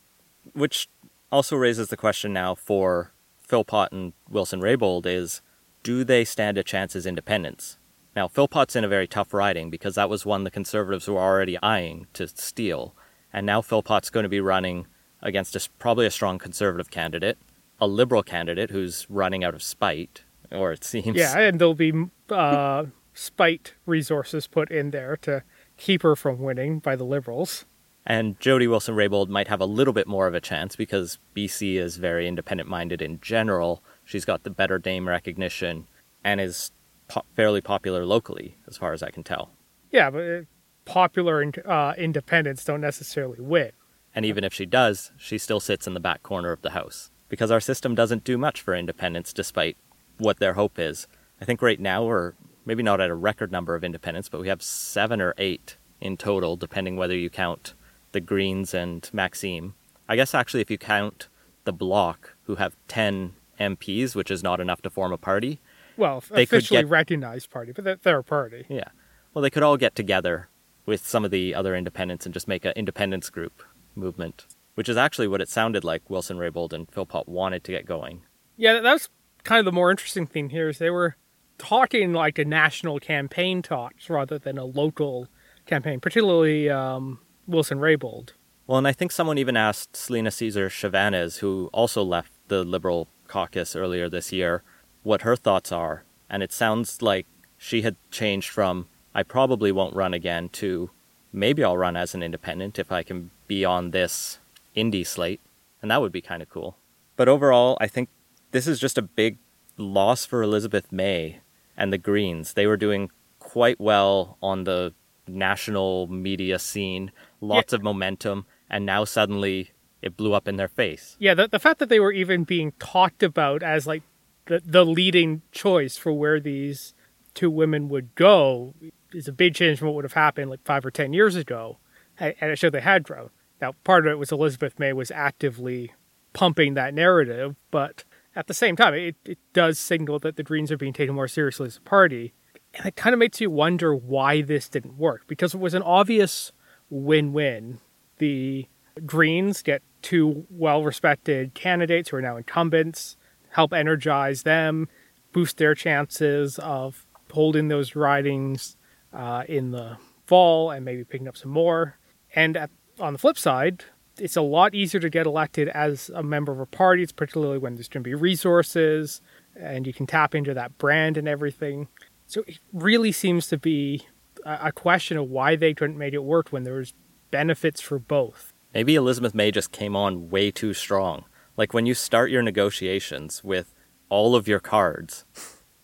Which 0.54 0.90
also 1.32 1.56
raises 1.56 1.90
the 1.90 1.98
question 1.98 2.34
now 2.34 2.56
for 2.56 3.12
Phil 3.38 3.64
Philpott 3.64 3.92
and 3.92 4.14
Wilson 4.30 4.62
Raybould 4.62 5.06
is 5.06 5.42
do 5.88 6.04
they 6.04 6.26
stand 6.26 6.58
a 6.58 6.64
chance 6.64 6.98
as 6.98 7.06
independents? 7.06 7.78
Now, 8.14 8.28
Philpott's 8.28 8.76
in 8.76 8.84
a 8.84 8.90
very 8.90 9.08
tough 9.08 9.34
riding 9.34 9.70
because 9.70 9.96
that 9.96 10.10
was 10.10 10.26
one 10.26 10.44
the 10.44 10.52
Conservatives 10.52 11.08
were 11.08 11.18
already 11.18 11.58
eyeing 11.64 12.08
to 12.12 12.28
steal. 12.28 12.94
And 13.32 13.46
now 13.46 13.62
Philpott's 13.62 14.10
going 14.10 14.26
to 14.26 14.30
be 14.30 14.42
running 14.42 14.88
against 15.22 15.56
a, 15.56 15.70
probably 15.80 16.06
a 16.06 16.12
strong 16.12 16.40
Conservative 16.40 16.92
candidate, 16.92 17.38
a 17.80 17.88
Liberal 17.88 18.22
candidate 18.22 18.70
who's 18.70 19.10
running 19.10 19.46
out 19.46 19.54
of 19.54 19.64
spite, 19.64 20.24
or 20.52 20.74
it 20.74 20.84
seems. 20.84 21.16
Yeah, 21.16 21.40
and 21.40 21.58
there'll 21.58 21.74
be 21.74 21.94
uh, 22.30 22.88
spite 23.14 23.76
resources 23.86 24.46
put 24.46 24.70
in 24.70 24.92
there 24.92 25.16
to 25.22 25.42
keep 25.78 26.02
her 26.02 26.18
from 26.18 26.40
winning 26.40 26.80
by 26.80 26.98
the 26.98 27.06
Liberals. 27.06 27.64
And 28.06 28.38
Jody 28.42 28.68
Wilson 28.68 28.96
Raybould 28.96 29.30
might 29.30 29.48
have 29.48 29.62
a 29.62 29.66
little 29.66 29.94
bit 29.94 30.08
more 30.08 30.28
of 30.28 30.34
a 30.34 30.42
chance 30.42 30.76
because 30.76 31.18
BC 31.34 31.76
is 31.76 31.96
very 31.96 32.28
independent 32.28 32.68
minded 32.68 33.02
in 33.02 33.22
general. 33.22 33.82
She's 34.08 34.24
got 34.24 34.44
the 34.44 34.50
better 34.50 34.82
name 34.84 35.06
recognition 35.06 35.86
and 36.24 36.40
is 36.40 36.72
po- 37.10 37.26
fairly 37.36 37.60
popular 37.60 38.06
locally, 38.06 38.56
as 38.66 38.78
far 38.78 38.94
as 38.94 39.04
I 39.04 39.10
can 39.10 39.22
tell. 39.22 39.52
Yeah, 39.92 40.10
but 40.10 40.22
uh, 40.22 40.42
popular 40.86 41.52
uh, 41.66 41.94
independents 41.98 42.64
don't 42.64 42.80
necessarily 42.80 43.42
win. 43.42 43.72
And 44.16 44.26
even 44.26 44.46
if 44.46 44.54
she 44.54 44.66
does, 44.66 45.12
she 45.18 45.38
still 45.38 45.60
sits 45.60 45.88
in 45.88 45.94
the 45.94 46.00
back 46.00 46.24
corner 46.24 46.54
of 46.54 46.62
the 46.62 46.70
House 46.70 47.12
because 47.28 47.52
our 47.52 47.60
system 47.60 47.96
doesn't 47.96 48.24
do 48.24 48.38
much 48.38 48.62
for 48.62 48.74
independents 48.74 49.34
despite 49.34 49.76
what 50.20 50.40
their 50.40 50.54
hope 50.54 50.80
is. 50.80 51.06
I 51.42 51.46
think 51.46 51.62
right 51.62 51.80
now 51.80 52.06
we're 52.06 52.34
maybe 52.66 52.84
not 52.84 53.02
at 53.02 53.10
a 53.10 53.16
record 53.16 53.52
number 53.52 53.76
of 53.76 53.84
independents, 53.84 54.30
but 54.30 54.40
we 54.40 54.48
have 54.48 54.62
seven 54.64 55.20
or 55.22 55.34
eight 55.38 55.76
in 56.00 56.16
total, 56.16 56.56
depending 56.56 56.96
whether 56.96 57.16
you 57.16 57.30
count 57.30 57.74
the 58.14 58.22
Greens 58.22 58.74
and 58.74 59.10
Maxime. 59.12 59.74
I 60.08 60.16
guess 60.16 60.34
actually, 60.34 60.62
if 60.62 60.72
you 60.72 60.78
count 60.78 61.28
the 61.66 61.74
Bloc, 61.74 62.36
who 62.44 62.56
have 62.56 62.78
10 62.88 63.34
MPs, 63.60 64.16
which 64.16 64.32
is 64.32 64.44
not 64.44 64.60
enough 64.60 64.82
to 64.84 64.90
form 64.90 65.12
a 65.12 65.18
party. 65.18 65.60
Well, 65.96 66.24
they 66.30 66.44
officially 66.44 66.82
get, 66.82 66.90
recognized 66.90 67.50
party, 67.50 67.72
but 67.72 68.04
they're 68.04 68.20
a 68.20 68.24
party. 68.24 68.66
Yeah. 68.70 68.90
Well, 69.34 69.42
they 69.42 69.50
could 69.50 69.64
all 69.64 69.78
get 69.78 69.96
together 69.96 70.50
with 70.86 71.06
some 71.06 71.26
of 71.26 71.32
the 71.32 71.54
other 71.54 71.76
independents 71.76 72.26
and 72.26 72.34
just 72.34 72.48
make 72.48 72.66
an 72.66 72.74
independence 72.76 73.30
group 73.30 73.64
movement, 73.96 74.46
which 74.76 74.88
is 74.88 74.98
actually 74.98 75.28
what 75.28 75.42
it 75.42 75.50
sounded 75.50 75.84
like 75.84 76.10
Wilson 76.10 76.38
Raybould 76.38 76.74
and 76.74 76.90
Philpott 76.90 77.28
wanted 77.28 77.64
to 77.66 77.72
get 77.72 77.86
going. 77.86 78.22
Yeah, 78.56 78.80
that 78.80 78.94
was 78.94 79.10
kind 79.44 79.60
of 79.60 79.66
the 79.66 79.72
more 79.72 79.92
interesting 79.92 80.28
thing 80.28 80.50
here 80.50 80.70
is 80.70 80.78
they 80.78 80.90
were 80.90 81.16
talking 81.58 82.14
like 82.14 82.38
a 82.38 82.46
national 82.46 83.00
campaign 83.00 83.62
talks 83.62 84.10
rather 84.10 84.38
than 84.38 84.58
a 84.58 84.66
local 84.66 85.28
campaign, 85.66 86.00
particularly 86.00 86.70
um, 86.70 87.20
Wilson 87.48 87.80
Raybould. 87.80 88.32
Well, 88.68 88.78
and 88.78 88.88
I 88.88 88.92
think 88.92 89.12
someone 89.12 89.38
even 89.38 89.56
asked 89.56 89.96
Celina 89.96 90.32
Caesar 90.32 90.70
Chavannes, 90.70 91.40
who 91.40 91.70
also 91.72 92.04
left 92.04 92.34
the 92.50 92.64
Liberal 92.64 93.08
caucus 93.28 93.76
earlier 93.76 94.10
this 94.10 94.32
year, 94.32 94.64
what 95.04 95.22
her 95.22 95.36
thoughts 95.36 95.72
are. 95.72 96.04
And 96.30 96.44
it 96.44 96.52
sounds 96.52 97.02
like 97.02 97.26
she 97.58 97.82
had 97.82 97.96
changed 98.12 98.50
from, 98.50 98.88
I 99.14 99.24
probably 99.24 99.72
won't 99.72 99.96
run 99.96 100.14
again, 100.14 100.50
to 100.50 100.90
maybe 101.32 101.64
I'll 101.64 101.78
run 101.78 101.96
as 101.96 102.14
an 102.14 102.24
independent 102.24 102.80
if 102.80 102.92
I 102.92 103.04
can 103.04 103.32
be 103.48 103.64
on 103.64 103.92
this 103.92 104.40
indie 104.76 105.06
slate. 105.06 105.42
And 105.82 105.92
that 105.92 106.02
would 106.02 106.12
be 106.12 106.22
kind 106.22 106.42
of 106.42 106.50
cool. 106.50 106.78
But 107.16 107.28
overall, 107.28 107.78
I 107.80 107.88
think 107.88 108.10
this 108.52 108.68
is 108.68 108.80
just 108.80 108.98
a 108.98 109.02
big 109.02 109.38
loss 109.78 110.26
for 110.26 110.42
Elizabeth 110.42 110.92
May 110.92 111.40
and 111.76 111.94
the 111.94 111.98
Greens. 111.98 112.54
They 112.54 112.68
were 112.68 112.78
doing 112.78 113.10
quite 113.40 113.80
well 113.80 114.38
on 114.42 114.64
the 114.64 114.94
national 115.28 116.08
media 116.08 116.60
scene, 116.60 117.12
lots 117.42 117.74
yeah. 117.74 117.78
of 117.78 117.84
momentum, 117.84 118.46
and 118.70 118.86
now 118.86 119.04
suddenly 119.04 119.72
it 120.02 120.18
blew 120.18 120.34
up 120.34 120.48
in 120.48 120.58
their 120.58 120.68
face. 120.68 121.16
Yeah, 121.20 121.34
the, 121.34 121.48
the 121.48 121.60
fact 121.60 121.80
that 121.80 121.90
they 121.90 122.00
were 122.00 122.12
even 122.12 122.44
being 122.44 122.72
talked 122.80 123.24
about 123.24 123.64
as 123.64 123.88
like 123.88 124.04
the, 124.46 124.62
the 124.64 124.86
leading 124.86 125.42
choice 125.52 125.98
for 125.98 126.14
where 126.14 126.40
these 126.40 126.94
two 127.34 127.50
women 127.50 127.90
would 127.90 128.16
go 128.16 128.74
is 129.14 129.28
a 129.28 129.34
big 129.34 129.56
change 129.56 129.80
from 129.80 129.88
what 129.88 129.96
would 129.96 130.06
have 130.06 130.14
happened 130.14 130.50
like 130.50 130.64
five 130.66 130.86
or 130.86 130.92
ten 130.92 131.14
years 131.14 131.36
ago. 131.36 131.78
and 132.20 132.36
it 132.42 132.58
showed 132.58 132.74
they 132.74 132.82
had 132.82 133.04
grown. 133.04 133.30
Now, 133.62 133.74
part 133.84 134.06
of 134.06 134.12
it 134.12 134.18
was 134.18 134.32
Elizabeth 134.32 134.78
May 134.80 134.94
was 134.94 135.12
actively 135.12 135.94
pumping 136.34 136.76
that 136.76 136.94
narrative, 136.94 137.56
but 137.72 138.04
at 138.36 138.48
the 138.48 138.54
same 138.54 138.76
time, 138.76 138.94
it, 138.94 139.16
it 139.26 139.40
does 139.54 139.80
signal 139.80 140.20
that 140.20 140.36
the 140.36 140.44
Greens 140.44 140.72
are 140.72 140.78
being 140.78 140.94
taken 140.94 141.16
more 141.16 141.28
seriously 141.28 141.68
as 141.68 141.78
a 141.78 141.82
party. 141.82 142.34
And 142.76 142.86
it 142.86 142.96
kind 142.96 143.14
of 143.14 143.20
makes 143.20 143.42
you 143.42 143.50
wonder 143.50 143.96
why 143.96 144.42
this 144.42 144.70
didn't 144.70 144.98
work 144.98 145.24
because 145.28 145.56
it 145.56 145.60
was 145.60 145.74
an 145.74 145.82
obvious 145.82 146.52
win 146.90 147.34
win. 147.34 147.80
The 148.20 148.68
Greens 149.06 149.64
get 149.64 149.82
two 150.02 150.46
well 150.50 150.84
respected 150.84 151.54
candidates 151.54 152.10
who 152.10 152.18
are 152.18 152.22
now 152.22 152.38
incumbents, 152.38 153.18
help 153.50 153.74
energize 153.74 154.44
them, 154.44 154.88
boost 155.34 155.58
their 155.58 155.76
chances 155.76 156.60
of 156.60 157.06
holding 157.32 157.68
those 157.68 157.96
ridings 157.96 158.78
uh, 159.14 159.44
in 159.48 159.72
the 159.72 159.98
fall 160.26 160.72
and 160.72 160.86
maybe 160.86 161.04
picking 161.04 161.28
up 161.28 161.38
some 161.38 161.52
more. 161.52 161.98
And 162.36 162.58
at, 162.58 162.70
on 163.00 163.14
the 163.14 163.20
flip 163.20 163.38
side, 163.38 163.84
it's 164.20 164.36
a 164.36 164.42
lot 164.42 164.74
easier 164.74 165.00
to 165.00 165.10
get 165.10 165.26
elected 165.26 165.70
as 165.70 166.10
a 166.10 166.24
member 166.24 166.52
of 166.52 166.60
a 166.60 166.66
party, 166.66 167.04
it's 167.04 167.12
particularly 167.12 167.58
when 167.58 167.76
there's 167.76 167.88
going 167.88 168.04
to 168.04 168.08
be 168.08 168.16
resources 168.16 169.22
and 169.56 169.88
you 169.88 169.94
can 169.94 170.08
tap 170.08 170.36
into 170.36 170.54
that 170.54 170.78
brand 170.78 171.18
and 171.18 171.28
everything. 171.28 171.88
So 172.28 172.44
it 172.48 172.60
really 172.74 173.12
seems 173.12 173.48
to 173.48 173.58
be 173.58 174.08
a 174.46 174.72
question 174.72 175.18
of 175.18 175.30
why 175.30 175.56
they 175.56 175.74
couldn't 175.74 175.98
make 175.98 176.14
it 176.14 176.24
work 176.24 176.50
when 176.50 176.64
there's 176.64 176.94
benefits 177.32 177.82
for 177.82 178.00
both. 178.00 178.54
Maybe 178.78 178.94
Elizabeth 178.94 179.34
May 179.34 179.50
just 179.50 179.72
came 179.72 179.96
on 179.96 180.30
way 180.30 180.52
too 180.52 180.72
strong. 180.72 181.26
Like 181.58 181.74
when 181.74 181.88
you 181.88 181.96
start 181.96 182.30
your 182.30 182.44
negotiations 182.44 183.44
with 183.44 183.74
all 184.08 184.36
of 184.36 184.48
your 184.48 184.60
cards, 184.60 185.26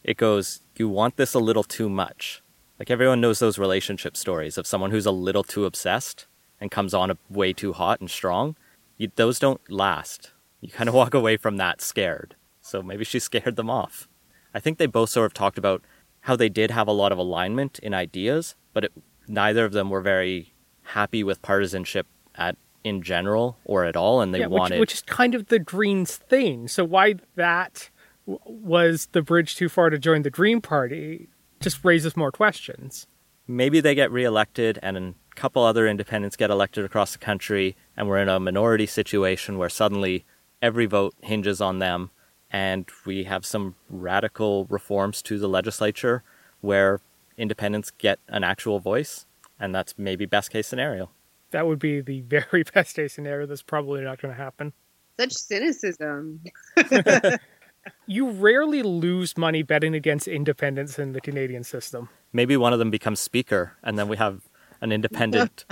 it 0.03 0.15
goes, 0.15 0.61
you 0.75 0.87
want 0.87 1.17
this 1.17 1.33
a 1.33 1.39
little 1.39 1.63
too 1.63 1.89
much. 1.89 2.43
Like 2.77 2.91
everyone 2.91 3.19
knows 3.19 3.39
those 3.39 3.57
relationship 3.57 4.15
stories 4.15 4.59
of 4.59 4.67
someone 4.67 4.91
who's 4.91 5.07
a 5.07 5.11
little 5.11 5.43
too 5.43 5.65
obsessed 5.65 6.27
and 6.61 6.69
comes 6.69 6.93
on 6.93 7.17
way 7.31 7.51
too 7.51 7.73
hot 7.73 7.99
and 7.99 8.11
strong. 8.11 8.55
You, 8.97 9.09
those 9.15 9.39
don't 9.39 9.67
last. 9.71 10.31
You 10.61 10.69
kind 10.69 10.87
of 10.87 10.93
walk 11.01 11.15
away 11.15 11.35
from 11.35 11.57
that 11.57 11.81
scared. 11.81 12.35
So 12.61 12.83
maybe 12.83 13.05
she 13.05 13.17
scared 13.29 13.55
them 13.55 13.71
off. 13.71 14.07
I 14.53 14.59
think 14.59 14.77
they 14.77 14.85
both 14.85 15.09
sort 15.09 15.25
of 15.25 15.33
talked 15.33 15.57
about 15.57 15.81
how 16.21 16.35
they 16.35 16.47
did 16.47 16.69
have 16.69 16.87
a 16.87 16.91
lot 16.91 17.11
of 17.11 17.17
alignment 17.17 17.79
in 17.79 17.95
ideas, 17.95 18.53
but 18.71 18.83
it, 18.83 18.91
neither 19.27 19.65
of 19.65 19.71
them 19.71 19.89
were 19.89 20.01
very 20.01 20.53
happy 20.83 21.23
with 21.23 21.41
partisanship 21.41 22.05
at 22.35 22.55
in 22.83 23.01
general 23.01 23.57
or 23.65 23.85
at 23.85 23.95
all, 23.95 24.21
and 24.21 24.33
they 24.33 24.39
yeah, 24.39 24.47
wanted 24.47 24.79
which, 24.79 24.91
which 24.91 24.93
is 24.93 25.01
kind 25.01 25.35
of 25.35 25.47
the 25.47 25.59
Greens 25.59 26.15
thing. 26.15 26.67
So 26.67 26.83
why 26.83 27.15
that 27.35 27.89
w- 28.27 28.39
was 28.45 29.07
the 29.11 29.21
bridge 29.21 29.55
too 29.55 29.69
far 29.69 29.89
to 29.89 29.97
join 29.97 30.23
the 30.23 30.29
Green 30.29 30.61
Party 30.61 31.29
just 31.59 31.83
raises 31.83 32.17
more 32.17 32.31
questions. 32.31 33.07
Maybe 33.47 33.79
they 33.79 33.95
get 33.95 34.11
reelected, 34.11 34.79
and 34.81 34.97
a 34.97 35.13
couple 35.35 35.63
other 35.63 35.87
independents 35.87 36.35
get 36.35 36.49
elected 36.49 36.85
across 36.85 37.13
the 37.13 37.19
country, 37.19 37.75
and 37.97 38.07
we're 38.07 38.19
in 38.19 38.29
a 38.29 38.39
minority 38.39 38.85
situation 38.85 39.57
where 39.57 39.69
suddenly 39.69 40.25
every 40.61 40.85
vote 40.85 41.13
hinges 41.21 41.59
on 41.61 41.79
them, 41.79 42.11
and 42.51 42.85
we 43.05 43.23
have 43.25 43.45
some 43.45 43.75
radical 43.89 44.65
reforms 44.65 45.21
to 45.23 45.39
the 45.39 45.49
legislature 45.49 46.23
where 46.61 47.01
independents 47.37 47.91
get 47.91 48.19
an 48.27 48.43
actual 48.43 48.79
voice, 48.79 49.25
and 49.59 49.73
that's 49.73 49.95
maybe 49.97 50.25
best 50.25 50.51
case 50.51 50.67
scenario. 50.67 51.09
That 51.53 51.67
would 51.67 51.79
be 51.79 52.01
the 52.01 52.21
very 52.27 52.63
best 52.73 52.95
case 52.95 53.13
scenario. 53.13 53.45
That's 53.45 53.63
probably 53.63 54.01
not 54.01 54.21
going 54.21 54.35
to 54.35 54.41
happen. 54.41 54.73
Such 55.19 55.33
cynicism. 55.33 56.41
you 58.07 58.31
rarely 58.31 58.83
lose 58.83 59.37
money 59.37 59.63
betting 59.63 59.93
against 59.95 60.27
independents 60.27 60.99
in 60.99 61.13
the 61.13 61.21
Canadian 61.21 61.63
system. 61.63 62.09
Maybe 62.33 62.57
one 62.57 62.73
of 62.73 62.79
them 62.79 62.89
becomes 62.89 63.19
speaker, 63.19 63.73
and 63.83 63.97
then 63.97 64.07
we 64.07 64.17
have 64.17 64.41
an 64.81 64.91
independent 64.91 65.65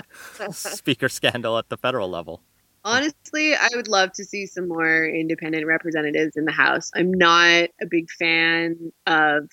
speaker 0.51 1.09
scandal 1.09 1.57
at 1.57 1.69
the 1.69 1.77
federal 1.77 2.09
level. 2.09 2.41
Honestly, 2.83 3.55
I 3.55 3.67
would 3.75 3.87
love 3.87 4.11
to 4.13 4.23
see 4.23 4.45
some 4.45 4.67
more 4.67 5.05
independent 5.05 5.65
representatives 5.65 6.35
in 6.35 6.45
the 6.45 6.51
House. 6.51 6.89
I'm 6.95 7.11
not 7.11 7.69
a 7.81 7.85
big 7.89 8.09
fan 8.11 8.91
of 9.05 9.49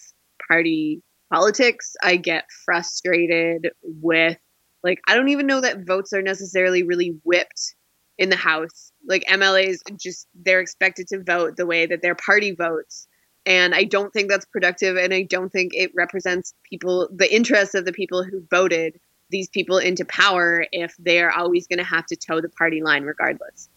party 0.46 1.02
politics. 1.32 1.94
I 2.02 2.16
get 2.16 2.44
frustrated 2.64 3.70
with, 3.82 4.38
like, 4.82 5.00
I 5.06 5.14
don't 5.14 5.28
even 5.28 5.46
know 5.46 5.60
that 5.60 5.86
votes 5.86 6.12
are 6.12 6.22
necessarily 6.22 6.82
really 6.82 7.18
whipped 7.24 7.74
in 8.16 8.30
the 8.30 8.36
House. 8.36 8.92
Like, 9.06 9.24
MLAs 9.24 9.78
just, 9.96 10.26
they're 10.34 10.60
expected 10.60 11.08
to 11.08 11.22
vote 11.22 11.56
the 11.56 11.66
way 11.66 11.86
that 11.86 12.02
their 12.02 12.14
party 12.14 12.52
votes. 12.52 13.08
And 13.46 13.74
I 13.74 13.84
don't 13.84 14.12
think 14.12 14.28
that's 14.28 14.46
productive. 14.46 14.96
And 14.96 15.14
I 15.14 15.22
don't 15.22 15.50
think 15.50 15.72
it 15.74 15.90
represents 15.94 16.54
people, 16.68 17.08
the 17.14 17.32
interests 17.34 17.74
of 17.74 17.84
the 17.84 17.92
people 17.92 18.22
who 18.22 18.42
voted 18.50 19.00
these 19.30 19.48
people 19.48 19.78
into 19.78 20.04
power 20.04 20.66
if 20.72 20.94
they're 20.98 21.30
always 21.30 21.66
going 21.66 21.78
to 21.78 21.84
have 21.84 22.06
to 22.06 22.16
toe 22.16 22.40
the 22.40 22.48
party 22.48 22.82
line 22.82 23.04
regardless. 23.04 23.68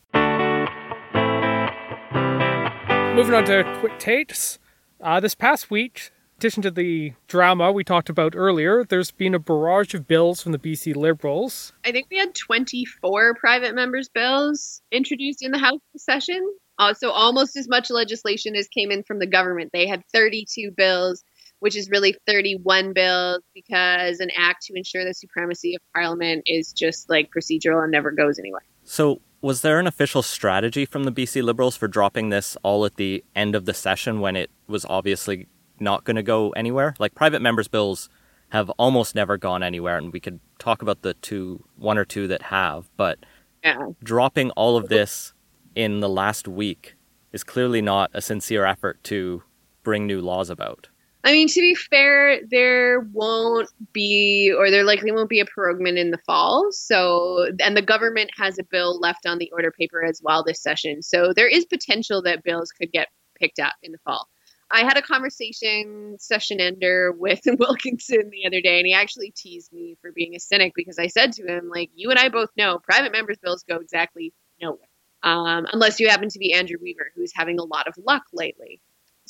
Moving 3.16 3.34
on 3.34 3.44
to 3.46 3.78
quick 3.80 4.00
takes. 4.00 4.60
Uh, 5.02 5.20
this 5.20 5.36
past 5.36 5.70
week, 5.70 6.12
addition 6.42 6.64
to 6.64 6.72
the 6.72 7.14
drama 7.28 7.72
we 7.72 7.84
talked 7.84 8.10
about 8.10 8.34
earlier, 8.36 8.84
there's 8.84 9.12
been 9.12 9.36
a 9.36 9.40
barrage 9.40 9.94
of 9.94 10.08
bills 10.08 10.42
from 10.42 10.52
the 10.52 10.58
BC 10.58 10.96
Liberals. 10.96 11.72
I 11.86 11.92
think 11.92 12.08
we 12.10 12.18
had 12.18 12.34
24 12.34 13.36
private 13.36 13.76
members' 13.76 14.10
bills 14.10 14.82
introduced 14.92 15.44
in 15.44 15.52
the 15.52 15.60
House 15.60 15.80
session. 15.96 16.42
Uh, 16.80 16.96
so 16.96 17.12
almost 17.12 17.56
as 17.56 17.68
much 17.70 17.92
legislation 17.92 18.56
as 18.56 18.68
came 18.70 18.90
in 18.90 19.04
from 19.04 19.20
the 19.20 19.28
government. 19.28 19.70
They 19.72 19.86
had 19.86 20.02
32 20.12 20.72
bills 20.76 21.24
which 21.60 21.76
is 21.76 21.92
really 21.92 22.16
31 22.26 22.92
bills 22.94 23.44
because 23.54 24.20
an 24.20 24.32
act 24.36 24.64
to 24.64 24.74
ensure 24.76 25.06
the 25.06 25.14
supremacy 25.14 25.76
of 25.76 25.82
parliament 25.94 26.42
is 26.48 26.74
just 26.74 27.08
like 27.08 27.30
procedural 27.30 27.84
and 27.84 27.92
never 27.92 28.10
goes 28.10 28.40
anywhere. 28.40 28.64
So, 28.84 29.22
was 29.42 29.62
there 29.62 29.80
an 29.80 29.86
official 29.86 30.24
strategy 30.24 30.88
from 30.88 31.04
the 31.04 31.12
BC 31.12 31.44
Liberals 31.44 31.78
for 31.78 31.88
dropping 31.88 32.30
this 32.30 32.58
all 32.64 32.84
at 32.84 32.96
the 32.96 33.24
end 33.36 33.54
of 33.54 33.66
the 33.66 33.76
session 33.76 34.22
when 34.22 34.36
it 34.36 34.50
was 34.68 34.86
obviously 34.86 35.48
not 35.82 36.04
going 36.04 36.16
to 36.16 36.24
go 36.24 36.52
anywhere? 36.52 36.96
Like 37.00 37.16
private 37.16 37.42
members' 37.42 37.68
bills 37.68 38.10
have 38.50 38.70
almost 38.72 39.16
never 39.16 39.38
gone 39.38 39.64
anywhere, 39.64 39.98
and 39.98 40.12
we 40.12 40.20
could 40.20 40.40
talk 40.60 40.82
about 40.82 41.02
the 41.02 41.14
two, 41.16 41.64
one 41.78 41.98
or 41.98 42.06
two 42.06 42.28
that 42.28 42.42
have, 42.44 42.90
but 42.98 43.20
yeah. 43.64 43.88
dropping 44.04 44.52
all 44.52 44.76
of 44.76 44.90
this 44.90 45.34
in 45.76 46.02
the 46.02 46.10
last 46.10 46.48
week 46.48 46.96
is 47.32 47.44
clearly 47.44 47.82
not 47.82 48.12
a 48.14 48.22
sincere 48.22 48.66
effort 48.66 49.02
to 49.06 49.42
bring 49.84 50.06
new 50.06 50.22
laws 50.22 50.50
about. 50.50 50.90
I 51.24 51.32
mean, 51.34 51.48
to 51.50 51.62
be 51.62 51.76
fair, 51.76 52.42
there 52.50 53.02
won't 53.14 53.70
be, 53.94 54.52
or 54.58 54.72
there 54.72 54.84
likely 54.84 55.12
won't 55.12 55.30
be 55.30 55.40
a 55.40 55.46
proroguement 55.46 56.00
in 56.00 56.10
the 56.10 56.18
fall. 56.26 56.70
So, 56.72 57.48
and 57.62 57.78
the 57.78 57.82
government 57.82 58.32
has 58.36 58.58
a 58.58 58.64
bill 58.64 59.00
left 59.00 59.28
on 59.28 59.38
the 59.38 59.52
order 59.52 59.72
paper 59.72 60.04
as 60.04 60.20
well 60.24 60.44
this 60.44 60.62
session. 60.62 61.04
So, 61.04 61.32
there 61.34 61.48
is 61.48 61.66
potential 61.66 62.24
that 62.24 62.44
bills 62.44 62.72
could 62.72 62.92
get 62.92 63.10
picked 63.40 63.60
up 63.60 63.74
in 63.84 63.92
the 63.92 64.00
fall. 64.00 64.28
I 64.72 64.84
had 64.84 64.98
a 64.98 65.02
conversation 65.02 66.18
session 66.20 66.60
ender 66.60 67.12
with 67.12 67.42
Wilkinson 67.60 68.30
the 68.32 68.48
other 68.48 68.62
day, 68.62 68.78
and 68.78 68.88
he 68.88 68.94
actually 68.94 69.32
teased 69.36 69.74
me 69.74 69.98
for 70.02 70.12
being 70.12 70.36
a 70.36 70.40
cynic 70.40 70.74
because 70.76 70.98
I 71.00 71.08
said 71.08 71.34
to 71.34 71.46
him, 71.46 71.70
like, 71.70 71.90
you 71.96 72.10
and 72.10 72.20
I 72.20 72.30
both 72.30 72.50
know 72.58 72.80
private 72.80 73.12
members' 73.12 73.40
bills 73.42 73.64
go 73.68 73.78
exactly 73.78 74.34
nowhere, 74.62 74.88
um, 75.24 75.68
unless 75.72 76.00
you 76.00 76.10
happen 76.10 76.30
to 76.30 76.40
be 76.40 76.54
Andrew 76.54 76.78
Weaver, 76.82 77.12
who's 77.16 77.34
having 77.36 77.60
a 77.60 77.64
lot 77.64 77.88
of 77.88 77.96
luck 78.06 78.24
lately 78.34 78.82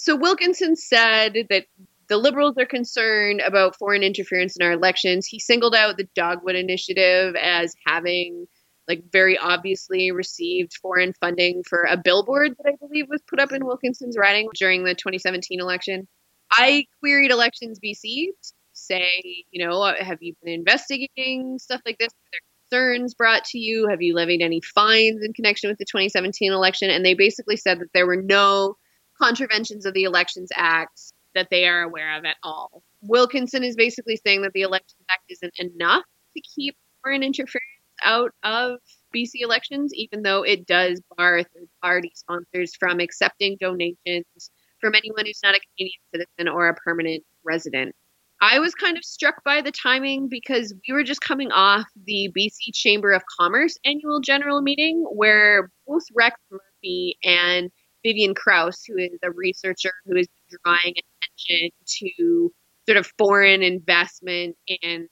so 0.01 0.15
Wilkinson 0.15 0.75
said 0.75 1.45
that 1.49 1.65
the 2.07 2.17
liberals 2.17 2.57
are 2.57 2.65
concerned 2.65 3.41
about 3.41 3.77
foreign 3.77 4.03
interference 4.03 4.55
in 4.55 4.65
our 4.65 4.71
elections. 4.71 5.27
He 5.27 5.39
singled 5.39 5.75
out 5.75 5.97
the 5.97 6.09
Dogwood 6.15 6.55
Initiative 6.55 7.35
as 7.35 7.75
having 7.85 8.47
like 8.91 9.09
very 9.09 9.37
obviously 9.37 10.11
received 10.11 10.73
foreign 10.81 11.13
funding 11.21 11.63
for 11.63 11.83
a 11.83 11.95
billboard 11.95 12.51
that 12.57 12.69
I 12.69 12.75
believe 12.75 13.05
was 13.09 13.21
put 13.25 13.39
up 13.39 13.53
in 13.53 13.65
Wilkinson's 13.65 14.17
riding 14.17 14.49
during 14.59 14.83
the 14.83 14.93
2017 14.93 15.61
election. 15.61 16.09
I 16.51 16.87
queried 16.99 17.31
Elections 17.31 17.79
BC 17.79 18.27
to 18.43 18.53
say, 18.73 19.45
you 19.49 19.65
know, 19.65 19.81
uh, 19.81 19.93
have 19.97 20.17
you 20.21 20.33
been 20.43 20.53
investigating 20.53 21.57
stuff 21.57 21.79
like 21.85 21.97
this? 21.99 22.09
Are 22.09 22.29
there 22.33 22.41
concerns 22.69 23.13
brought 23.13 23.45
to 23.45 23.57
you? 23.57 23.87
Have 23.87 24.01
you 24.01 24.13
levied 24.13 24.41
any 24.41 24.59
fines 24.59 25.23
in 25.23 25.31
connection 25.31 25.69
with 25.69 25.77
the 25.77 25.85
2017 25.85 26.51
election? 26.51 26.89
And 26.89 27.05
they 27.05 27.13
basically 27.13 27.55
said 27.55 27.79
that 27.79 27.93
there 27.93 28.05
were 28.05 28.21
no 28.21 28.75
contraventions 29.21 29.85
of 29.85 29.93
the 29.93 30.03
Elections 30.03 30.49
Act 30.53 30.99
that 31.33 31.47
they 31.49 31.65
are 31.65 31.83
aware 31.83 32.17
of 32.17 32.25
at 32.25 32.35
all. 32.43 32.83
Wilkinson 33.01 33.63
is 33.63 33.77
basically 33.77 34.17
saying 34.17 34.41
that 34.41 34.51
the 34.51 34.63
Elections 34.63 35.05
Act 35.09 35.23
isn't 35.29 35.53
enough 35.57 36.03
to 36.35 36.41
keep 36.41 36.75
foreign 37.01 37.23
interference 37.23 37.70
out 38.03 38.31
of 38.43 38.79
BC 39.15 39.41
elections, 39.41 39.93
even 39.93 40.23
though 40.23 40.43
it 40.43 40.65
does 40.65 41.01
bar 41.17 41.43
third 41.43 41.69
party 41.81 42.11
sponsors 42.15 42.75
from 42.75 42.99
accepting 42.99 43.57
donations 43.59 44.51
from 44.79 44.95
anyone 44.95 45.25
who's 45.25 45.41
not 45.43 45.55
a 45.55 45.59
Canadian 45.77 46.01
citizen 46.13 46.47
or 46.47 46.67
a 46.67 46.75
permanent 46.75 47.23
resident. 47.43 47.95
I 48.43 48.57
was 48.57 48.73
kind 48.73 48.97
of 48.97 49.03
struck 49.03 49.43
by 49.43 49.61
the 49.61 49.71
timing 49.71 50.27
because 50.27 50.73
we 50.87 50.93
were 50.93 51.03
just 51.03 51.21
coming 51.21 51.51
off 51.51 51.85
the 52.07 52.31
BC 52.35 52.73
Chamber 52.73 53.11
of 53.11 53.21
Commerce 53.39 53.77
annual 53.85 54.19
general 54.19 54.61
meeting 54.63 55.05
where 55.11 55.69
both 55.87 56.03
Rex 56.15 56.35
Murphy 56.49 57.17
and 57.23 57.69
Vivian 58.03 58.33
Krause, 58.33 58.81
who 58.87 58.97
is 58.97 59.19
a 59.21 59.29
researcher 59.31 59.91
who 60.05 60.15
is 60.15 60.27
drawing 60.63 60.95
attention 60.95 61.69
to 61.85 62.51
sort 62.87 62.97
of 62.97 63.11
foreign 63.19 63.61
investment 63.61 64.55
in 64.65 65.07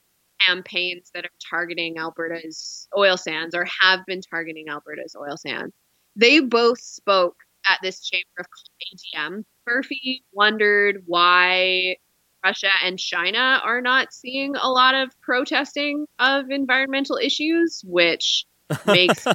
campaigns 0.46 1.12
that 1.14 1.26
are 1.26 1.30
targeting 1.50 1.98
Alberta's 1.98 2.88
oil 2.98 3.18
sands 3.18 3.56
or 3.56 3.66
have 3.82 4.06
been 4.06 4.22
targeting 4.22 4.70
Alberta's 4.70 5.16
oil 5.16 5.38
sands. 5.38 5.74
They 6.16 6.40
both 6.40 6.80
spoke 6.80 7.36
at 7.68 7.80
this 7.82 8.02
Chamber 8.02 8.26
of 8.40 8.46
AGM. 8.96 9.44
Murphy 9.68 10.24
wondered 10.32 11.04
why 11.06 11.98
Russia 12.44 12.70
and 12.84 12.98
China 12.98 13.62
are 13.64 13.82
not 13.82 14.14
seeing 14.14 14.56
a 14.56 14.70
lot 14.70 14.96
of 14.96 15.10
protesting 15.22 16.06
of 16.20 16.50
environmental 16.50 17.18
issues, 17.18 17.82
which 17.86 18.46
makes 18.86 19.26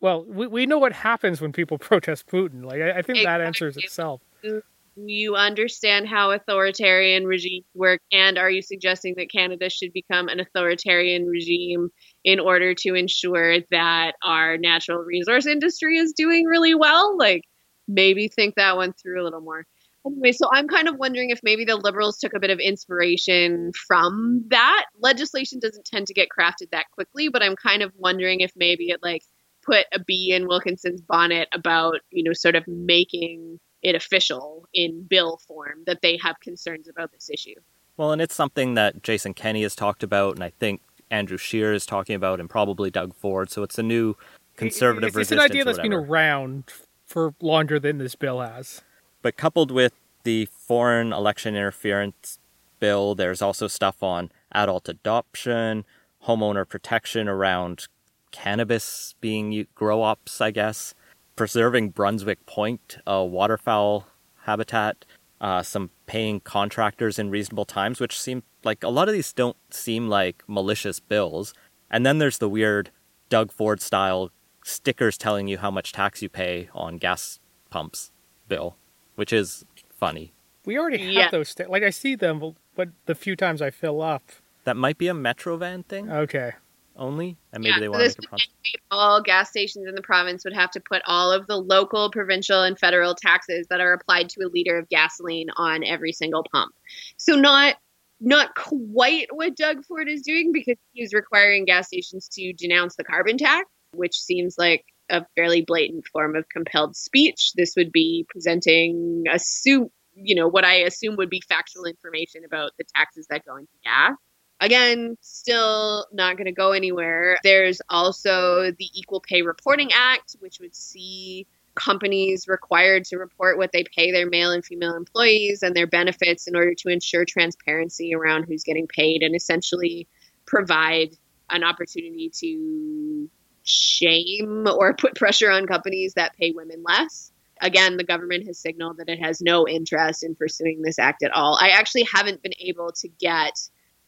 well, 0.00 0.24
we, 0.24 0.46
we 0.46 0.66
know 0.66 0.78
what 0.78 0.92
happens 0.92 1.40
when 1.40 1.52
people 1.52 1.78
protest 1.78 2.26
Putin. 2.26 2.64
Like 2.64 2.80
I, 2.80 2.98
I 2.98 3.02
think 3.02 3.24
that 3.24 3.40
answers 3.40 3.76
itself. 3.76 4.20
Mm-hmm. 4.44 4.58
You 5.06 5.36
understand 5.36 6.08
how 6.08 6.32
authoritarian 6.32 7.24
regimes 7.24 7.66
work, 7.72 8.00
and 8.10 8.36
are 8.36 8.50
you 8.50 8.62
suggesting 8.62 9.14
that 9.16 9.30
Canada 9.30 9.70
should 9.70 9.92
become 9.92 10.26
an 10.26 10.40
authoritarian 10.40 11.26
regime 11.26 11.90
in 12.24 12.40
order 12.40 12.74
to 12.74 12.94
ensure 12.94 13.60
that 13.70 14.14
our 14.24 14.56
natural 14.56 14.98
resource 14.98 15.46
industry 15.46 15.98
is 15.98 16.14
doing 16.14 16.46
really 16.46 16.74
well? 16.74 17.16
Like, 17.16 17.42
maybe 17.86 18.26
think 18.28 18.56
that 18.56 18.76
one 18.76 18.92
through 18.92 19.22
a 19.22 19.24
little 19.24 19.40
more. 19.40 19.64
Anyway, 20.04 20.32
so 20.32 20.48
I'm 20.52 20.66
kind 20.66 20.88
of 20.88 20.96
wondering 20.96 21.30
if 21.30 21.40
maybe 21.44 21.64
the 21.64 21.76
Liberals 21.76 22.18
took 22.18 22.34
a 22.34 22.40
bit 22.40 22.50
of 22.50 22.58
inspiration 22.58 23.70
from 23.86 24.46
that. 24.48 24.86
Legislation 25.00 25.60
doesn't 25.60 25.86
tend 25.86 26.08
to 26.08 26.14
get 26.14 26.28
crafted 26.36 26.70
that 26.72 26.90
quickly, 26.92 27.28
but 27.28 27.42
I'm 27.42 27.56
kind 27.56 27.82
of 27.82 27.92
wondering 27.96 28.40
if 28.40 28.50
maybe 28.56 28.88
it 28.88 29.00
like 29.02 29.22
put 29.64 29.86
a 29.92 30.00
bee 30.02 30.32
in 30.34 30.48
Wilkinson's 30.48 31.02
bonnet 31.02 31.48
about, 31.52 32.00
you 32.10 32.24
know, 32.24 32.32
sort 32.32 32.56
of 32.56 32.64
making 32.66 33.60
it 33.82 33.94
official 33.94 34.66
in 34.74 35.02
bill 35.02 35.40
form 35.46 35.84
that 35.86 36.02
they 36.02 36.18
have 36.22 36.40
concerns 36.40 36.88
about 36.88 37.12
this 37.12 37.30
issue. 37.30 37.54
Well, 37.96 38.12
and 38.12 38.22
it's 38.22 38.34
something 38.34 38.74
that 38.74 39.02
Jason 39.02 39.34
Kenney 39.34 39.62
has 39.62 39.74
talked 39.74 40.02
about, 40.02 40.34
and 40.34 40.44
I 40.44 40.50
think 40.58 40.80
Andrew 41.10 41.36
Scheer 41.36 41.72
is 41.72 41.86
talking 41.86 42.14
about, 42.14 42.40
and 42.40 42.48
probably 42.48 42.90
Doug 42.90 43.14
Ford. 43.14 43.50
So 43.50 43.62
it's 43.62 43.78
a 43.78 43.82
new 43.82 44.14
conservative. 44.56 45.08
It's, 45.08 45.16
it's 45.16 45.32
an 45.32 45.40
idea 45.40 45.64
that's 45.64 45.78
been 45.78 45.92
around 45.92 46.64
for 47.06 47.34
longer 47.40 47.80
than 47.80 47.98
this 47.98 48.14
bill 48.14 48.40
has. 48.40 48.82
But 49.22 49.36
coupled 49.36 49.70
with 49.70 49.94
the 50.22 50.46
foreign 50.46 51.12
election 51.12 51.56
interference 51.56 52.38
bill, 52.78 53.14
there's 53.14 53.42
also 53.42 53.66
stuff 53.66 54.02
on 54.02 54.30
adult 54.52 54.88
adoption, 54.88 55.84
homeowner 56.26 56.68
protection 56.68 57.28
around 57.28 57.88
cannabis 58.30 59.14
being 59.20 59.66
grow 59.74 60.02
ops, 60.02 60.40
I 60.40 60.50
guess, 60.50 60.94
preserving 61.38 61.90
Brunswick 61.90 62.44
Point, 62.46 62.98
a 63.06 63.24
waterfowl 63.24 64.06
habitat, 64.42 65.04
uh, 65.40 65.62
some 65.62 65.90
paying 66.06 66.40
contractors 66.40 67.18
in 67.18 67.30
reasonable 67.30 67.64
times, 67.64 68.00
which 68.00 68.20
seem 68.20 68.42
like 68.64 68.82
a 68.82 68.88
lot 68.88 69.08
of 69.08 69.14
these 69.14 69.32
don't 69.32 69.56
seem 69.70 70.08
like 70.08 70.42
malicious 70.46 71.00
bills. 71.00 71.54
And 71.90 72.04
then 72.04 72.18
there's 72.18 72.38
the 72.38 72.48
weird 72.48 72.90
Doug 73.28 73.52
Ford 73.52 73.80
style 73.80 74.30
stickers 74.64 75.16
telling 75.16 75.48
you 75.48 75.58
how 75.58 75.70
much 75.70 75.92
tax 75.92 76.20
you 76.20 76.28
pay 76.28 76.68
on 76.74 76.98
gas 76.98 77.38
pumps 77.70 78.12
bill 78.48 78.76
which 79.18 79.32
is 79.32 79.64
funny. 79.90 80.32
We 80.64 80.78
already 80.78 80.98
have 80.98 81.12
yeah. 81.12 81.30
those. 81.32 81.48
St- 81.48 81.68
like 81.68 81.82
I 81.82 81.90
see 81.90 82.14
them, 82.14 82.54
but 82.76 82.90
the 83.06 83.16
few 83.16 83.34
times 83.34 83.60
I 83.60 83.70
fill 83.70 84.00
up, 84.00 84.22
that 84.62 84.76
might 84.76 84.96
be 84.96 85.08
a 85.08 85.14
Metro 85.14 85.56
van 85.56 85.82
thing. 85.82 86.08
Okay. 86.08 86.52
Only, 86.98 87.36
and 87.52 87.62
maybe 87.62 87.74
yeah, 87.74 87.80
they 87.80 87.88
want 87.88 88.02
to 88.02 88.08
make 88.08 88.18
a 88.18 88.28
promise. 88.28 88.48
All 88.90 89.22
gas 89.22 89.50
stations 89.50 89.86
in 89.86 89.94
the 89.94 90.02
province 90.02 90.44
would 90.44 90.52
have 90.52 90.72
to 90.72 90.80
put 90.80 91.00
all 91.06 91.30
of 91.30 91.46
the 91.46 91.56
local, 91.56 92.10
provincial, 92.10 92.62
and 92.64 92.76
federal 92.76 93.14
taxes 93.14 93.68
that 93.68 93.80
are 93.80 93.92
applied 93.92 94.28
to 94.30 94.40
a 94.44 94.50
liter 94.52 94.76
of 94.76 94.88
gasoline 94.88 95.48
on 95.56 95.84
every 95.84 96.12
single 96.12 96.44
pump. 96.52 96.74
So 97.16 97.36
not 97.36 97.76
not 98.20 98.56
quite 98.56 99.28
what 99.30 99.56
Doug 99.56 99.84
Ford 99.84 100.08
is 100.08 100.22
doing 100.22 100.50
because 100.52 100.76
he's 100.92 101.14
requiring 101.14 101.64
gas 101.66 101.86
stations 101.86 102.28
to 102.32 102.52
denounce 102.52 102.96
the 102.96 103.04
carbon 103.04 103.38
tax, 103.38 103.66
which 103.92 104.18
seems 104.18 104.56
like 104.58 104.84
a 105.08 105.24
fairly 105.36 105.62
blatant 105.62 106.04
form 106.08 106.34
of 106.34 106.48
compelled 106.48 106.96
speech. 106.96 107.52
This 107.54 107.74
would 107.76 107.92
be 107.92 108.26
presenting 108.28 109.24
assume 109.30 109.90
you 110.14 110.34
know 110.34 110.48
what 110.48 110.64
I 110.64 110.78
assume 110.78 111.14
would 111.16 111.30
be 111.30 111.42
factual 111.48 111.84
information 111.84 112.44
about 112.44 112.72
the 112.76 112.84
taxes 112.96 113.28
that 113.30 113.44
go 113.44 113.56
into 113.56 113.70
gas. 113.84 114.16
Again, 114.60 115.16
still 115.20 116.06
not 116.12 116.36
going 116.36 116.46
to 116.46 116.52
go 116.52 116.72
anywhere. 116.72 117.38
There's 117.44 117.80
also 117.88 118.72
the 118.72 118.88
Equal 118.92 119.20
Pay 119.20 119.42
Reporting 119.42 119.90
Act, 119.94 120.36
which 120.40 120.58
would 120.58 120.74
see 120.74 121.46
companies 121.76 122.48
required 122.48 123.04
to 123.04 123.18
report 123.18 123.56
what 123.56 123.70
they 123.72 123.84
pay 123.84 124.10
their 124.10 124.28
male 124.28 124.50
and 124.50 124.64
female 124.64 124.96
employees 124.96 125.62
and 125.62 125.76
their 125.76 125.86
benefits 125.86 126.48
in 126.48 126.56
order 126.56 126.74
to 126.74 126.88
ensure 126.88 127.24
transparency 127.24 128.14
around 128.14 128.44
who's 128.44 128.64
getting 128.64 128.88
paid 128.88 129.22
and 129.22 129.36
essentially 129.36 130.08
provide 130.44 131.10
an 131.50 131.62
opportunity 131.62 132.30
to 132.30 133.30
shame 133.62 134.66
or 134.66 134.94
put 134.94 135.14
pressure 135.14 135.50
on 135.50 135.66
companies 135.66 136.14
that 136.14 136.36
pay 136.36 136.50
women 136.50 136.82
less. 136.82 137.30
Again, 137.60 137.96
the 137.96 138.04
government 138.04 138.46
has 138.46 138.58
signaled 138.58 138.98
that 138.98 139.08
it 139.08 139.20
has 139.20 139.40
no 139.40 139.68
interest 139.68 140.24
in 140.24 140.34
pursuing 140.34 140.82
this 140.82 140.98
act 140.98 141.22
at 141.22 141.34
all. 141.34 141.58
I 141.60 141.70
actually 141.70 142.06
haven't 142.12 142.42
been 142.42 142.54
able 142.60 142.92
to 142.92 143.08
get 143.08 143.58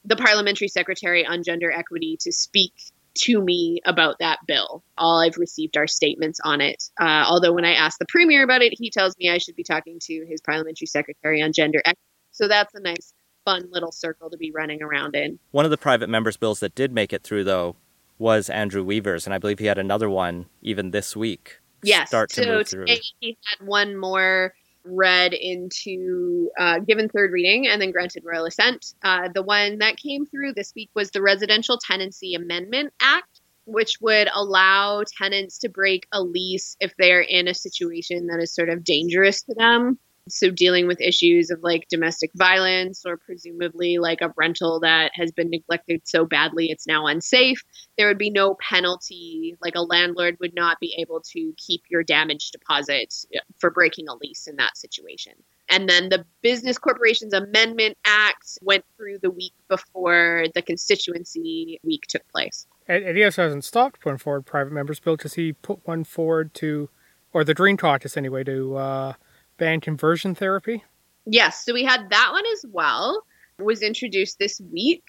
the 0.04 0.16
parliamentary 0.16 0.68
secretary 0.68 1.26
on 1.26 1.42
gender 1.42 1.70
equity 1.70 2.16
to 2.20 2.32
speak 2.32 2.72
to 3.14 3.40
me 3.40 3.80
about 3.84 4.16
that 4.20 4.38
bill. 4.46 4.82
All 4.96 5.20
I've 5.20 5.36
received 5.36 5.76
are 5.76 5.86
statements 5.86 6.40
on 6.44 6.60
it. 6.60 6.82
Uh, 7.00 7.24
although 7.26 7.52
when 7.52 7.64
I 7.64 7.74
asked 7.74 7.98
the 7.98 8.06
premier 8.08 8.44
about 8.44 8.62
it, 8.62 8.72
he 8.76 8.90
tells 8.90 9.16
me 9.18 9.28
I 9.28 9.38
should 9.38 9.56
be 9.56 9.64
talking 9.64 9.98
to 10.02 10.24
his 10.26 10.40
parliamentary 10.40 10.86
secretary 10.86 11.42
on 11.42 11.52
gender 11.52 11.80
equity. 11.84 12.00
So 12.30 12.48
that's 12.48 12.74
a 12.74 12.80
nice, 12.80 13.12
fun 13.44 13.68
little 13.70 13.92
circle 13.92 14.30
to 14.30 14.36
be 14.36 14.52
running 14.52 14.82
around 14.82 15.16
in. 15.16 15.38
One 15.50 15.64
of 15.64 15.70
the 15.70 15.76
private 15.76 16.08
members' 16.08 16.36
bills 16.36 16.60
that 16.60 16.74
did 16.74 16.92
make 16.92 17.12
it 17.12 17.22
through, 17.24 17.44
though, 17.44 17.76
was 18.18 18.48
Andrew 18.48 18.84
Weaver's, 18.84 19.26
and 19.26 19.34
I 19.34 19.38
believe 19.38 19.58
he 19.58 19.66
had 19.66 19.78
another 19.78 20.08
one 20.08 20.46
even 20.62 20.92
this 20.92 21.16
week. 21.16 21.58
Yes. 21.82 22.08
Start 22.08 22.30
to 22.30 22.44
so 22.44 22.56
move 22.58 22.68
through. 22.68 22.86
today 22.86 23.00
he 23.18 23.38
had 23.44 23.66
one 23.66 23.96
more 23.96 24.54
read 24.84 25.32
into 25.34 26.50
uh, 26.58 26.78
given 26.80 27.08
third 27.08 27.32
reading 27.32 27.66
and 27.66 27.80
then 27.80 27.90
granted 27.90 28.24
royal 28.24 28.46
assent. 28.46 28.94
Uh, 29.02 29.28
the 29.34 29.42
one 29.42 29.78
that 29.78 29.96
came 29.96 30.26
through 30.26 30.54
this 30.54 30.72
week 30.74 30.90
was 30.94 31.10
the 31.10 31.22
Residential 31.22 31.78
Tenancy 31.78 32.34
Amendment 32.34 32.92
Act, 33.00 33.40
which 33.66 34.00
would 34.00 34.28
allow 34.34 35.04
tenants 35.18 35.58
to 35.58 35.68
break 35.68 36.06
a 36.12 36.22
lease 36.22 36.76
if 36.80 36.94
they're 36.98 37.20
in 37.20 37.48
a 37.48 37.54
situation 37.54 38.26
that 38.28 38.40
is 38.40 38.54
sort 38.54 38.68
of 38.68 38.84
dangerous 38.84 39.42
to 39.42 39.54
them 39.54 39.98
so 40.28 40.50
dealing 40.50 40.86
with 40.86 41.00
issues 41.00 41.50
of 41.50 41.60
like 41.62 41.86
domestic 41.88 42.30
violence 42.34 43.04
or 43.06 43.16
presumably 43.16 43.98
like 43.98 44.20
a 44.20 44.32
rental 44.36 44.80
that 44.80 45.10
has 45.14 45.32
been 45.32 45.50
neglected 45.50 46.02
so 46.04 46.24
badly 46.24 46.70
it's 46.70 46.86
now 46.86 47.06
unsafe 47.06 47.62
there 48.00 48.08
would 48.08 48.16
be 48.16 48.30
no 48.30 48.56
penalty. 48.66 49.58
Like 49.60 49.74
a 49.74 49.82
landlord 49.82 50.38
would 50.40 50.54
not 50.54 50.80
be 50.80 50.96
able 50.98 51.20
to 51.32 51.52
keep 51.58 51.82
your 51.90 52.02
damage 52.02 52.50
deposit 52.50 53.14
for 53.58 53.70
breaking 53.70 54.08
a 54.08 54.14
lease 54.14 54.46
in 54.46 54.56
that 54.56 54.78
situation. 54.78 55.34
And 55.68 55.86
then 55.86 56.08
the 56.08 56.24
business 56.40 56.78
corporations 56.78 57.34
amendment 57.34 57.98
act 58.06 58.58
went 58.62 58.86
through 58.96 59.18
the 59.22 59.30
week 59.30 59.52
before 59.68 60.46
the 60.54 60.62
constituency 60.62 61.78
week 61.84 62.04
took 62.08 62.26
place. 62.28 62.66
ADS 62.88 63.36
hasn't 63.36 63.64
stopped 63.64 64.00
putting 64.00 64.16
forward 64.16 64.46
private 64.46 64.72
members 64.72 64.98
bill 64.98 65.18
because 65.18 65.34
he 65.34 65.52
put 65.52 65.86
one 65.86 66.04
forward 66.04 66.54
to 66.54 66.88
or 67.34 67.44
the 67.44 67.52
Green 67.52 67.76
caucus 67.76 68.16
anyway 68.16 68.44
to 68.44 68.76
uh 68.76 69.12
ban 69.60 69.80
conversion 69.80 70.34
therapy? 70.34 70.82
Yes, 71.26 71.64
so 71.64 71.72
we 71.72 71.84
had 71.84 72.10
that 72.10 72.30
one 72.32 72.44
as 72.54 72.64
well. 72.72 73.22
Was 73.60 73.82
introduced 73.82 74.38
this 74.40 74.60
week. 74.72 75.04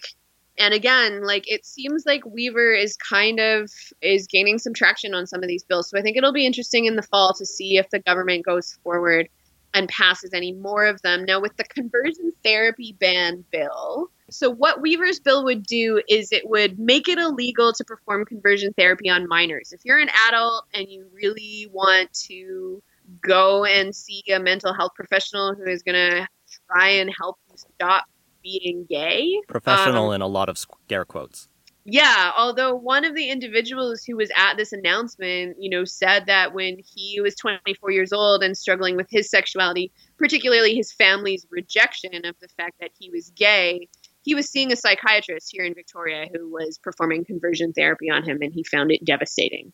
And 0.59 0.73
again, 0.73 1.23
like 1.23 1.49
it 1.49 1.65
seems 1.65 2.05
like 2.05 2.23
Weaver 2.25 2.73
is 2.73 2.97
kind 2.97 3.39
of 3.39 3.71
is 4.01 4.27
gaining 4.27 4.59
some 4.59 4.73
traction 4.73 5.15
on 5.15 5.25
some 5.25 5.41
of 5.41 5.47
these 5.47 5.63
bills. 5.63 5.89
So 5.89 5.97
I 5.97 6.01
think 6.01 6.17
it'll 6.17 6.33
be 6.33 6.45
interesting 6.45 6.85
in 6.85 6.97
the 6.97 7.01
fall 7.01 7.33
to 7.33 7.45
see 7.45 7.77
if 7.77 7.89
the 7.89 7.99
government 7.99 8.45
goes 8.45 8.77
forward 8.83 9.29
and 9.73 9.87
passes 9.87 10.33
any 10.33 10.51
more 10.51 10.85
of 10.85 11.01
them. 11.01 11.23
Now 11.23 11.39
with 11.39 11.55
the 11.55 11.63
conversion 11.63 12.33
therapy 12.43 12.95
ban 12.99 13.45
bill, 13.51 14.11
so 14.29 14.49
what 14.49 14.81
Weaver's 14.81 15.21
bill 15.21 15.45
would 15.45 15.63
do 15.63 16.01
is 16.09 16.33
it 16.33 16.49
would 16.49 16.77
make 16.77 17.07
it 17.07 17.17
illegal 17.17 17.71
to 17.71 17.83
perform 17.85 18.25
conversion 18.25 18.73
therapy 18.73 19.09
on 19.09 19.29
minors. 19.29 19.71
If 19.71 19.85
you're 19.85 19.99
an 19.99 20.09
adult 20.27 20.65
and 20.73 20.89
you 20.89 21.05
really 21.13 21.69
want 21.71 22.11
to 22.25 22.83
go 23.21 23.65
and 23.65 23.95
see 23.95 24.23
a 24.31 24.39
mental 24.39 24.73
health 24.73 24.91
professional 24.95 25.55
who 25.55 25.65
is 25.65 25.83
going 25.83 25.95
to 25.95 26.27
try 26.67 26.89
and 26.89 27.11
help 27.17 27.37
you 27.49 27.57
stop 27.57 28.05
being 28.43 28.85
gay. 28.89 29.39
Professional 29.47 30.09
um, 30.09 30.15
in 30.15 30.21
a 30.21 30.27
lot 30.27 30.49
of 30.49 30.57
scare 30.57 31.05
quotes. 31.05 31.47
Yeah, 31.83 32.31
although 32.37 32.75
one 32.75 33.05
of 33.05 33.15
the 33.15 33.29
individuals 33.29 34.03
who 34.03 34.15
was 34.15 34.29
at 34.35 34.55
this 34.55 34.71
announcement, 34.71 35.57
you 35.59 35.69
know, 35.69 35.83
said 35.83 36.27
that 36.27 36.53
when 36.53 36.77
he 36.79 37.19
was 37.21 37.35
24 37.35 37.89
years 37.89 38.13
old 38.13 38.43
and 38.43 38.55
struggling 38.55 38.95
with 38.95 39.07
his 39.09 39.31
sexuality, 39.31 39.91
particularly 40.17 40.75
his 40.75 40.91
family's 40.91 41.47
rejection 41.49 42.23
of 42.25 42.35
the 42.39 42.47
fact 42.49 42.75
that 42.79 42.91
he 42.99 43.09
was 43.09 43.31
gay, 43.35 43.89
he 44.21 44.35
was 44.35 44.47
seeing 44.47 44.71
a 44.71 44.75
psychiatrist 44.75 45.49
here 45.51 45.65
in 45.65 45.73
Victoria 45.73 46.27
who 46.31 46.51
was 46.51 46.77
performing 46.77 47.25
conversion 47.25 47.73
therapy 47.73 48.11
on 48.11 48.23
him 48.23 48.37
and 48.41 48.53
he 48.53 48.63
found 48.63 48.91
it 48.91 49.03
devastating. 49.03 49.73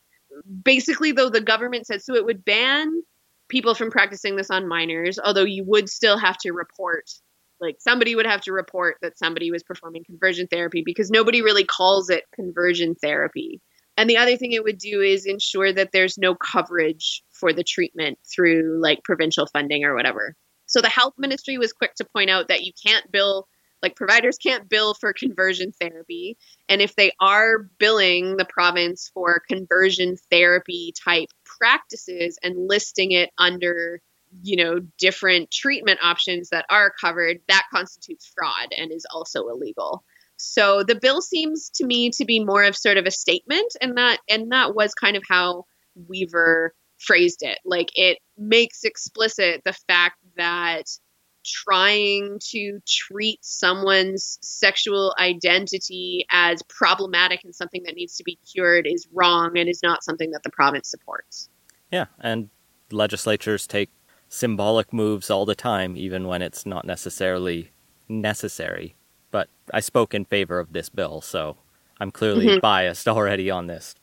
Basically, 0.63 1.11
though, 1.11 1.29
the 1.29 1.41
government 1.41 1.87
said 1.87 2.01
so 2.01 2.15
it 2.15 2.23
would 2.23 2.45
ban 2.45 3.01
people 3.49 3.75
from 3.75 3.91
practicing 3.91 4.35
this 4.35 4.51
on 4.51 4.67
minors, 4.67 5.19
although 5.19 5.43
you 5.45 5.63
would 5.65 5.89
still 5.89 6.17
have 6.17 6.37
to 6.39 6.51
report 6.51 7.09
Like 7.59 7.77
somebody 7.79 8.15
would 8.15 8.27
have 8.27 8.41
to 8.41 8.51
report 8.51 8.97
that 9.01 9.17
somebody 9.17 9.51
was 9.51 9.63
performing 9.63 10.03
conversion 10.03 10.47
therapy 10.47 10.83
because 10.85 11.09
nobody 11.09 11.41
really 11.41 11.65
calls 11.65 12.09
it 12.09 12.23
conversion 12.35 12.95
therapy. 12.95 13.61
And 13.97 14.07
the 14.09 14.17
other 14.17 14.37
thing 14.37 14.51
it 14.51 14.63
would 14.63 14.77
do 14.77 15.01
is 15.01 15.25
ensure 15.25 15.73
that 15.73 15.91
there's 15.91 16.19
no 16.19 16.35
coverage 16.35 17.23
for 17.31 17.51
the 17.53 17.63
treatment 17.63 18.19
through 18.31 18.79
like 18.81 19.03
provincial 19.03 19.47
funding 19.47 19.83
or 19.85 19.95
whatever. 19.95 20.35
So 20.67 20.81
the 20.81 20.89
health 20.89 21.13
ministry 21.17 21.57
was 21.57 21.73
quick 21.73 21.95
to 21.95 22.05
point 22.05 22.29
out 22.29 22.49
that 22.49 22.63
you 22.63 22.73
can't 22.85 23.11
bill 23.11 23.47
like 23.83 23.95
providers 23.95 24.37
can't 24.37 24.67
bill 24.69 24.93
for 24.93 25.13
conversion 25.13 25.71
therapy 25.71 26.37
and 26.67 26.81
if 26.81 26.95
they 26.95 27.11
are 27.21 27.69
billing 27.79 28.37
the 28.37 28.45
province 28.45 29.11
for 29.13 29.41
conversion 29.47 30.17
therapy 30.31 30.93
type 31.03 31.29
practices 31.57 32.37
and 32.43 32.67
listing 32.67 33.11
it 33.11 33.29
under 33.37 34.01
you 34.43 34.57
know 34.57 34.79
different 34.97 35.49
treatment 35.51 35.99
options 36.03 36.49
that 36.49 36.65
are 36.69 36.93
covered 36.99 37.39
that 37.47 37.63
constitutes 37.73 38.31
fraud 38.35 38.69
and 38.77 38.91
is 38.91 39.05
also 39.13 39.47
illegal. 39.47 40.03
So 40.37 40.83
the 40.83 40.99
bill 40.99 41.21
seems 41.21 41.69
to 41.75 41.85
me 41.85 42.11
to 42.11 42.25
be 42.25 42.43
more 42.43 42.63
of 42.63 42.75
sort 42.75 42.97
of 42.97 43.05
a 43.05 43.11
statement 43.11 43.75
and 43.81 43.97
that 43.97 44.19
and 44.29 44.51
that 44.51 44.75
was 44.75 44.93
kind 44.93 45.17
of 45.17 45.23
how 45.27 45.65
weaver 46.07 46.73
phrased 46.99 47.41
it. 47.41 47.59
Like 47.65 47.89
it 47.95 48.19
makes 48.37 48.83
explicit 48.83 49.61
the 49.65 49.73
fact 49.87 50.17
that 50.35 50.85
trying 51.47 52.39
to 52.51 52.79
treat 52.85 53.39
someone's 53.41 54.37
sexual 54.41 55.15
identity 55.19 56.25
as 56.31 56.61
problematic 56.63 57.43
and 57.43 57.55
something 57.55 57.83
that 57.83 57.95
needs 57.95 58.17
to 58.17 58.23
be 58.23 58.37
cured 58.51 58.85
is 58.85 59.07
wrong 59.13 59.57
and 59.57 59.69
is 59.69 59.81
not 59.81 60.03
something 60.03 60.31
that 60.31 60.43
the 60.43 60.49
province 60.49 60.89
supports. 60.89 61.49
Yeah, 61.91 62.05
and 62.19 62.49
legislatures 62.91 63.65
take 63.65 63.89
symbolic 64.29 64.91
moves 64.91 65.29
all 65.29 65.45
the 65.45 65.55
time, 65.55 65.95
even 65.95 66.27
when 66.27 66.41
it's 66.41 66.65
not 66.65 66.85
necessarily 66.85 67.71
necessary. 68.09 68.95
But 69.31 69.49
I 69.73 69.79
spoke 69.79 70.13
in 70.13 70.25
favor 70.25 70.59
of 70.59 70.73
this 70.73 70.89
bill, 70.89 71.21
so 71.21 71.57
I'm 71.99 72.11
clearly 72.11 72.47
mm-hmm. 72.47 72.59
biased 72.59 73.07
already 73.07 73.49
on 73.49 73.67
this. 73.67 73.95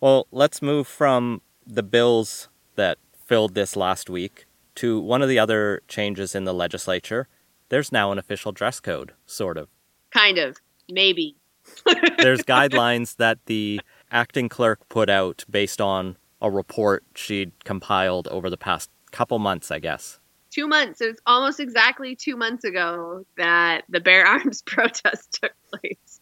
well, 0.00 0.26
let's 0.32 0.60
move 0.60 0.86
from 0.86 1.42
the 1.66 1.82
bills 1.82 2.48
that 2.76 2.98
filled 3.24 3.54
this 3.54 3.76
last 3.76 4.08
week 4.08 4.46
to 4.76 5.00
one 5.00 5.22
of 5.22 5.28
the 5.28 5.38
other 5.38 5.82
changes 5.88 6.34
in 6.34 6.44
the 6.44 6.54
legislature. 6.54 7.28
There's 7.68 7.92
now 7.92 8.12
an 8.12 8.18
official 8.18 8.52
dress 8.52 8.80
code, 8.80 9.12
sort 9.26 9.58
of. 9.58 9.68
Kind 10.10 10.38
of. 10.38 10.56
Maybe. 10.90 11.36
There's 12.18 12.42
guidelines 12.42 13.16
that 13.16 13.38
the 13.46 13.80
acting 14.10 14.48
clerk 14.48 14.88
put 14.88 15.10
out 15.10 15.44
based 15.50 15.80
on 15.80 16.16
a 16.40 16.50
report 16.50 17.04
she'd 17.14 17.52
compiled 17.64 18.28
over 18.28 18.48
the 18.48 18.56
past 18.56 18.90
couple 19.10 19.38
months, 19.38 19.70
I 19.70 19.78
guess. 19.78 20.20
Two 20.50 20.68
months. 20.68 21.00
It 21.00 21.08
was 21.08 21.20
almost 21.26 21.60
exactly 21.60 22.14
two 22.14 22.36
months 22.36 22.64
ago 22.64 23.24
that 23.36 23.84
the 23.88 24.00
Bare 24.00 24.26
Arms 24.26 24.62
protest 24.62 25.38
took 25.42 25.52
place. 25.70 26.20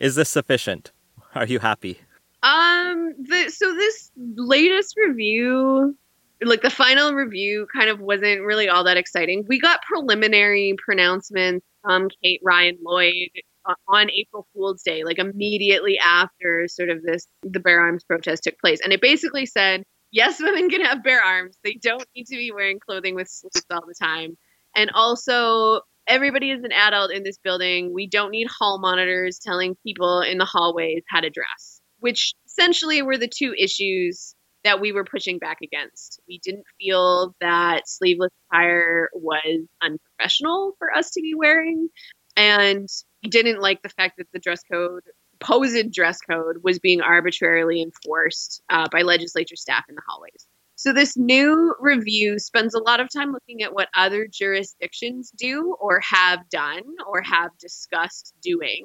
Is 0.00 0.14
this 0.14 0.28
sufficient? 0.28 0.92
Are 1.34 1.46
you 1.46 1.58
happy? 1.58 2.00
Um, 2.42 3.14
the, 3.18 3.50
so 3.50 3.74
this 3.74 4.10
latest 4.16 4.96
review, 4.96 5.96
like 6.42 6.62
the 6.62 6.70
final 6.70 7.12
review, 7.12 7.66
kind 7.74 7.90
of 7.90 8.00
wasn't 8.00 8.42
really 8.42 8.68
all 8.68 8.84
that 8.84 8.96
exciting. 8.96 9.44
We 9.48 9.60
got 9.60 9.80
preliminary 9.82 10.74
pronouncements 10.84 11.66
from 11.82 12.08
Kate 12.22 12.40
Ryan 12.44 12.78
Lloyd 12.84 13.30
uh, 13.64 13.74
on 13.88 14.10
April 14.10 14.46
Fool's 14.52 14.82
Day, 14.82 15.04
like 15.04 15.18
immediately 15.18 15.98
after 15.98 16.66
sort 16.68 16.90
of 16.90 17.02
this 17.02 17.26
the 17.42 17.60
Bare 17.60 17.80
Arms 17.80 18.04
protest 18.04 18.44
took 18.44 18.58
place, 18.58 18.80
and 18.82 18.92
it 18.92 19.00
basically 19.00 19.46
said 19.46 19.84
yes, 20.12 20.40
women 20.40 20.70
can 20.70 20.82
have 20.82 21.02
bare 21.02 21.22
arms. 21.22 21.56
They 21.64 21.78
don't 21.80 22.06
need 22.14 22.26
to 22.26 22.36
be 22.36 22.52
wearing 22.52 22.78
clothing 22.80 23.14
with 23.14 23.28
sleeves 23.28 23.66
all 23.70 23.82
the 23.86 23.94
time. 24.00 24.36
And 24.74 24.90
also, 24.94 25.80
everybody 26.06 26.50
is 26.50 26.62
an 26.62 26.72
adult 26.72 27.12
in 27.12 27.22
this 27.22 27.38
building. 27.38 27.92
We 27.92 28.08
don't 28.08 28.30
need 28.30 28.48
hall 28.48 28.78
monitors 28.80 29.38
telling 29.38 29.76
people 29.84 30.20
in 30.20 30.38
the 30.38 30.44
hallways 30.44 31.02
how 31.08 31.20
to 31.20 31.30
dress, 31.30 31.80
which 32.00 32.34
essentially 32.46 33.02
were 33.02 33.18
the 33.18 33.28
two 33.28 33.54
issues 33.58 34.34
that 34.66 34.80
we 34.80 34.92
were 34.92 35.04
pushing 35.04 35.38
back 35.38 35.58
against. 35.62 36.20
We 36.28 36.38
didn't 36.42 36.64
feel 36.78 37.34
that 37.40 37.88
sleeveless 37.88 38.32
attire 38.50 39.08
was 39.14 39.66
unprofessional 39.82 40.74
for 40.78 40.94
us 40.94 41.10
to 41.12 41.20
be 41.20 41.34
wearing. 41.34 41.88
And 42.36 42.88
we 43.22 43.30
didn't 43.30 43.60
like 43.60 43.82
the 43.82 43.88
fact 43.88 44.18
that 44.18 44.26
the 44.32 44.38
dress 44.38 44.62
code 44.70 45.02
supposed 45.40 45.92
dress 45.92 46.18
code 46.20 46.56
was 46.62 46.78
being 46.78 47.00
arbitrarily 47.00 47.82
enforced 47.82 48.62
uh, 48.70 48.86
by 48.90 49.02
legislature 49.02 49.56
staff 49.56 49.84
in 49.88 49.94
the 49.94 50.02
hallways. 50.06 50.46
So, 50.76 50.92
this 50.92 51.16
new 51.16 51.74
review 51.80 52.38
spends 52.38 52.74
a 52.74 52.82
lot 52.82 53.00
of 53.00 53.08
time 53.10 53.32
looking 53.32 53.62
at 53.62 53.72
what 53.72 53.88
other 53.96 54.26
jurisdictions 54.30 55.30
do 55.36 55.74
or 55.80 56.00
have 56.00 56.48
done 56.50 56.82
or 57.06 57.22
have 57.22 57.50
discussed 57.58 58.34
doing 58.42 58.84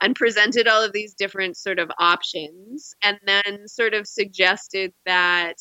and 0.00 0.14
presented 0.14 0.68
all 0.68 0.82
of 0.82 0.92
these 0.92 1.14
different 1.14 1.56
sort 1.56 1.78
of 1.78 1.90
options 1.98 2.94
and 3.02 3.18
then 3.26 3.66
sort 3.66 3.94
of 3.94 4.06
suggested 4.06 4.92
that 5.06 5.54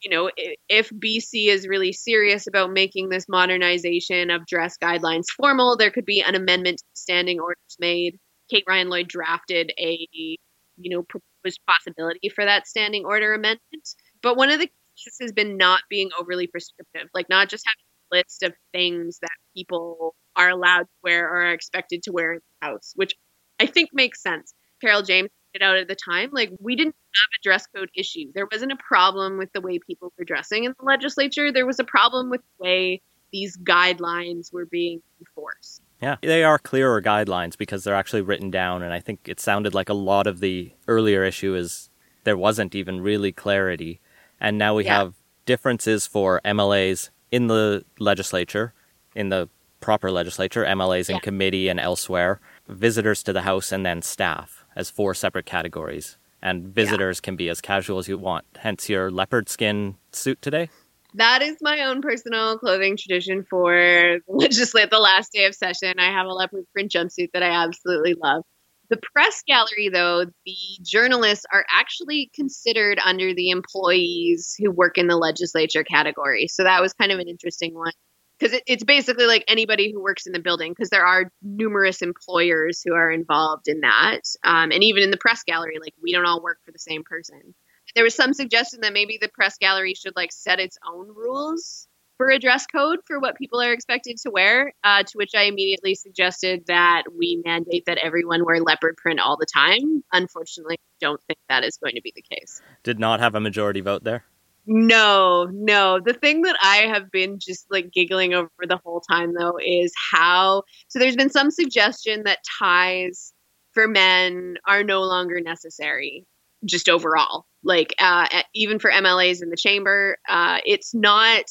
you 0.00 0.10
know 0.10 0.30
if 0.68 0.90
BC 0.90 1.48
is 1.48 1.68
really 1.68 1.92
serious 1.92 2.46
about 2.46 2.72
making 2.72 3.08
this 3.08 3.26
modernization 3.28 4.30
of 4.30 4.46
dress 4.46 4.76
guidelines 4.82 5.26
formal 5.36 5.76
there 5.76 5.90
could 5.90 6.04
be 6.04 6.22
an 6.22 6.34
amendment 6.34 6.78
to 6.78 6.84
standing 6.94 7.40
orders 7.40 7.76
made 7.78 8.18
Kate 8.52 8.64
Ryan 8.68 8.90
Lloyd 8.90 9.08
drafted 9.08 9.72
a, 9.78 10.06
you 10.12 10.36
know, 10.76 11.02
proposed 11.02 11.60
possibility 11.66 12.28
for 12.28 12.44
that 12.44 12.66
standing 12.66 13.04
order 13.04 13.32
amendment. 13.32 13.88
But 14.22 14.36
one 14.36 14.50
of 14.50 14.60
the 14.60 14.66
keys 14.96 15.16
has 15.20 15.32
been 15.32 15.56
not 15.56 15.80
being 15.88 16.10
overly 16.18 16.46
prescriptive, 16.46 17.08
like 17.14 17.28
not 17.28 17.48
just 17.48 17.64
having 17.66 17.84
a 18.12 18.16
list 18.16 18.42
of 18.42 18.52
things 18.72 19.18
that 19.20 19.30
people 19.56 20.14
are 20.36 20.50
allowed 20.50 20.82
to 20.82 20.98
wear 21.02 21.26
or 21.28 21.46
are 21.46 21.52
expected 21.52 22.02
to 22.04 22.12
wear 22.12 22.34
in 22.34 22.40
the 22.60 22.66
house, 22.66 22.92
which 22.94 23.14
I 23.62 23.66
think 23.66 23.90
makes 23.92 24.20
sense. 24.20 24.54
Carole 24.80 25.02
James 25.02 25.30
it 25.54 25.62
out 25.62 25.76
at 25.76 25.88
the 25.88 25.94
time. 25.94 26.30
Like 26.32 26.50
we 26.60 26.76
didn't 26.76 26.94
have 26.94 27.38
a 27.38 27.42
dress 27.42 27.66
code 27.74 27.90
issue. 27.94 28.32
There 28.34 28.48
wasn't 28.50 28.72
a 28.72 28.76
problem 28.76 29.38
with 29.38 29.52
the 29.52 29.60
way 29.60 29.78
people 29.78 30.12
were 30.18 30.24
dressing 30.24 30.64
in 30.64 30.74
the 30.78 30.84
legislature. 30.84 31.52
There 31.52 31.66
was 31.66 31.78
a 31.78 31.84
problem 31.84 32.30
with 32.30 32.40
the 32.40 32.64
way 32.64 33.02
these 33.32 33.56
guidelines 33.58 34.52
were 34.52 34.66
being 34.66 35.02
enforced. 35.20 35.82
Yeah, 36.00 36.16
they 36.22 36.42
are 36.42 36.58
clearer 36.58 37.00
guidelines 37.00 37.56
because 37.56 37.84
they're 37.84 37.94
actually 37.94 38.22
written 38.22 38.50
down, 38.50 38.82
and 38.82 38.92
I 38.92 39.00
think 39.00 39.20
it 39.28 39.38
sounded 39.40 39.72
like 39.72 39.88
a 39.88 39.94
lot 39.94 40.26
of 40.26 40.40
the 40.40 40.72
earlier 40.88 41.24
issue 41.24 41.54
is 41.54 41.90
there 42.24 42.36
wasn't 42.36 42.74
even 42.74 43.00
really 43.00 43.30
clarity, 43.30 44.00
and 44.40 44.58
now 44.58 44.74
we 44.74 44.84
yeah. 44.84 44.98
have 44.98 45.14
differences 45.46 46.06
for 46.06 46.40
MLAs 46.44 47.10
in 47.30 47.46
the 47.46 47.84
legislature, 47.98 48.74
in 49.14 49.28
the 49.28 49.48
proper 49.80 50.10
legislature, 50.10 50.64
MLAs 50.64 51.08
in 51.08 51.16
yeah. 51.16 51.20
committee 51.20 51.68
and 51.68 51.78
elsewhere, 51.78 52.40
visitors 52.72 53.22
to 53.24 53.32
the 53.32 53.42
House, 53.42 53.72
and 53.72 53.84
then 53.84 54.02
staff 54.02 54.64
as 54.74 54.90
four 54.90 55.14
separate 55.14 55.46
categories. 55.46 56.16
And 56.40 56.66
visitors 56.68 57.18
yeah. 57.18 57.26
can 57.26 57.36
be 57.36 57.48
as 57.48 57.60
casual 57.60 57.98
as 57.98 58.08
you 58.08 58.18
want. 58.18 58.44
Hence 58.56 58.88
your 58.88 59.10
leopard 59.10 59.48
skin 59.48 59.96
suit 60.12 60.42
today 60.42 60.68
that 61.14 61.42
is 61.42 61.58
my 61.60 61.82
own 61.82 62.00
personal 62.00 62.58
clothing 62.58 62.96
tradition 62.96 63.44
for 63.48 64.18
legislate 64.28 64.90
the 64.90 64.98
last 64.98 65.32
day 65.32 65.44
of 65.44 65.54
session. 65.54 65.98
I 65.98 66.10
have 66.10 66.26
a 66.26 66.32
leopard 66.32 66.64
print 66.72 66.90
jumpsuit 66.90 67.32
that 67.32 67.42
I 67.42 67.50
absolutely 67.50 68.14
love. 68.14 68.44
The 68.90 69.00
press 69.14 69.42
gallery, 69.46 69.88
though, 69.90 70.26
the 70.44 70.56
journalists 70.82 71.46
are 71.50 71.64
actually 71.74 72.30
considered 72.34 73.00
under 73.02 73.32
the 73.32 73.48
employees 73.50 74.54
who 74.58 74.70
work 74.70 74.98
in 74.98 75.06
the 75.06 75.16
legislature 75.16 75.82
category. 75.82 76.46
So 76.48 76.64
that 76.64 76.82
was 76.82 76.92
kind 76.92 77.10
of 77.10 77.18
an 77.18 77.28
interesting 77.28 77.74
one 77.74 77.92
because 78.38 78.54
it, 78.54 78.62
it's 78.66 78.84
basically 78.84 79.26
like 79.26 79.44
anybody 79.48 79.92
who 79.92 80.02
works 80.02 80.26
in 80.26 80.32
the 80.32 80.40
building 80.40 80.72
because 80.72 80.90
there 80.90 81.06
are 81.06 81.30
numerous 81.42 82.02
employers 82.02 82.82
who 82.84 82.94
are 82.94 83.10
involved 83.10 83.68
in 83.68 83.80
that. 83.80 84.20
Um, 84.42 84.72
and 84.72 84.82
even 84.82 85.02
in 85.02 85.10
the 85.10 85.16
press 85.16 85.42
gallery, 85.44 85.78
like 85.80 85.94
we 86.02 86.12
don't 86.12 86.26
all 86.26 86.42
work 86.42 86.58
for 86.64 86.72
the 86.72 86.78
same 86.78 87.04
person 87.04 87.54
there 87.94 88.04
was 88.04 88.14
some 88.14 88.32
suggestion 88.32 88.80
that 88.82 88.92
maybe 88.92 89.18
the 89.20 89.28
press 89.28 89.58
gallery 89.58 89.94
should 89.94 90.16
like 90.16 90.32
set 90.32 90.60
its 90.60 90.78
own 90.86 91.08
rules 91.08 91.86
for 92.16 92.30
a 92.30 92.38
dress 92.38 92.66
code 92.66 93.00
for 93.06 93.18
what 93.18 93.36
people 93.36 93.60
are 93.60 93.72
expected 93.72 94.16
to 94.18 94.30
wear. 94.30 94.72
Uh, 94.84 95.02
to 95.02 95.12
which 95.14 95.32
I 95.34 95.44
immediately 95.44 95.94
suggested 95.94 96.64
that 96.66 97.04
we 97.16 97.42
mandate 97.44 97.84
that 97.86 97.98
everyone 97.98 98.44
wear 98.44 98.60
leopard 98.60 98.96
print 98.96 99.20
all 99.20 99.36
the 99.36 99.46
time. 99.52 100.04
Unfortunately, 100.12 100.78
don't 101.00 101.20
think 101.24 101.38
that 101.48 101.64
is 101.64 101.78
going 101.78 101.96
to 101.96 102.02
be 102.02 102.12
the 102.14 102.22
case. 102.22 102.62
Did 102.82 102.98
not 102.98 103.20
have 103.20 103.34
a 103.34 103.40
majority 103.40 103.80
vote 103.80 104.04
there. 104.04 104.24
No, 104.66 105.48
no. 105.52 105.98
The 106.04 106.14
thing 106.14 106.42
that 106.42 106.56
I 106.62 106.86
have 106.92 107.10
been 107.10 107.38
just 107.40 107.66
like 107.70 107.92
giggling 107.92 108.32
over 108.34 108.48
the 108.66 108.78
whole 108.84 109.00
time 109.00 109.34
though 109.34 109.58
is 109.60 109.92
how 110.12 110.62
so 110.88 110.98
there's 110.98 111.16
been 111.16 111.30
some 111.30 111.50
suggestion 111.50 112.22
that 112.24 112.38
ties 112.60 113.32
for 113.72 113.88
men 113.88 114.56
are 114.66 114.84
no 114.84 115.02
longer 115.02 115.40
necessary 115.40 116.24
just 116.64 116.88
overall 116.88 117.44
like 117.64 117.94
uh, 118.00 118.26
even 118.54 118.78
for 118.78 118.90
MLAs 118.90 119.42
in 119.42 119.50
the 119.50 119.56
chamber, 119.56 120.18
uh, 120.28 120.58
it's 120.64 120.94
not 120.94 121.44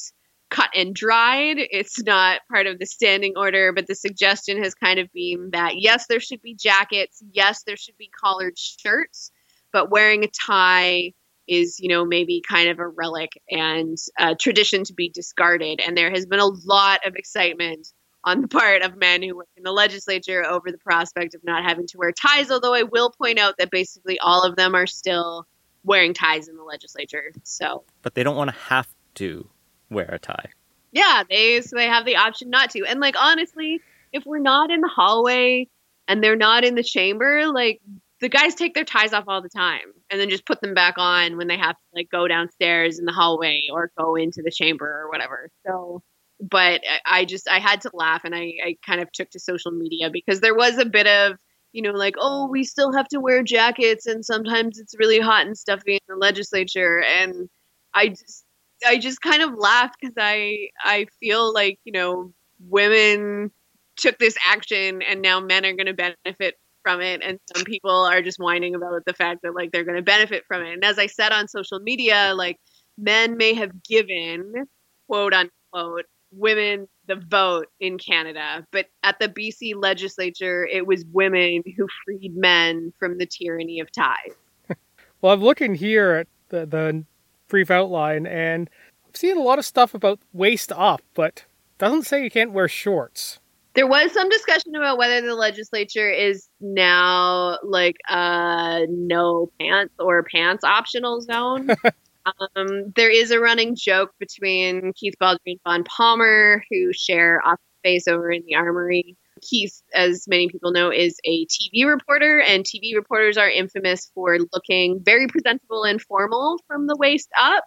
cut 0.49 0.69
and 0.75 0.93
dried. 0.93 1.55
It's 1.57 2.01
not 2.03 2.41
part 2.51 2.67
of 2.67 2.79
the 2.79 2.85
standing 2.85 3.33
order, 3.37 3.71
but 3.71 3.87
the 3.87 3.95
suggestion 3.95 4.61
has 4.61 4.75
kind 4.75 4.99
of 4.99 5.07
been 5.13 5.49
that 5.53 5.79
yes, 5.79 6.07
there 6.07 6.19
should 6.19 6.41
be 6.41 6.53
jackets, 6.55 7.21
yes, 7.31 7.63
there 7.63 7.77
should 7.77 7.97
be 7.97 8.09
collared 8.21 8.57
shirts, 8.57 9.31
but 9.71 9.89
wearing 9.89 10.23
a 10.23 10.27
tie 10.47 11.13
is, 11.47 11.79
you 11.79 11.89
know, 11.89 12.05
maybe 12.05 12.41
kind 12.47 12.69
of 12.69 12.79
a 12.79 12.87
relic 12.87 13.31
and 13.49 13.97
a 14.19 14.35
tradition 14.35 14.83
to 14.85 14.93
be 14.93 15.09
discarded. 15.09 15.81
And 15.85 15.97
there 15.97 16.11
has 16.11 16.25
been 16.25 16.39
a 16.39 16.45
lot 16.45 17.05
of 17.05 17.15
excitement 17.15 17.87
on 18.23 18.41
the 18.41 18.47
part 18.47 18.83
of 18.83 18.95
men 18.95 19.23
who 19.23 19.35
work 19.35 19.49
in 19.57 19.63
the 19.63 19.71
legislature 19.71 20.45
over 20.45 20.71
the 20.71 20.77
prospect 20.77 21.33
of 21.33 21.43
not 21.43 21.63
having 21.63 21.87
to 21.87 21.97
wear 21.97 22.11
ties. 22.11 22.51
Although 22.51 22.73
I 22.73 22.83
will 22.83 23.11
point 23.11 23.39
out 23.39 23.55
that 23.57 23.71
basically 23.71 24.19
all 24.19 24.43
of 24.43 24.55
them 24.55 24.75
are 24.75 24.87
still 24.87 25.47
wearing 25.83 26.13
ties 26.13 26.47
in 26.47 26.55
the 26.55 26.63
legislature. 26.63 27.31
So, 27.43 27.83
but 28.01 28.13
they 28.13 28.23
don't 28.23 28.35
want 28.35 28.51
to 28.51 28.55
have 28.55 28.87
to 29.15 29.49
wear 29.89 30.05
a 30.05 30.19
tie. 30.19 30.49
Yeah, 30.91 31.23
they 31.29 31.61
so 31.61 31.75
they 31.75 31.87
have 31.87 32.05
the 32.05 32.17
option 32.17 32.49
not 32.49 32.69
to. 32.71 32.85
And 32.85 32.99
like 32.99 33.15
honestly, 33.19 33.81
if 34.11 34.25
we're 34.25 34.39
not 34.39 34.71
in 34.71 34.81
the 34.81 34.91
hallway 34.93 35.67
and 36.07 36.23
they're 36.23 36.35
not 36.35 36.63
in 36.63 36.75
the 36.75 36.83
chamber, 36.83 37.47
like 37.47 37.81
the 38.21 38.29
guys 38.29 38.55
take 38.55 38.73
their 38.75 38.85
ties 38.85 39.13
off 39.13 39.25
all 39.27 39.41
the 39.41 39.49
time 39.49 39.93
and 40.09 40.21
then 40.21 40.29
just 40.29 40.45
put 40.45 40.61
them 40.61 40.73
back 40.73 40.95
on 40.97 41.37
when 41.37 41.47
they 41.47 41.57
have 41.57 41.75
to 41.75 41.83
like 41.93 42.09
go 42.11 42.27
downstairs 42.27 42.99
in 42.99 43.05
the 43.05 43.11
hallway 43.11 43.67
or 43.71 43.91
go 43.97 44.15
into 44.15 44.41
the 44.43 44.51
chamber 44.51 44.87
or 44.87 45.09
whatever. 45.09 45.49
So 45.65 46.01
but 46.39 46.81
I 47.05 47.25
just 47.25 47.49
I 47.49 47.59
had 47.59 47.81
to 47.81 47.91
laugh 47.93 48.23
and 48.23 48.33
I, 48.33 48.53
I 48.65 48.77
kind 48.85 49.01
of 49.01 49.11
took 49.11 49.29
to 49.31 49.39
social 49.39 49.71
media 49.71 50.09
because 50.11 50.39
there 50.39 50.55
was 50.55 50.77
a 50.77 50.85
bit 50.85 51.07
of 51.07 51.37
you 51.71 51.81
know 51.81 51.91
like 51.91 52.15
oh 52.19 52.47
we 52.47 52.63
still 52.63 52.93
have 52.93 53.07
to 53.09 53.19
wear 53.19 53.43
jackets 53.43 54.05
and 54.05 54.25
sometimes 54.25 54.79
it's 54.79 54.95
really 54.97 55.19
hot 55.19 55.45
and 55.45 55.57
stuffy 55.57 55.93
in 55.93 55.99
the 56.07 56.15
legislature 56.15 57.01
and 57.03 57.49
I 57.93 58.09
just 58.09 58.45
I 58.85 58.97
just 58.97 59.21
kind 59.21 59.43
of 59.43 59.53
laughed 59.53 59.97
because 59.99 60.15
I 60.17 60.69
I 60.83 61.07
feel 61.19 61.53
like 61.53 61.79
you 61.83 61.91
know 61.91 62.33
women 62.59 63.51
took 63.97 64.17
this 64.17 64.37
action 64.47 65.01
and 65.01 65.21
now 65.21 65.39
men 65.39 65.65
are 65.65 65.73
going 65.73 65.85
to 65.85 65.93
benefit 65.93 66.55
from 66.83 67.01
it 67.01 67.21
and 67.23 67.39
some 67.55 67.63
people 67.63 68.05
are 68.05 68.21
just 68.21 68.39
whining 68.39 68.75
about 68.75 69.03
the 69.05 69.13
fact 69.13 69.41
that 69.43 69.55
like 69.55 69.71
they're 69.71 69.83
going 69.83 69.97
to 69.97 70.01
benefit 70.01 70.43
from 70.47 70.63
it. 70.63 70.73
And 70.73 70.83
as 70.83 70.97
i 70.99 71.07
said 71.07 71.31
on 71.31 71.47
social 71.47 71.79
media 71.79 72.33
like 72.35 72.57
men 72.97 73.37
may 73.37 73.53
have 73.53 73.83
given 73.83 74.65
quote 75.07 75.33
unquote 75.33 76.05
women 76.31 76.87
the 77.07 77.15
vote 77.15 77.67
in 77.79 77.97
canada 77.97 78.65
but 78.71 78.85
at 79.03 79.19
the 79.19 79.27
bc 79.27 79.73
legislature 79.75 80.65
it 80.65 80.87
was 80.87 81.03
women 81.11 81.61
who 81.75 81.87
freed 82.05 82.35
men 82.35 82.93
from 82.97 83.17
the 83.17 83.25
tyranny 83.25 83.81
of 83.81 83.91
ties 83.91 84.31
well 85.21 85.33
i'm 85.33 85.41
looking 85.41 85.75
here 85.75 86.11
at 86.11 86.27
the, 86.49 86.65
the 86.65 87.03
brief 87.49 87.69
outline 87.69 88.25
and 88.25 88.69
i've 89.07 89.17
seen 89.17 89.35
a 89.35 89.41
lot 89.41 89.59
of 89.59 89.65
stuff 89.65 89.93
about 89.93 90.19
waist 90.31 90.71
up 90.71 91.01
but 91.13 91.43
doesn't 91.77 92.03
say 92.03 92.23
you 92.23 92.31
can't 92.31 92.53
wear 92.53 92.69
shorts 92.69 93.39
there 93.73 93.87
was 93.87 94.11
some 94.11 94.29
discussion 94.29 94.75
about 94.75 94.97
whether 94.97 95.21
the 95.21 95.35
legislature 95.35 96.09
is 96.09 96.47
now 96.59 97.57
like 97.63 97.97
a 98.09 98.85
no 98.89 99.51
pants 99.59 99.93
or 99.99 100.23
pants 100.23 100.63
optional 100.63 101.21
zone. 101.21 101.69
um, 102.25 102.91
there 102.95 103.09
is 103.09 103.31
a 103.31 103.39
running 103.39 103.75
joke 103.75 104.11
between 104.19 104.93
Keith 104.93 105.15
Baldrey 105.21 105.37
and 105.47 105.59
Vaughn 105.63 105.83
Palmer, 105.85 106.63
who 106.69 106.91
share 106.93 107.41
office 107.45 107.59
space 107.79 108.07
over 108.07 108.31
in 108.31 108.43
the 108.45 108.55
Armory. 108.55 109.17
Keith, 109.41 109.81
as 109.93 110.27
many 110.27 110.49
people 110.49 110.71
know, 110.71 110.91
is 110.91 111.17
a 111.25 111.45
TV 111.47 111.85
reporter, 111.85 112.41
and 112.41 112.63
TV 112.63 112.95
reporters 112.95 113.37
are 113.37 113.49
infamous 113.49 114.11
for 114.13 114.37
looking 114.53 115.01
very 115.03 115.27
presentable 115.27 115.83
and 115.83 116.01
formal 116.01 116.59
from 116.67 116.85
the 116.85 116.95
waist 116.95 117.29
up 117.39 117.63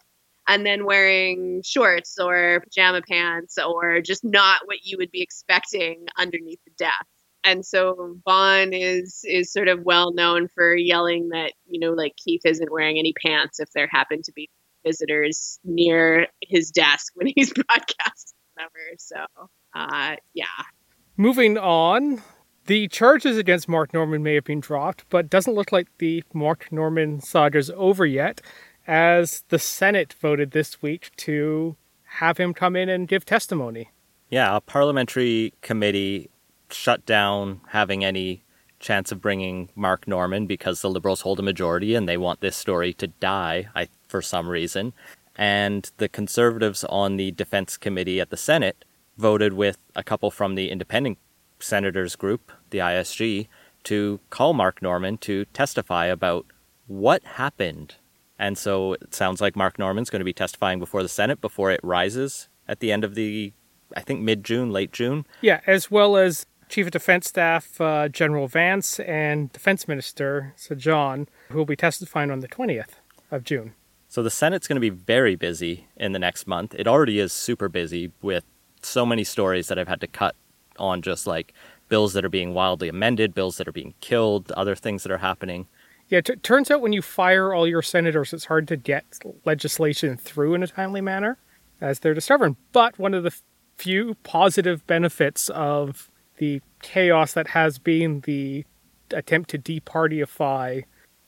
and 0.46 0.66
then 0.66 0.84
wearing 0.84 1.62
shorts 1.64 2.18
or 2.18 2.60
pajama 2.60 3.02
pants 3.02 3.58
or 3.58 4.00
just 4.00 4.24
not 4.24 4.60
what 4.66 4.78
you 4.84 4.96
would 4.98 5.10
be 5.10 5.22
expecting 5.22 6.06
underneath 6.18 6.60
the 6.64 6.72
desk. 6.76 7.06
And 7.44 7.64
so 7.64 8.16
Vaughn 8.24 8.72
is 8.72 9.20
is 9.24 9.52
sort 9.52 9.68
of 9.68 9.82
well 9.82 10.12
known 10.12 10.48
for 10.48 10.74
yelling 10.74 11.28
that 11.30 11.52
you 11.66 11.78
know 11.78 11.92
like 11.92 12.16
Keith 12.16 12.42
isn't 12.44 12.72
wearing 12.72 12.98
any 12.98 13.12
pants 13.24 13.60
if 13.60 13.70
there 13.74 13.88
happen 13.90 14.22
to 14.22 14.32
be 14.32 14.48
visitors 14.84 15.58
near 15.64 16.28
his 16.42 16.70
desk 16.70 17.12
when 17.14 17.30
he's 17.34 17.52
broadcasting 17.68 18.34
whatever. 18.54 18.96
So 18.98 19.16
uh, 19.74 20.16
yeah. 20.32 20.44
Moving 21.16 21.58
on, 21.58 22.22
the 22.66 22.88
charges 22.88 23.36
against 23.36 23.68
Mark 23.68 23.92
Norman 23.92 24.22
may 24.22 24.34
have 24.34 24.44
been 24.44 24.60
dropped, 24.60 25.04
but 25.10 25.28
doesn't 25.28 25.54
look 25.54 25.70
like 25.70 25.88
the 25.98 26.24
Mark 26.32 26.72
Norman 26.72 27.20
saga 27.20 27.58
is 27.58 27.70
over 27.76 28.06
yet 28.06 28.40
as 28.86 29.44
the 29.48 29.58
Senate 29.58 30.14
voted 30.20 30.50
this 30.50 30.82
week 30.82 31.10
to 31.16 31.76
have 32.18 32.38
him 32.38 32.54
come 32.54 32.76
in 32.76 32.88
and 32.88 33.08
give 33.08 33.24
testimony. 33.24 33.90
Yeah, 34.30 34.56
a 34.56 34.60
parliamentary 34.60 35.52
committee 35.62 36.30
shut 36.70 37.04
down 37.06 37.60
having 37.68 38.04
any 38.04 38.42
chance 38.80 39.10
of 39.10 39.20
bringing 39.20 39.70
Mark 39.74 40.06
Norman 40.06 40.46
because 40.46 40.82
the 40.82 40.90
Liberals 40.90 41.22
hold 41.22 41.38
a 41.38 41.42
majority 41.42 41.94
and 41.94 42.08
they 42.08 42.16
want 42.16 42.40
this 42.40 42.56
story 42.56 42.92
to 42.94 43.06
die 43.06 43.68
I, 43.74 43.88
for 44.08 44.20
some 44.20 44.48
reason. 44.48 44.92
And 45.36 45.90
the 45.96 46.08
Conservatives 46.08 46.84
on 46.84 47.16
the 47.16 47.32
Defense 47.32 47.76
Committee 47.76 48.20
at 48.20 48.30
the 48.30 48.36
Senate 48.36 48.84
voted 49.16 49.54
with 49.54 49.78
a 49.96 50.04
couple 50.04 50.30
from 50.30 50.54
the 50.54 50.70
Independent 50.70 51.18
Senators 51.58 52.14
group, 52.14 52.52
the 52.70 52.78
ISG, 52.78 53.48
to 53.84 54.20
call 54.30 54.52
Mark 54.52 54.82
Norman 54.82 55.18
to 55.18 55.44
testify 55.46 56.06
about 56.06 56.46
what 56.86 57.24
happened 57.24 57.96
and 58.38 58.58
so 58.58 58.94
it 58.94 59.14
sounds 59.14 59.40
like 59.40 59.56
Mark 59.56 59.78
Norman's 59.78 60.10
going 60.10 60.20
to 60.20 60.24
be 60.24 60.32
testifying 60.32 60.78
before 60.78 61.02
the 61.02 61.08
Senate 61.08 61.40
before 61.40 61.70
it 61.70 61.80
rises 61.82 62.48
at 62.66 62.80
the 62.80 62.90
end 62.92 63.04
of 63.04 63.14
the, 63.14 63.52
I 63.96 64.00
think, 64.00 64.20
mid 64.20 64.44
June, 64.44 64.70
late 64.70 64.92
June. 64.92 65.26
Yeah, 65.40 65.60
as 65.66 65.90
well 65.90 66.16
as 66.16 66.46
Chief 66.68 66.86
of 66.86 66.92
Defense 66.92 67.28
Staff 67.28 67.80
uh, 67.80 68.08
General 68.08 68.48
Vance 68.48 68.98
and 69.00 69.52
Defense 69.52 69.86
Minister 69.86 70.54
Sajjan, 70.56 71.26
who 71.50 71.58
will 71.58 71.64
be 71.64 71.76
testifying 71.76 72.30
on 72.30 72.40
the 72.40 72.48
20th 72.48 72.94
of 73.30 73.44
June. 73.44 73.74
So 74.08 74.22
the 74.22 74.30
Senate's 74.30 74.68
going 74.68 74.76
to 74.76 74.80
be 74.80 74.90
very 74.90 75.34
busy 75.34 75.88
in 75.96 76.12
the 76.12 76.18
next 76.18 76.46
month. 76.46 76.74
It 76.76 76.86
already 76.86 77.18
is 77.18 77.32
super 77.32 77.68
busy 77.68 78.12
with 78.22 78.44
so 78.82 79.04
many 79.04 79.24
stories 79.24 79.68
that 79.68 79.78
I've 79.78 79.88
had 79.88 80.00
to 80.02 80.06
cut 80.06 80.36
on 80.78 81.02
just 81.02 81.26
like 81.26 81.52
bills 81.88 82.12
that 82.14 82.24
are 82.24 82.30
being 82.30 82.54
wildly 82.54 82.88
amended, 82.88 83.34
bills 83.34 83.56
that 83.56 83.68
are 83.68 83.72
being 83.72 83.94
killed, 84.00 84.50
other 84.52 84.74
things 84.74 85.02
that 85.02 85.12
are 85.12 85.18
happening. 85.18 85.66
Yeah, 86.08 86.20
it 86.26 86.42
turns 86.42 86.70
out 86.70 86.80
when 86.80 86.92
you 86.92 87.02
fire 87.02 87.54
all 87.54 87.66
your 87.66 87.82
senators, 87.82 88.32
it's 88.32 88.44
hard 88.44 88.68
to 88.68 88.76
get 88.76 89.04
legislation 89.44 90.16
through 90.16 90.54
in 90.54 90.62
a 90.62 90.66
timely 90.66 91.00
manner, 91.00 91.38
as 91.80 92.00
they're 92.00 92.14
discovering. 92.14 92.56
But 92.72 92.98
one 92.98 93.14
of 93.14 93.22
the 93.22 93.34
few 93.76 94.14
positive 94.22 94.86
benefits 94.86 95.48
of 95.48 96.10
the 96.38 96.60
chaos 96.82 97.32
that 97.32 97.48
has 97.48 97.78
been 97.78 98.20
the 98.20 98.64
attempt 99.10 99.50
to 99.50 99.58
departyify, 99.58 100.84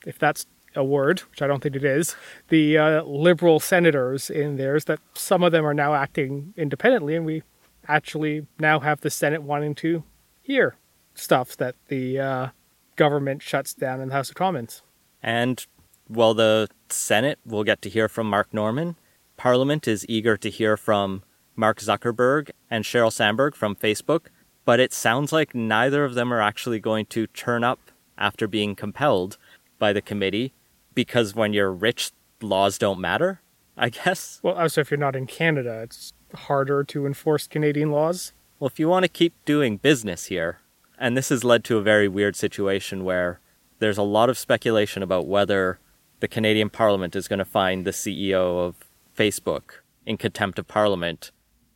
if 0.06 0.18
that's 0.18 0.46
a 0.74 0.84
word, 0.84 1.20
which 1.20 1.40
I 1.40 1.46
don't 1.46 1.62
think 1.62 1.74
it 1.74 1.84
is, 1.84 2.14
the 2.48 2.76
uh, 2.76 3.02
liberal 3.04 3.60
senators 3.60 4.28
in 4.28 4.56
there 4.56 4.76
is 4.76 4.84
that 4.84 5.00
some 5.14 5.42
of 5.42 5.52
them 5.52 5.64
are 5.64 5.74
now 5.74 5.94
acting 5.94 6.52
independently, 6.56 7.16
and 7.16 7.24
we 7.24 7.42
actually 7.88 8.46
now 8.58 8.80
have 8.80 9.00
the 9.00 9.10
Senate 9.10 9.42
wanting 9.42 9.74
to 9.76 10.04
hear 10.42 10.76
stuff 11.14 11.56
that 11.56 11.74
the 11.88 12.20
uh, 12.20 12.48
government 12.96 13.42
shuts 13.42 13.74
down 13.74 14.00
in 14.00 14.08
the 14.08 14.14
House 14.14 14.30
of 14.30 14.34
Commons. 14.34 14.82
And 15.22 15.64
while 16.08 16.34
the 16.34 16.68
Senate 16.88 17.38
will 17.44 17.64
get 17.64 17.82
to 17.82 17.88
hear 17.88 18.08
from 18.08 18.28
Mark 18.28 18.52
Norman, 18.52 18.96
Parliament 19.36 19.86
is 19.86 20.06
eager 20.08 20.36
to 20.36 20.50
hear 20.50 20.76
from 20.76 21.22
Mark 21.54 21.78
Zuckerberg 21.78 22.50
and 22.70 22.84
Sheryl 22.84 23.12
Sandberg 23.12 23.54
from 23.54 23.74
Facebook, 23.74 24.26
but 24.64 24.80
it 24.80 24.92
sounds 24.92 25.32
like 25.32 25.54
neither 25.54 26.04
of 26.04 26.14
them 26.14 26.32
are 26.32 26.40
actually 26.40 26.80
going 26.80 27.06
to 27.06 27.26
turn 27.28 27.64
up 27.64 27.90
after 28.18 28.46
being 28.46 28.74
compelled 28.74 29.36
by 29.78 29.92
the 29.92 30.02
committee 30.02 30.52
because 30.94 31.34
when 31.34 31.52
you're 31.52 31.72
rich, 31.72 32.12
laws 32.40 32.78
don't 32.78 33.00
matter, 33.00 33.40
I 33.76 33.90
guess. 33.90 34.40
Well, 34.42 34.54
also, 34.54 34.80
if 34.80 34.90
you're 34.90 34.98
not 34.98 35.16
in 35.16 35.26
Canada, 35.26 35.82
it's 35.82 36.12
harder 36.34 36.82
to 36.84 37.06
enforce 37.06 37.46
Canadian 37.46 37.90
laws. 37.90 38.32
Well, 38.58 38.68
if 38.68 38.78
you 38.78 38.88
want 38.88 39.04
to 39.04 39.08
keep 39.08 39.34
doing 39.44 39.76
business 39.76 40.26
here, 40.26 40.60
and 40.98 41.16
this 41.16 41.28
has 41.28 41.44
led 41.44 41.64
to 41.64 41.78
a 41.78 41.82
very 41.82 42.08
weird 42.08 42.36
situation 42.36 43.04
where 43.04 43.40
there's 43.78 43.98
a 43.98 44.02
lot 44.02 44.30
of 44.30 44.38
speculation 44.38 45.02
about 45.02 45.26
whether 45.26 45.78
the 46.20 46.28
Canadian 46.28 46.70
Parliament 46.70 47.14
is 47.14 47.28
going 47.28 47.38
to 47.38 47.44
find 47.44 47.84
the 47.84 47.90
CEO 47.90 48.66
of 48.66 48.76
Facebook 49.16 49.80
in 50.06 50.16
contempt 50.16 50.58
of 50.58 50.66
Parliament. 50.66 51.30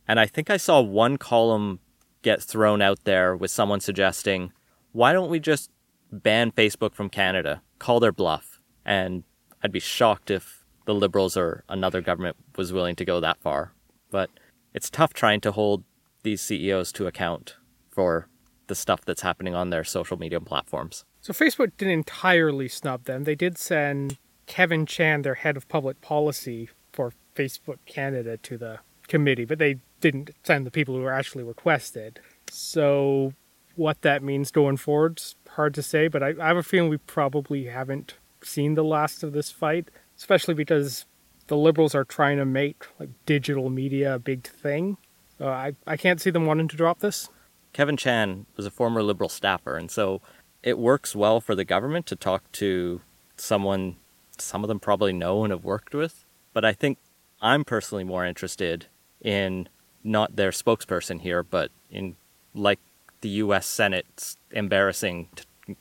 And 0.07 0.19
I 0.19 0.25
think 0.25 0.49
I 0.49 0.57
saw 0.57 0.81
one 0.81 1.17
column 1.17 1.79
get 2.21 2.41
thrown 2.41 2.81
out 2.81 3.03
there 3.03 3.35
with 3.35 3.51
someone 3.51 3.79
suggesting, 3.79 4.51
why 4.91 5.13
don't 5.13 5.29
we 5.29 5.39
just 5.39 5.69
ban 6.11 6.51
Facebook 6.51 6.93
from 6.93 7.09
Canada? 7.09 7.61
Call 7.79 7.99
their 7.99 8.11
bluff. 8.11 8.59
And 8.85 9.23
I'd 9.63 9.71
be 9.71 9.79
shocked 9.79 10.31
if 10.31 10.65
the 10.85 10.93
Liberals 10.93 11.37
or 11.37 11.63
another 11.69 12.01
government 12.01 12.37
was 12.57 12.73
willing 12.73 12.95
to 12.95 13.05
go 13.05 13.19
that 13.19 13.39
far. 13.41 13.73
But 14.09 14.29
it's 14.73 14.89
tough 14.89 15.13
trying 15.13 15.41
to 15.41 15.51
hold 15.51 15.83
these 16.23 16.41
CEOs 16.41 16.91
to 16.93 17.07
account 17.07 17.57
for 17.89 18.27
the 18.71 18.75
stuff 18.75 19.01
that's 19.03 19.21
happening 19.21 19.53
on 19.53 19.69
their 19.69 19.83
social 19.83 20.17
media 20.17 20.39
platforms. 20.39 21.03
So 21.19 21.33
Facebook 21.33 21.73
didn't 21.77 21.93
entirely 21.93 22.69
snub 22.69 23.03
them. 23.03 23.25
They 23.25 23.35
did 23.35 23.57
send 23.57 24.17
Kevin 24.47 24.85
Chan, 24.85 25.23
their 25.23 25.35
head 25.35 25.57
of 25.57 25.67
public 25.67 25.99
policy 25.99 26.69
for 26.93 27.11
Facebook 27.35 27.79
Canada, 27.85 28.37
to 28.37 28.57
the 28.57 28.79
committee, 29.09 29.43
but 29.43 29.59
they 29.59 29.79
didn't 29.99 30.31
send 30.45 30.65
the 30.65 30.71
people 30.71 30.95
who 30.95 31.01
were 31.01 31.11
actually 31.11 31.43
requested. 31.43 32.21
So 32.49 33.33
what 33.75 34.03
that 34.03 34.23
means 34.23 34.51
going 34.51 34.77
forward's 34.77 35.35
hard 35.49 35.73
to 35.73 35.83
say, 35.83 36.07
but 36.07 36.23
I, 36.23 36.33
I 36.39 36.47
have 36.47 36.55
a 36.55 36.63
feeling 36.63 36.89
we 36.89 36.97
probably 36.97 37.65
haven't 37.65 38.15
seen 38.41 38.75
the 38.75 38.85
last 38.85 39.21
of 39.21 39.33
this 39.33 39.51
fight, 39.51 39.89
especially 40.17 40.53
because 40.53 41.05
the 41.47 41.57
liberals 41.57 41.93
are 41.93 42.05
trying 42.05 42.37
to 42.37 42.45
make 42.45 42.85
like 43.01 43.09
digital 43.25 43.69
media 43.69 44.15
a 44.15 44.19
big 44.19 44.47
thing. 44.47 44.95
Uh, 45.41 45.47
I 45.47 45.75
I 45.85 45.97
can't 45.97 46.21
see 46.21 46.29
them 46.29 46.45
wanting 46.45 46.69
to 46.69 46.77
drop 46.77 46.99
this. 46.99 47.27
Kevin 47.73 47.97
Chan 47.97 48.45
was 48.57 48.65
a 48.65 48.71
former 48.71 49.01
Liberal 49.01 49.29
staffer, 49.29 49.77
and 49.77 49.89
so 49.89 50.21
it 50.63 50.77
works 50.77 51.15
well 51.15 51.41
for 51.41 51.55
the 51.55 51.65
government 51.65 52.05
to 52.07 52.15
talk 52.15 52.51
to 52.53 53.01
someone 53.37 53.95
some 54.37 54.63
of 54.63 54.67
them 54.67 54.79
probably 54.79 55.13
know 55.13 55.43
and 55.43 55.51
have 55.51 55.63
worked 55.63 55.93
with. 55.93 56.25
But 56.53 56.65
I 56.65 56.73
think 56.73 56.97
I'm 57.41 57.63
personally 57.63 58.03
more 58.03 58.25
interested 58.25 58.87
in 59.21 59.69
not 60.03 60.35
their 60.35 60.51
spokesperson 60.51 61.21
here, 61.21 61.43
but 61.43 61.71
in 61.89 62.15
like 62.53 62.79
the 63.21 63.29
U.S. 63.29 63.67
Senate's 63.67 64.37
embarrassing 64.51 65.29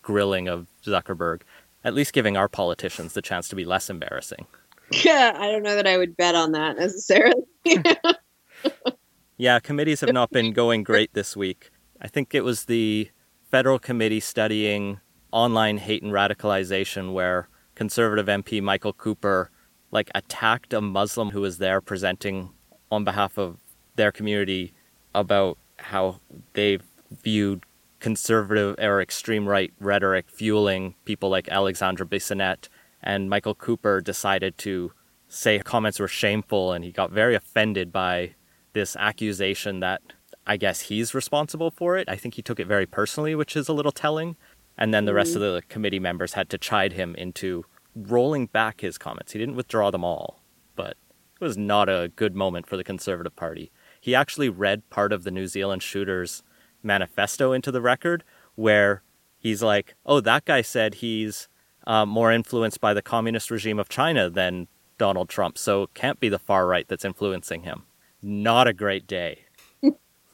grilling 0.02 0.48
of 0.48 0.66
Zuckerberg, 0.84 1.40
at 1.84 1.94
least 1.94 2.12
giving 2.12 2.36
our 2.36 2.48
politicians 2.48 3.14
the 3.14 3.22
chance 3.22 3.48
to 3.48 3.56
be 3.56 3.64
less 3.64 3.90
embarrassing. 3.90 4.46
Yeah, 4.90 5.32
I 5.36 5.50
don't 5.50 5.62
know 5.62 5.76
that 5.76 5.86
I 5.86 5.96
would 5.96 6.16
bet 6.16 6.34
on 6.34 6.52
that 6.52 6.76
necessarily. 6.76 7.42
yeah, 9.36 9.58
committees 9.60 10.00
have 10.00 10.12
not 10.12 10.30
been 10.30 10.52
going 10.54 10.82
great 10.82 11.12
this 11.14 11.36
week. 11.36 11.70
I 12.00 12.08
think 12.08 12.34
it 12.34 12.44
was 12.44 12.64
the 12.64 13.10
federal 13.50 13.78
committee 13.78 14.20
studying 14.20 15.00
online 15.32 15.78
hate 15.78 16.02
and 16.02 16.12
radicalization 16.12 17.12
where 17.12 17.48
conservative 17.74 18.26
MP 18.26 18.62
Michael 18.62 18.92
Cooper 18.92 19.50
like 19.90 20.10
attacked 20.14 20.72
a 20.72 20.80
Muslim 20.80 21.30
who 21.30 21.40
was 21.40 21.58
there 21.58 21.80
presenting 21.80 22.50
on 22.90 23.04
behalf 23.04 23.38
of 23.38 23.58
their 23.96 24.12
community 24.12 24.72
about 25.14 25.58
how 25.76 26.20
they 26.54 26.78
viewed 27.10 27.64
conservative 27.98 28.76
or 28.78 29.00
extreme 29.00 29.46
right 29.46 29.72
rhetoric 29.78 30.30
fueling 30.30 30.94
people 31.04 31.28
like 31.28 31.48
Alexandre 31.48 32.04
Bissonnette. 32.04 32.68
And 33.02 33.28
Michael 33.28 33.54
Cooper 33.54 34.00
decided 34.00 34.56
to 34.58 34.92
say 35.28 35.58
comments 35.58 36.00
were 36.00 36.08
shameful 36.08 36.72
and 36.72 36.84
he 36.84 36.92
got 36.92 37.10
very 37.10 37.34
offended 37.34 37.92
by 37.92 38.34
this 38.72 38.96
accusation 38.96 39.80
that 39.80 40.00
I 40.46 40.56
guess 40.56 40.82
he's 40.82 41.14
responsible 41.14 41.70
for 41.70 41.96
it. 41.96 42.08
I 42.08 42.16
think 42.16 42.34
he 42.34 42.42
took 42.42 42.58
it 42.60 42.66
very 42.66 42.86
personally, 42.86 43.34
which 43.34 43.56
is 43.56 43.68
a 43.68 43.72
little 43.72 43.92
telling. 43.92 44.36
And 44.76 44.94
then 44.94 45.04
the 45.04 45.14
rest 45.14 45.34
of 45.34 45.42
the 45.42 45.62
committee 45.68 45.98
members 45.98 46.32
had 46.32 46.48
to 46.50 46.58
chide 46.58 46.94
him 46.94 47.14
into 47.16 47.64
rolling 47.94 48.46
back 48.46 48.80
his 48.80 48.98
comments. 48.98 49.32
He 49.32 49.38
didn't 49.38 49.56
withdraw 49.56 49.90
them 49.90 50.04
all, 50.04 50.40
but 50.74 50.96
it 51.40 51.44
was 51.44 51.58
not 51.58 51.88
a 51.88 52.10
good 52.16 52.34
moment 52.34 52.66
for 52.66 52.76
the 52.76 52.84
Conservative 52.84 53.36
Party. 53.36 53.70
He 54.00 54.14
actually 54.14 54.48
read 54.48 54.88
part 54.88 55.12
of 55.12 55.24
the 55.24 55.30
New 55.30 55.46
Zealand 55.46 55.82
shooters 55.82 56.42
manifesto 56.82 57.52
into 57.52 57.70
the 57.70 57.82
record 57.82 58.24
where 58.54 59.02
he's 59.38 59.62
like, 59.62 59.94
oh, 60.06 60.20
that 60.20 60.46
guy 60.46 60.62
said 60.62 60.94
he's 60.94 61.48
uh, 61.86 62.06
more 62.06 62.32
influenced 62.32 62.80
by 62.80 62.94
the 62.94 63.02
communist 63.02 63.50
regime 63.50 63.78
of 63.78 63.88
China 63.88 64.30
than 64.30 64.68
Donald 64.98 65.28
Trump, 65.28 65.56
so 65.56 65.84
it 65.84 65.94
can't 65.94 66.20
be 66.20 66.28
the 66.28 66.38
far 66.38 66.66
right 66.66 66.86
that's 66.88 67.04
influencing 67.04 67.62
him. 67.62 67.84
Not 68.22 68.68
a 68.68 68.74
great 68.74 69.06
day. 69.06 69.46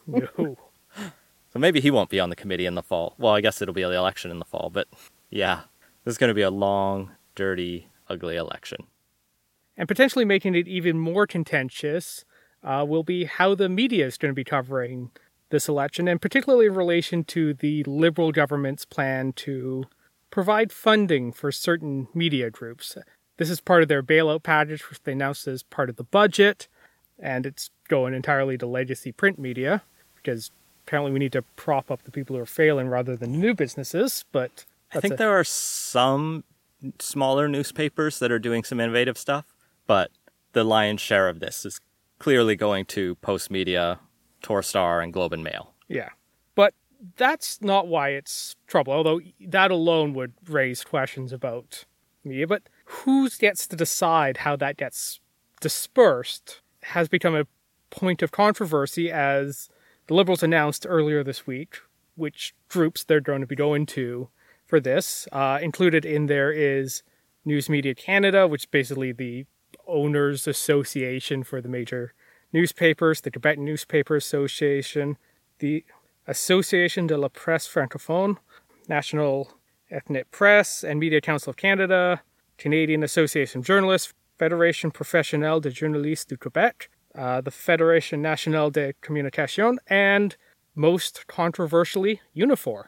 No. 0.07 0.57
So 1.53 1.59
maybe 1.59 1.79
he 1.79 1.91
won't 1.91 2.09
be 2.09 2.19
on 2.19 2.29
the 2.29 2.35
committee 2.35 2.65
in 2.65 2.75
the 2.75 2.83
fall. 2.83 3.15
Well, 3.17 3.33
I 3.33 3.41
guess 3.41 3.61
it'll 3.61 3.73
be 3.73 3.81
the 3.81 3.93
election 3.93 4.31
in 4.31 4.39
the 4.39 4.45
fall, 4.45 4.69
but 4.71 4.87
yeah, 5.29 5.61
this 6.03 6.11
is 6.13 6.17
going 6.17 6.27
to 6.27 6.35
be 6.35 6.41
a 6.41 6.51
long, 6.51 7.11
dirty, 7.35 7.87
ugly 8.09 8.35
election. 8.35 8.85
And 9.75 9.87
potentially 9.87 10.25
making 10.25 10.55
it 10.55 10.67
even 10.67 10.99
more 10.99 11.25
contentious 11.25 12.25
uh, 12.63 12.85
will 12.87 13.03
be 13.03 13.25
how 13.25 13.55
the 13.55 13.69
media 13.69 14.05
is 14.05 14.17
going 14.17 14.31
to 14.31 14.35
be 14.35 14.43
covering 14.43 15.11
this 15.49 15.69
election, 15.69 16.07
and 16.07 16.21
particularly 16.21 16.65
in 16.65 16.75
relation 16.75 17.23
to 17.23 17.53
the 17.53 17.83
Liberal 17.85 18.31
government's 18.31 18.85
plan 18.85 19.31
to 19.33 19.85
provide 20.29 20.73
funding 20.73 21.31
for 21.31 21.51
certain 21.51 22.07
media 22.13 22.49
groups. 22.51 22.97
This 23.37 23.49
is 23.49 23.61
part 23.61 23.81
of 23.81 23.87
their 23.87 24.03
bailout 24.03 24.43
package, 24.43 24.89
which 24.89 25.01
they 25.03 25.13
announced 25.13 25.47
as 25.47 25.63
part 25.63 25.89
of 25.89 25.95
the 25.95 26.03
budget, 26.03 26.67
and 27.17 27.45
it's 27.45 27.69
going 27.87 28.13
entirely 28.13 28.57
to 28.57 28.67
legacy 28.67 29.11
print 29.11 29.39
media 29.39 29.83
because 30.27 30.51
apparently 30.85 31.13
we 31.13 31.19
need 31.19 31.31
to 31.31 31.41
prop 31.55 31.89
up 31.89 32.03
the 32.03 32.11
people 32.11 32.35
who 32.35 32.41
are 32.41 32.45
failing 32.45 32.89
rather 32.89 33.15
than 33.15 33.39
new 33.39 33.53
businesses. 33.53 34.25
But 34.33 34.65
I 34.93 34.99
think 34.99 35.13
a... 35.13 35.17
there 35.17 35.39
are 35.39 35.45
some 35.45 36.43
smaller 36.99 37.47
newspapers 37.47 38.19
that 38.19 38.29
are 38.29 38.39
doing 38.39 38.65
some 38.65 38.81
innovative 38.81 39.17
stuff, 39.17 39.45
but 39.87 40.11
the 40.51 40.65
lion's 40.65 40.99
share 40.99 41.29
of 41.29 41.39
this 41.39 41.65
is 41.65 41.79
clearly 42.19 42.57
going 42.57 42.83
to 42.85 43.15
Postmedia, 43.17 43.99
Torstar, 44.43 45.01
and 45.01 45.13
Globe 45.13 45.31
and 45.31 45.43
Mail. 45.45 45.73
Yeah. 45.87 46.09
But 46.55 46.73
that's 47.15 47.61
not 47.61 47.87
why 47.87 48.09
it's 48.09 48.57
trouble, 48.67 48.91
although 48.91 49.21
that 49.39 49.71
alone 49.71 50.13
would 50.13 50.33
raise 50.49 50.83
questions 50.83 51.31
about 51.31 51.85
media. 52.25 52.47
But 52.47 52.63
who 52.83 53.29
gets 53.29 53.65
to 53.67 53.77
decide 53.77 54.37
how 54.37 54.57
that 54.57 54.75
gets 54.75 55.21
dispersed 55.61 56.59
has 56.83 57.07
become 57.07 57.33
a 57.33 57.47
point 57.89 58.21
of 58.21 58.31
controversy 58.31 59.09
as 59.09 59.69
the 60.07 60.13
Liberals 60.13 60.43
announced 60.43 60.85
earlier 60.87 61.23
this 61.23 61.45
week 61.45 61.79
which 62.17 62.55
groups 62.67 63.03
they're 63.03 63.21
going 63.21 63.41
to 63.41 63.47
be 63.47 63.55
going 63.55 63.85
to 63.85 64.29
for 64.65 64.79
this. 64.79 65.27
Uh, 65.31 65.59
included 65.61 66.03
in 66.03 66.25
there 66.25 66.51
is 66.51 67.03
News 67.45 67.69
Media 67.69 67.95
Canada, 67.95 68.47
which 68.47 68.63
is 68.63 68.65
basically 68.65 69.11
the 69.11 69.45
owners 69.85 70.47
association 70.47 71.43
for 71.43 71.61
the 71.61 71.69
major 71.69 72.13
newspapers, 72.51 73.21
the 73.21 73.31
Quebec 73.31 73.59
Newspaper 73.59 74.15
Association, 74.15 75.17
the 75.59 75.85
Association 76.27 77.07
de 77.07 77.17
la 77.17 77.29
Presse 77.29 77.67
Francophone, 77.67 78.37
National 78.89 79.53
Ethnic 79.89 80.29
Press 80.31 80.83
and 80.83 80.99
Media 80.99 81.21
Council 81.21 81.51
of 81.51 81.57
Canada, 81.57 82.21
Canadian 82.57 83.03
Association 83.03 83.59
of 83.59 83.65
Journalists, 83.65 84.13
Fédération 84.39 84.93
Professionnelle 84.93 85.61
de 85.61 85.69
Journalistes 85.69 86.27
du 86.27 86.37
Québec, 86.37 86.89
uh, 87.17 87.41
the 87.41 87.51
Fédération 87.51 88.19
Nationale 88.19 88.69
de 88.69 88.93
Communication, 89.01 89.79
and 89.87 90.37
most 90.75 91.27
controversially, 91.27 92.21
Unifor 92.35 92.85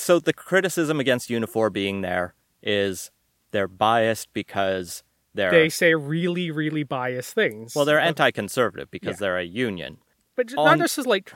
so 0.00 0.18
the 0.18 0.32
criticism 0.32 0.98
against 0.98 1.28
Unifor 1.28 1.72
being 1.72 2.00
there 2.00 2.34
is 2.62 3.10
they're 3.50 3.68
biased 3.68 4.32
because 4.32 5.02
they're 5.34 5.50
they 5.50 5.68
say 5.68 5.94
really 5.94 6.50
really 6.50 6.82
biased 6.82 7.34
things. 7.34 7.74
Well, 7.74 7.84
they're 7.84 8.00
anti-conservative 8.00 8.90
because 8.90 9.16
yeah. 9.16 9.20
they're 9.20 9.38
a 9.38 9.44
union. 9.44 9.98
But 10.36 10.52
On... 10.56 10.64
not 10.64 10.78
just 10.78 10.98
as 10.98 11.06
like 11.06 11.32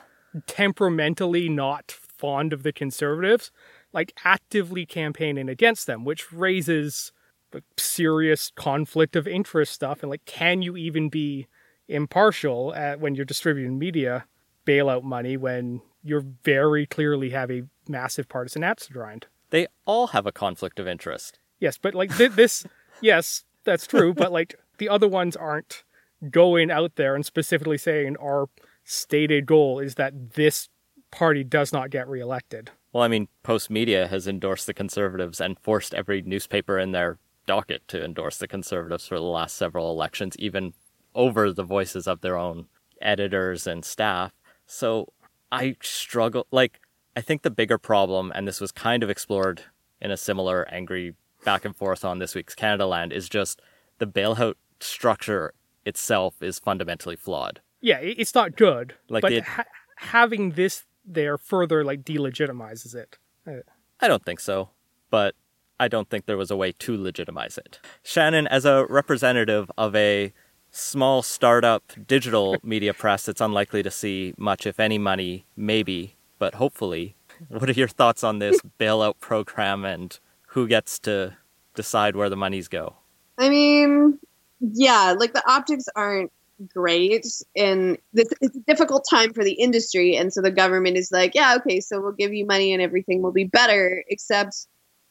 temperamentally 0.47 1.47
not 1.47 1.91
fond 1.91 2.51
of 2.51 2.63
the 2.63 2.73
conservatives, 2.73 3.51
like 3.93 4.13
actively 4.25 4.85
campaigning 4.85 5.47
against 5.47 5.87
them, 5.87 6.03
which 6.03 6.31
raises 6.33 7.11
like 7.53 7.63
serious 7.77 8.51
conflict 8.55 9.15
of 9.15 9.27
interest 9.27 9.71
stuff 9.71 10.01
and 10.01 10.09
like 10.09 10.25
can 10.25 10.61
you 10.61 10.75
even 10.75 11.07
be 11.07 11.47
impartial 11.87 12.73
at, 12.73 12.99
when 12.99 13.15
you're 13.15 13.25
distributing 13.25 13.77
media 13.77 14.25
bailout 14.65 15.03
money 15.03 15.37
when 15.37 15.81
you're 16.03 16.25
very 16.43 16.85
clearly 16.85 17.29
have 17.31 17.51
a 17.51 17.63
massive 17.87 18.27
partisan 18.27 18.63
axe 18.63 18.87
to 18.87 18.93
grind. 18.93 19.27
They 19.51 19.67
all 19.85 20.07
have 20.07 20.25
a 20.25 20.31
conflict 20.31 20.79
of 20.79 20.87
interest. 20.87 21.39
Yes, 21.59 21.77
but 21.77 21.95
like 21.95 22.15
th- 22.17 22.31
this, 22.31 22.65
yes, 23.01 23.45
that's 23.63 23.87
true. 23.87 24.13
but 24.13 24.31
like 24.31 24.55
the 24.77 24.89
other 24.89 25.07
ones 25.07 25.35
aren't 25.35 25.83
going 26.29 26.71
out 26.71 26.95
there 26.95 27.15
and 27.15 27.25
specifically 27.25 27.77
saying 27.77 28.17
our 28.17 28.49
stated 28.83 29.45
goal 29.45 29.79
is 29.79 29.95
that 29.95 30.33
this 30.33 30.69
party 31.11 31.43
does 31.43 31.71
not 31.71 31.89
get 31.89 32.07
reelected. 32.07 32.71
Well, 32.91 33.03
I 33.03 33.07
mean, 33.07 33.27
Post 33.43 33.69
Media 33.69 34.07
has 34.07 34.27
endorsed 34.27 34.67
the 34.67 34.73
conservatives 34.73 35.41
and 35.41 35.59
forced 35.59 35.93
every 35.93 36.21
newspaper 36.21 36.79
in 36.79 36.91
their 36.91 37.17
docket 37.45 37.87
to 37.89 38.03
endorse 38.03 38.37
the 38.37 38.47
conservatives 38.47 39.07
for 39.07 39.15
the 39.15 39.23
last 39.23 39.55
several 39.55 39.91
elections, 39.91 40.35
even 40.39 40.73
over 41.15 41.51
the 41.51 41.63
voices 41.63 42.05
of 42.05 42.21
their 42.21 42.37
own 42.37 42.67
editors 43.01 43.65
and 43.65 43.83
staff. 43.83 44.31
So 44.67 45.13
I 45.51 45.75
struggle. 45.81 46.45
Like, 46.51 46.79
I 47.15 47.21
think 47.21 47.41
the 47.41 47.49
bigger 47.49 47.77
problem, 47.77 48.31
and 48.35 48.47
this 48.47 48.61
was 48.61 48.71
kind 48.71 49.01
of 49.01 49.09
explored 49.09 49.63
in 50.01 50.11
a 50.11 50.17
similar 50.17 50.67
angry 50.71 51.15
back 51.43 51.65
and 51.65 51.75
forth 51.75 52.03
on 52.03 52.19
this 52.19 52.35
week's 52.35 52.55
Canadaland, 52.55 53.13
is 53.13 53.29
just 53.29 53.61
the 53.99 54.07
bailout 54.07 54.55
structure 54.79 55.53
itself 55.85 56.41
is 56.41 56.59
fundamentally 56.59 57.15
flawed. 57.15 57.61
Yeah, 57.79 57.99
it's 57.99 58.35
not 58.35 58.55
good. 58.57 58.95
Like, 59.09 59.21
but 59.21 59.43
ha- 59.43 59.65
having 59.97 60.51
this 60.51 60.83
there 61.05 61.37
further 61.37 61.83
like 61.83 62.03
delegitimizes 62.03 62.95
it. 62.95 63.17
Uh, 63.47 63.61
I 63.99 64.07
don't 64.07 64.25
think 64.25 64.39
so, 64.39 64.69
but 65.09 65.35
I 65.79 65.87
don't 65.87 66.09
think 66.09 66.25
there 66.25 66.37
was 66.37 66.51
a 66.51 66.57
way 66.57 66.71
to 66.71 66.97
legitimize 66.97 67.57
it. 67.57 67.79
Shannon, 68.03 68.47
as 68.47 68.65
a 68.65 68.85
representative 68.89 69.69
of 69.77 69.95
a 69.95 70.33
small 70.75 71.21
startup 71.21 71.93
digital 72.05 72.57
media 72.61 72.93
press 72.93 73.25
that's 73.25 73.41
unlikely 73.41 73.81
to 73.83 73.91
see 73.91 74.33
much, 74.37 74.67
if 74.67 74.79
any, 74.79 74.97
money, 74.97 75.45
maybe 75.55 76.15
but 76.37 76.55
hopefully. 76.55 77.15
What 77.49 77.69
are 77.69 77.73
your 77.73 77.87
thoughts 77.87 78.23
on 78.23 78.39
this 78.39 78.59
bailout 78.79 79.19
program 79.19 79.85
and 79.85 80.17
who 80.49 80.67
gets 80.67 80.99
to 80.99 81.35
decide 81.73 82.15
where 82.15 82.29
the 82.29 82.35
monies 82.35 82.67
go? 82.67 82.95
I 83.37 83.49
mean, 83.49 84.19
yeah, 84.59 85.15
like 85.17 85.33
the 85.33 85.43
optics 85.49 85.85
aren't 85.95 86.31
great 86.73 87.25
and 87.57 87.97
this, 88.13 88.29
it's 88.39 88.55
a 88.55 88.61
difficult 88.61 89.05
time 89.09 89.33
for 89.33 89.43
the 89.43 89.53
industry 89.53 90.15
and 90.15 90.31
so 90.31 90.41
the 90.41 90.49
government 90.49 90.95
is 90.95 91.11
like 91.11 91.35
yeah 91.35 91.53
okay 91.57 91.81
so 91.81 91.99
we'll 91.99 92.13
give 92.13 92.33
you 92.33 92.45
money 92.45 92.71
and 92.71 92.81
everything 92.81 93.21
will 93.21 93.33
be 93.33 93.43
better 93.43 94.05
except 94.07 94.65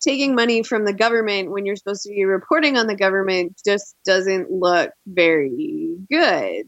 taking 0.04 0.34
money 0.34 0.62
from 0.62 0.84
the 0.84 0.92
government 0.92 1.50
when 1.50 1.64
you're 1.64 1.76
supposed 1.76 2.02
to 2.02 2.10
be 2.10 2.24
reporting 2.24 2.76
on 2.76 2.86
the 2.86 2.96
government 2.96 3.60
just 3.64 3.96
doesn't 4.04 4.50
look 4.50 4.90
very 5.06 5.96
good. 6.10 6.66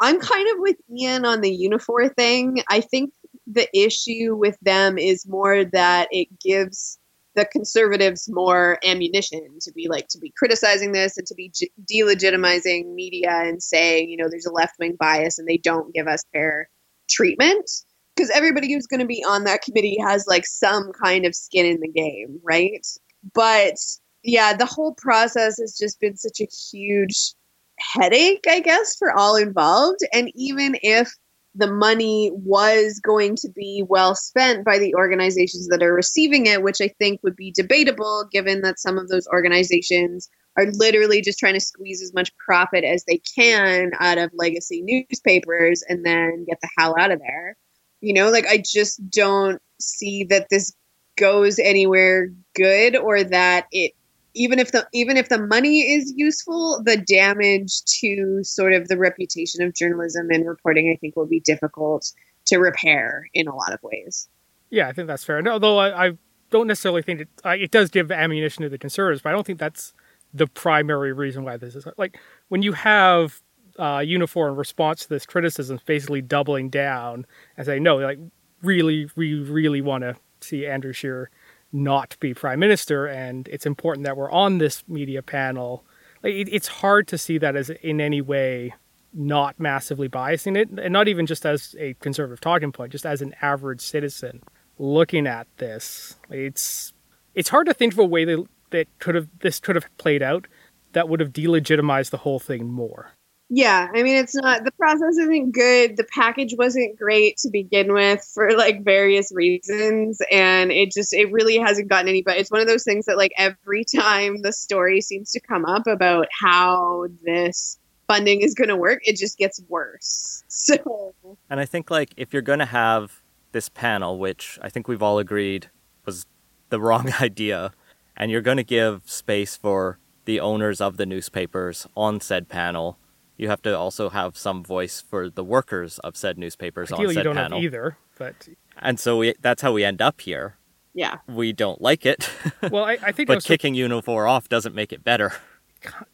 I'm 0.00 0.18
kind 0.18 0.48
of 0.52 0.56
with 0.58 0.76
ian 0.90 1.24
on 1.24 1.40
the 1.40 1.68
Unifor 1.70 2.14
thing. 2.14 2.62
I 2.68 2.80
think 2.80 3.12
the 3.46 3.68
issue 3.76 4.34
with 4.34 4.58
them 4.60 4.98
is 4.98 5.26
more 5.26 5.64
that 5.66 6.08
it 6.10 6.28
gives 6.40 6.98
the 7.34 7.44
conservatives 7.44 8.28
more 8.30 8.78
ammunition 8.84 9.58
to 9.60 9.72
be 9.72 9.88
like 9.88 10.06
to 10.08 10.18
be 10.18 10.32
criticizing 10.36 10.92
this 10.92 11.16
and 11.18 11.26
to 11.26 11.34
be 11.34 11.50
ge- 11.50 11.70
delegitimizing 11.92 12.94
media 12.94 13.30
and 13.30 13.62
saying 13.62 14.08
you 14.08 14.16
know 14.16 14.28
there's 14.30 14.46
a 14.46 14.52
left 14.52 14.74
wing 14.78 14.96
bias 14.98 15.38
and 15.38 15.48
they 15.48 15.56
don't 15.56 15.92
give 15.92 16.06
us 16.06 16.24
fair 16.32 16.68
treatment 17.10 17.68
because 18.14 18.30
everybody 18.30 18.72
who's 18.72 18.86
going 18.86 19.00
to 19.00 19.06
be 19.06 19.24
on 19.28 19.44
that 19.44 19.62
committee 19.62 19.96
has 20.00 20.26
like 20.26 20.46
some 20.46 20.92
kind 21.02 21.26
of 21.26 21.34
skin 21.34 21.66
in 21.66 21.80
the 21.80 21.88
game 21.88 22.38
right 22.42 22.86
but 23.34 23.74
yeah 24.22 24.54
the 24.54 24.66
whole 24.66 24.94
process 24.94 25.58
has 25.58 25.76
just 25.78 26.00
been 26.00 26.16
such 26.16 26.40
a 26.40 26.48
huge 26.70 27.34
headache 27.78 28.44
i 28.48 28.60
guess 28.60 28.96
for 28.96 29.12
all 29.12 29.36
involved 29.36 30.00
and 30.12 30.30
even 30.34 30.76
if 30.82 31.12
the 31.54 31.72
money 31.72 32.30
was 32.34 33.00
going 33.00 33.36
to 33.36 33.48
be 33.54 33.84
well 33.88 34.14
spent 34.14 34.64
by 34.64 34.78
the 34.78 34.94
organizations 34.96 35.68
that 35.68 35.82
are 35.82 35.94
receiving 35.94 36.46
it, 36.46 36.62
which 36.62 36.80
I 36.80 36.88
think 36.98 37.20
would 37.22 37.36
be 37.36 37.52
debatable 37.52 38.26
given 38.30 38.62
that 38.62 38.80
some 38.80 38.98
of 38.98 39.08
those 39.08 39.28
organizations 39.28 40.28
are 40.56 40.66
literally 40.72 41.20
just 41.20 41.38
trying 41.38 41.54
to 41.54 41.60
squeeze 41.60 42.02
as 42.02 42.12
much 42.12 42.36
profit 42.44 42.84
as 42.84 43.04
they 43.04 43.20
can 43.36 43.92
out 44.00 44.18
of 44.18 44.30
legacy 44.34 44.82
newspapers 44.82 45.82
and 45.88 46.04
then 46.04 46.44
get 46.48 46.58
the 46.60 46.70
hell 46.76 46.96
out 46.98 47.12
of 47.12 47.20
there. 47.20 47.56
You 48.04 48.12
know, 48.12 48.30
like 48.30 48.46
I 48.46 48.62
just 48.64 49.00
don't 49.10 49.60
see 49.80 50.24
that 50.24 50.48
this 50.50 50.74
goes 51.16 51.58
anywhere 51.58 52.30
good 52.54 52.96
or 52.96 53.22
that 53.22 53.66
it 53.70 53.92
even 54.34 54.58
if 54.58 54.72
the 54.72 54.86
even 54.92 55.16
if 55.16 55.28
the 55.28 55.38
money 55.46 55.80
is 55.80 56.12
useful, 56.16 56.82
the 56.84 56.96
damage 56.96 57.82
to 58.00 58.40
sort 58.42 58.72
of 58.72 58.88
the 58.88 58.98
reputation 58.98 59.62
of 59.62 59.74
journalism 59.74 60.28
and 60.30 60.46
reporting, 60.46 60.92
I 60.94 60.98
think, 60.98 61.16
will 61.16 61.26
be 61.26 61.40
difficult 61.40 62.12
to 62.46 62.58
repair 62.58 63.28
in 63.32 63.46
a 63.46 63.54
lot 63.54 63.72
of 63.72 63.80
ways. 63.82 64.28
Yeah, 64.70 64.88
I 64.88 64.92
think 64.92 65.06
that's 65.06 65.24
fair. 65.24 65.46
although 65.48 65.78
I, 65.78 66.06
I 66.06 66.12
don't 66.50 66.66
necessarily 66.66 67.02
think 67.02 67.20
it, 67.20 67.28
it 67.44 67.70
does 67.70 67.90
give 67.90 68.10
ammunition 68.10 68.62
to 68.64 68.68
the 68.68 68.78
conservatives, 68.78 69.22
but 69.22 69.30
I 69.30 69.32
don't 69.32 69.46
think 69.46 69.60
that's 69.60 69.94
the 70.32 70.48
primary 70.48 71.12
reason 71.12 71.44
why 71.44 71.56
this 71.56 71.76
is 71.76 71.86
like 71.96 72.18
when 72.48 72.62
you 72.62 72.72
have 72.72 73.40
uh, 73.78 74.02
uniform 74.04 74.56
response 74.56 75.02
to 75.02 75.08
this 75.08 75.26
criticism, 75.26 75.78
basically 75.86 76.22
doubling 76.22 76.68
down 76.68 77.26
and 77.56 77.66
say, 77.66 77.78
no, 77.78 77.96
like 77.96 78.18
really, 78.62 79.08
we 79.16 79.34
really 79.34 79.80
want 79.80 80.02
to 80.02 80.16
see 80.40 80.66
Andrew 80.66 80.92
Scheer 80.92 81.30
not 81.72 82.16
be 82.20 82.32
prime 82.34 82.60
minister, 82.60 83.06
and 83.06 83.48
it's 83.48 83.66
important 83.66 84.04
that 84.04 84.16
we're 84.16 84.30
on 84.30 84.58
this 84.58 84.84
media 84.86 85.22
panel. 85.22 85.84
Like, 86.22 86.34
it, 86.34 86.48
it's 86.50 86.68
hard 86.68 87.08
to 87.08 87.18
see 87.18 87.38
that 87.38 87.56
as 87.56 87.70
in 87.70 88.00
any 88.00 88.20
way 88.20 88.74
not 89.12 89.58
massively 89.60 90.08
biasing 90.08 90.56
it, 90.56 90.68
and 90.70 90.92
not 90.92 91.08
even 91.08 91.26
just 91.26 91.46
as 91.46 91.74
a 91.78 91.94
conservative 91.94 92.40
talking 92.40 92.72
point, 92.72 92.92
just 92.92 93.06
as 93.06 93.22
an 93.22 93.34
average 93.42 93.80
citizen 93.80 94.42
looking 94.78 95.26
at 95.26 95.46
this. 95.58 96.16
It's 96.30 96.92
it's 97.34 97.48
hard 97.48 97.66
to 97.66 97.74
think 97.74 97.92
of 97.92 97.98
a 97.98 98.04
way 98.04 98.24
that 98.24 98.44
that 98.70 98.98
could 98.98 99.14
have 99.14 99.28
this 99.40 99.60
could 99.60 99.76
have 99.76 99.86
played 99.98 100.22
out 100.22 100.46
that 100.92 101.08
would 101.08 101.20
have 101.20 101.32
delegitimized 101.32 102.10
the 102.10 102.18
whole 102.18 102.38
thing 102.38 102.66
more. 102.66 103.12
Yeah, 103.56 103.88
I 103.94 104.02
mean, 104.02 104.16
it's 104.16 104.34
not 104.34 104.64
the 104.64 104.72
process 104.72 105.16
isn't 105.16 105.52
good. 105.52 105.96
The 105.96 106.06
package 106.12 106.56
wasn't 106.58 106.98
great 106.98 107.36
to 107.36 107.50
begin 107.50 107.92
with 107.92 108.28
for 108.34 108.50
like 108.50 108.82
various 108.82 109.30
reasons, 109.32 110.20
and 110.28 110.72
it 110.72 110.90
just 110.90 111.12
it 111.12 111.30
really 111.30 111.58
hasn't 111.58 111.86
gotten 111.86 112.08
any. 112.08 112.20
But 112.20 112.36
it's 112.36 112.50
one 112.50 112.60
of 112.60 112.66
those 112.66 112.82
things 112.82 113.06
that 113.06 113.16
like 113.16 113.30
every 113.38 113.84
time 113.96 114.42
the 114.42 114.52
story 114.52 115.00
seems 115.00 115.30
to 115.32 115.40
come 115.40 115.64
up 115.64 115.86
about 115.86 116.26
how 116.42 117.06
this 117.22 117.78
funding 118.08 118.40
is 118.40 118.54
going 118.54 118.70
to 118.70 118.76
work, 118.76 119.02
it 119.04 119.16
just 119.16 119.38
gets 119.38 119.62
worse. 119.68 120.42
So, 120.56 121.14
and 121.50 121.58
I 121.58 121.64
think 121.64 121.90
like 121.90 122.14
if 122.16 122.32
you're 122.32 122.40
going 122.40 122.60
to 122.60 122.64
have 122.64 123.22
this 123.52 123.68
panel, 123.68 124.18
which 124.18 124.58
I 124.62 124.68
think 124.68 124.88
we've 124.88 125.02
all 125.02 125.18
agreed 125.18 125.68
was 126.06 126.26
the 126.70 126.80
wrong 126.80 127.12
idea, 127.20 127.72
and 128.16 128.32
you're 128.32 128.40
going 128.40 128.56
to 128.56 128.64
give 128.64 129.02
space 129.08 129.56
for 129.56 129.98
the 130.24 130.40
owners 130.40 130.80
of 130.80 130.96
the 130.96 131.06
newspapers 131.06 131.86
on 131.96 132.20
said 132.20 132.48
panel 132.48 132.98
you 133.36 133.48
have 133.48 133.62
to 133.62 133.76
also 133.76 134.10
have 134.10 134.36
some 134.36 134.62
voice 134.64 135.00
for 135.00 135.28
the 135.28 135.44
workers 135.44 135.98
of 136.00 136.16
said 136.16 136.38
newspapers 136.38 136.92
Ideally, 136.92 137.06
on 137.06 137.14
said 137.14 137.20
you 137.20 137.24
don't 137.24 137.36
panel. 137.36 137.58
have 137.58 137.64
either, 137.64 137.96
but 138.18 138.48
and 138.78 138.98
so 138.98 139.18
we, 139.18 139.34
that's 139.40 139.62
how 139.62 139.72
we 139.72 139.84
end 139.84 140.00
up 140.00 140.20
here. 140.20 140.56
Yeah, 140.94 141.18
we 141.26 141.52
don't 141.52 141.80
like 141.80 142.06
it. 142.06 142.30
Well, 142.70 142.84
I, 142.84 142.98
I 143.02 143.12
think, 143.12 143.26
but 143.26 143.44
kicking 143.44 143.74
Unifor 143.74 144.28
off 144.28 144.48
doesn't 144.48 144.74
make 144.74 144.92
it 144.92 145.04
better. 145.04 145.32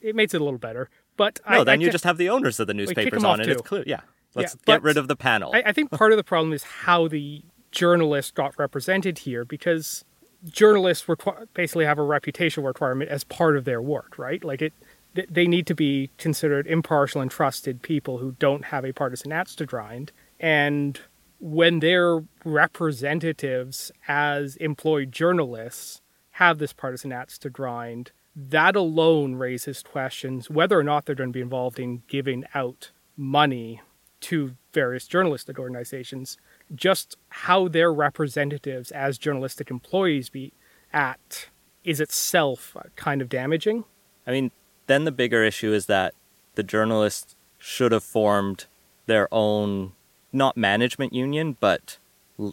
It 0.00 0.16
makes 0.16 0.34
it 0.34 0.40
a 0.40 0.44
little 0.44 0.58
better, 0.58 0.90
but 1.16 1.38
no, 1.48 1.60
I, 1.60 1.64
then 1.64 1.80
I 1.80 1.84
you 1.84 1.92
just 1.92 2.02
have 2.02 2.16
the 2.16 2.28
owners 2.28 2.58
of 2.58 2.66
the 2.66 2.74
newspapers 2.74 3.22
on, 3.22 3.40
and 3.40 3.48
it's 3.48 3.62
clear. 3.62 3.84
Yeah, 3.86 4.00
let's 4.34 4.56
yeah, 4.66 4.74
get 4.74 4.82
rid 4.82 4.96
of 4.96 5.06
the 5.06 5.14
panel. 5.14 5.52
I, 5.54 5.62
I 5.66 5.72
think 5.72 5.92
part 5.92 6.10
of 6.10 6.16
the 6.16 6.24
problem 6.24 6.52
is 6.52 6.64
how 6.64 7.06
the 7.06 7.44
journalists 7.70 8.32
got 8.32 8.58
represented 8.58 9.18
here, 9.18 9.44
because 9.44 10.04
journalists 10.48 11.06
requ- 11.06 11.46
basically 11.54 11.84
have 11.84 11.98
a 11.98 12.02
reputation 12.02 12.64
requirement 12.64 13.10
as 13.10 13.24
part 13.24 13.56
of 13.56 13.64
their 13.64 13.80
work, 13.80 14.18
right? 14.18 14.42
Like 14.42 14.60
it 14.62 14.72
they 15.14 15.46
need 15.46 15.66
to 15.66 15.74
be 15.74 16.10
considered 16.18 16.66
impartial 16.66 17.20
and 17.20 17.30
trusted 17.30 17.82
people 17.82 18.18
who 18.18 18.32
don't 18.38 18.66
have 18.66 18.84
a 18.84 18.92
partisan 18.92 19.32
axe 19.32 19.54
to 19.56 19.66
grind. 19.66 20.12
And 20.38 21.00
when 21.40 21.80
their 21.80 22.22
representatives 22.44 23.90
as 24.06 24.56
employed 24.56 25.10
journalists 25.10 26.00
have 26.32 26.58
this 26.58 26.72
partisan 26.72 27.12
axe 27.12 27.38
to 27.38 27.50
grind, 27.50 28.12
that 28.36 28.76
alone 28.76 29.34
raises 29.34 29.82
questions 29.82 30.48
whether 30.48 30.78
or 30.78 30.84
not 30.84 31.04
they're 31.04 31.14
going 31.14 31.30
to 31.30 31.36
be 31.36 31.40
involved 31.40 31.80
in 31.80 32.02
giving 32.08 32.44
out 32.54 32.90
money 33.16 33.80
to 34.20 34.54
various 34.72 35.06
journalistic 35.06 35.58
organizations, 35.58 36.36
just 36.74 37.16
how 37.28 37.68
their 37.68 37.92
representatives 37.92 38.90
as 38.92 39.18
journalistic 39.18 39.70
employees 39.70 40.28
be 40.30 40.52
at 40.92 41.48
is 41.84 42.00
itself 42.00 42.76
kind 42.96 43.22
of 43.22 43.28
damaging. 43.28 43.84
I 44.26 44.32
mean, 44.32 44.50
then 44.90 45.04
the 45.04 45.12
bigger 45.12 45.44
issue 45.44 45.72
is 45.72 45.86
that 45.86 46.14
the 46.56 46.62
journalists 46.62 47.36
should 47.58 47.92
have 47.92 48.02
formed 48.02 48.66
their 49.06 49.28
own, 49.32 49.92
not 50.32 50.56
management 50.56 51.12
union, 51.12 51.56
but 51.60 51.98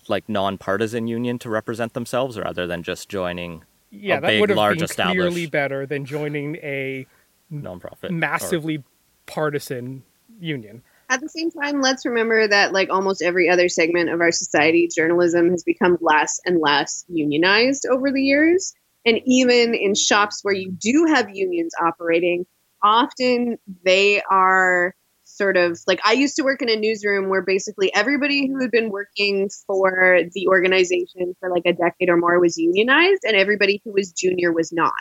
like 0.07 0.27
nonpartisan 0.27 1.07
union 1.07 1.39
to 1.39 1.49
represent 1.49 1.93
themselves 1.93 2.37
rather 2.37 2.67
than 2.67 2.83
just 2.83 3.09
joining 3.09 3.63
yeah, 3.89 4.17
a 4.17 4.21
that 4.21 4.27
big, 4.27 4.41
would 4.41 4.49
have 4.49 4.57
large 4.57 4.77
been 4.77 4.83
established 4.83 5.17
clearly 5.17 5.45
better 5.47 5.85
than 5.85 6.05
joining 6.05 6.57
a 6.57 7.07
nonprofit, 7.51 8.11
massively 8.11 8.77
or... 8.77 8.83
partisan 9.25 10.03
union. 10.39 10.83
At 11.09 11.21
the 11.21 11.29
same 11.29 11.49
time, 11.49 11.81
let's 11.81 12.05
remember 12.05 12.47
that, 12.49 12.73
like 12.73 12.89
almost 12.89 13.21
every 13.21 13.49
other 13.49 13.69
segment 13.69 14.09
of 14.09 14.19
our 14.19 14.31
society, 14.31 14.89
journalism 14.93 15.49
has 15.51 15.63
become 15.63 15.97
less 16.01 16.39
and 16.45 16.59
less 16.59 17.05
unionized 17.07 17.85
over 17.89 18.11
the 18.11 18.21
years. 18.21 18.73
And 19.07 19.21
even 19.25 19.73
in 19.73 19.95
shops 19.95 20.41
where 20.43 20.53
you 20.53 20.69
do 20.69 21.05
have 21.05 21.29
unions 21.33 21.71
operating, 21.81 22.45
often 22.83 23.57
they 23.85 24.21
are 24.29 24.93
sort 25.23 25.55
of 25.55 25.79
like 25.87 26.01
I 26.05 26.11
used 26.11 26.35
to 26.35 26.43
work 26.43 26.61
in 26.61 26.69
a 26.69 26.75
newsroom 26.75 27.29
where 27.29 27.41
basically 27.41 27.93
everybody 27.95 28.47
who 28.47 28.59
had 28.59 28.71
been 28.71 28.89
working 28.89 29.49
for 29.65 30.19
the 30.33 30.47
organization 30.49 31.35
for 31.39 31.49
like 31.49 31.63
a 31.65 31.71
decade 31.71 32.09
or 32.09 32.17
more 32.17 32.37
was 32.41 32.57
unionized, 32.57 33.21
and 33.23 33.37
everybody 33.37 33.81
who 33.85 33.93
was 33.93 34.11
junior 34.11 34.51
was 34.51 34.73
not. 34.73 34.91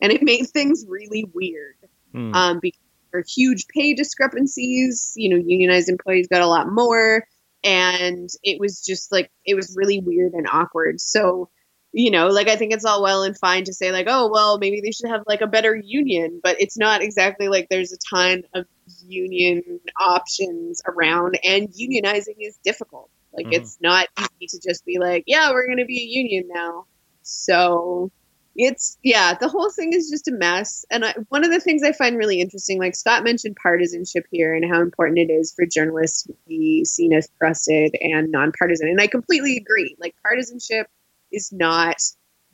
And 0.00 0.10
it 0.10 0.22
made 0.22 0.46
things 0.46 0.86
really 0.88 1.26
weird 1.34 1.76
mm. 2.14 2.34
um, 2.34 2.60
because 2.62 2.80
there 3.12 3.20
are 3.20 3.24
huge 3.28 3.66
pay 3.68 3.92
discrepancies. 3.92 5.12
You 5.16 5.36
know, 5.36 5.44
unionized 5.44 5.90
employees 5.90 6.28
got 6.28 6.40
a 6.40 6.46
lot 6.46 6.72
more, 6.72 7.26
and 7.62 8.30
it 8.42 8.58
was 8.58 8.82
just 8.82 9.12
like 9.12 9.30
it 9.44 9.54
was 9.54 9.76
really 9.76 10.00
weird 10.00 10.32
and 10.32 10.48
awkward. 10.50 10.98
So 10.98 11.50
you 11.92 12.10
know, 12.10 12.28
like 12.28 12.48
I 12.48 12.56
think 12.56 12.72
it's 12.72 12.84
all 12.84 13.02
well 13.02 13.24
and 13.24 13.36
fine 13.36 13.64
to 13.64 13.72
say 13.72 13.90
like, 13.90 14.06
oh 14.08 14.30
well, 14.32 14.58
maybe 14.58 14.80
they 14.80 14.92
should 14.92 15.10
have 15.10 15.22
like 15.26 15.40
a 15.40 15.46
better 15.46 15.74
union, 15.74 16.40
but 16.42 16.60
it's 16.60 16.78
not 16.78 17.02
exactly 17.02 17.48
like 17.48 17.68
there's 17.68 17.92
a 17.92 17.98
ton 18.14 18.44
of 18.54 18.66
union 19.06 19.80
options 19.98 20.82
around, 20.86 21.38
and 21.44 21.68
unionizing 21.68 22.36
is 22.40 22.58
difficult. 22.64 23.10
Like 23.32 23.46
mm-hmm. 23.46 23.54
it's 23.54 23.78
not 23.80 24.08
easy 24.40 24.58
to 24.58 24.68
just 24.68 24.84
be 24.84 24.98
like, 24.98 25.24
yeah, 25.26 25.50
we're 25.50 25.66
going 25.66 25.78
to 25.78 25.84
be 25.84 26.00
a 26.00 26.06
union 26.06 26.48
now. 26.52 26.86
So 27.22 28.10
it's 28.54 28.98
yeah, 29.02 29.34
the 29.34 29.48
whole 29.48 29.70
thing 29.70 29.92
is 29.92 30.10
just 30.10 30.28
a 30.28 30.32
mess. 30.32 30.84
And 30.90 31.04
I, 31.04 31.14
one 31.28 31.44
of 31.44 31.50
the 31.50 31.60
things 31.60 31.82
I 31.82 31.92
find 31.92 32.16
really 32.16 32.40
interesting, 32.40 32.78
like 32.78 32.94
Scott 32.94 33.24
mentioned 33.24 33.56
partisanship 33.60 34.26
here 34.30 34.54
and 34.54 34.70
how 34.70 34.80
important 34.80 35.18
it 35.18 35.32
is 35.32 35.52
for 35.54 35.66
journalists 35.66 36.24
to 36.24 36.34
be 36.46 36.84
seen 36.84 37.12
as 37.12 37.28
trusted 37.38 37.96
and 38.00 38.30
nonpartisan, 38.30 38.88
and 38.88 39.00
I 39.00 39.08
completely 39.08 39.56
agree. 39.56 39.96
Like 39.98 40.14
partisanship 40.22 40.86
is 41.32 41.50
not 41.52 41.96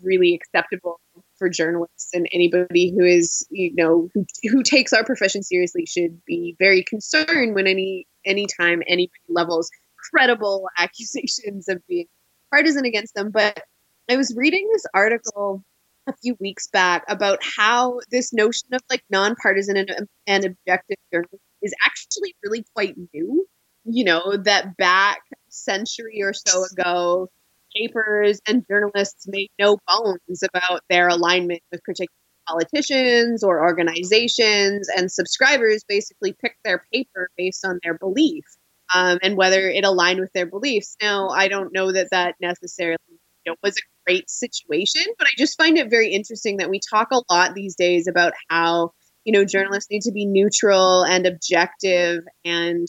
really 0.02 0.34
acceptable 0.34 1.00
for 1.38 1.48
journalists 1.48 2.10
and 2.12 2.28
anybody 2.32 2.94
who 2.96 3.04
is 3.04 3.46
you 3.50 3.74
know 3.74 4.08
who, 4.12 4.26
who 4.50 4.62
takes 4.62 4.92
our 4.92 5.04
profession 5.04 5.42
seriously 5.42 5.86
should 5.86 6.22
be 6.26 6.54
very 6.58 6.84
concerned 6.84 7.54
when 7.54 7.66
any 7.66 8.06
anytime 8.24 8.82
anybody 8.86 9.12
levels 9.28 9.70
credible 10.10 10.68
accusations 10.78 11.68
of 11.68 11.80
being 11.86 12.06
partisan 12.50 12.84
against 12.84 13.14
them. 13.14 13.30
But 13.30 13.62
i 14.10 14.16
was 14.16 14.34
reading 14.36 14.68
this 14.72 14.84
article 14.94 15.64
a 16.06 16.14
few 16.22 16.36
weeks 16.38 16.68
back 16.68 17.04
about 17.08 17.40
how 17.42 17.98
this 18.10 18.32
notion 18.32 18.68
of 18.72 18.80
like 18.88 19.02
nonpartisan 19.10 19.76
and, 19.76 19.90
and 20.26 20.44
objective 20.44 20.96
journalism 21.12 21.40
is 21.62 21.74
actually 21.84 22.36
really 22.44 22.64
quite 22.74 22.94
new 23.12 23.46
you 23.86 24.04
know 24.04 24.36
that 24.36 24.76
back 24.76 25.20
century 25.48 26.22
or 26.22 26.32
so 26.32 26.64
ago, 26.64 27.28
papers 27.76 28.40
and 28.46 28.64
journalists 28.68 29.26
made 29.28 29.50
no 29.58 29.78
bones 29.86 30.42
about 30.42 30.80
their 30.88 31.08
alignment 31.08 31.60
with 31.70 31.82
particular 31.82 32.08
politicians 32.48 33.42
or 33.42 33.62
organizations, 33.62 34.88
and 34.96 35.10
subscribers 35.10 35.84
basically 35.88 36.32
picked 36.32 36.62
their 36.64 36.82
paper 36.92 37.28
based 37.36 37.64
on 37.64 37.80
their 37.82 37.98
belief 37.98 38.44
um, 38.94 39.18
and 39.22 39.36
whether 39.36 39.68
it 39.68 39.84
aligned 39.84 40.20
with 40.20 40.32
their 40.32 40.46
beliefs. 40.46 40.96
Now, 41.02 41.28
I 41.28 41.48
don't 41.48 41.72
know 41.72 41.92
that 41.92 42.10
that 42.10 42.36
necessarily 42.40 42.98
you 43.44 43.52
know, 43.52 43.56
was 43.62 43.76
a 43.76 44.10
great 44.10 44.30
situation, 44.30 45.02
but 45.18 45.26
I 45.26 45.30
just 45.36 45.56
find 45.56 45.78
it 45.78 45.90
very 45.90 46.12
interesting 46.12 46.58
that 46.58 46.70
we 46.70 46.80
talk 46.80 47.08
a 47.12 47.22
lot 47.30 47.54
these 47.54 47.76
days 47.76 48.08
about 48.08 48.32
how 48.48 48.92
you 49.24 49.32
know 49.32 49.44
journalists 49.44 49.90
need 49.90 50.02
to 50.02 50.12
be 50.12 50.26
neutral 50.26 51.02
and 51.04 51.26
objective 51.26 52.22
and 52.44 52.86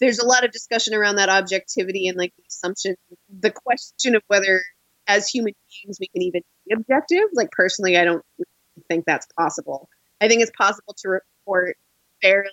there's 0.00 0.18
a 0.18 0.26
lot 0.26 0.44
of 0.44 0.50
discussion 0.50 0.94
around 0.94 1.16
that 1.16 1.28
objectivity 1.28 2.08
and 2.08 2.16
like 2.16 2.32
the 2.36 2.42
assumption 2.48 2.96
the 3.40 3.50
question 3.50 4.14
of 4.16 4.22
whether 4.28 4.62
as 5.06 5.28
human 5.28 5.52
beings 5.82 5.98
we 6.00 6.08
can 6.08 6.22
even 6.22 6.42
be 6.66 6.74
objective. 6.74 7.24
Like 7.32 7.50
personally 7.50 7.96
i 7.96 8.04
don't 8.04 8.24
think 8.88 9.04
that's 9.06 9.26
possible. 9.38 9.88
I 10.20 10.28
think 10.28 10.42
it's 10.42 10.52
possible 10.56 10.94
to 10.98 11.08
report 11.08 11.76
fairly 12.20 12.50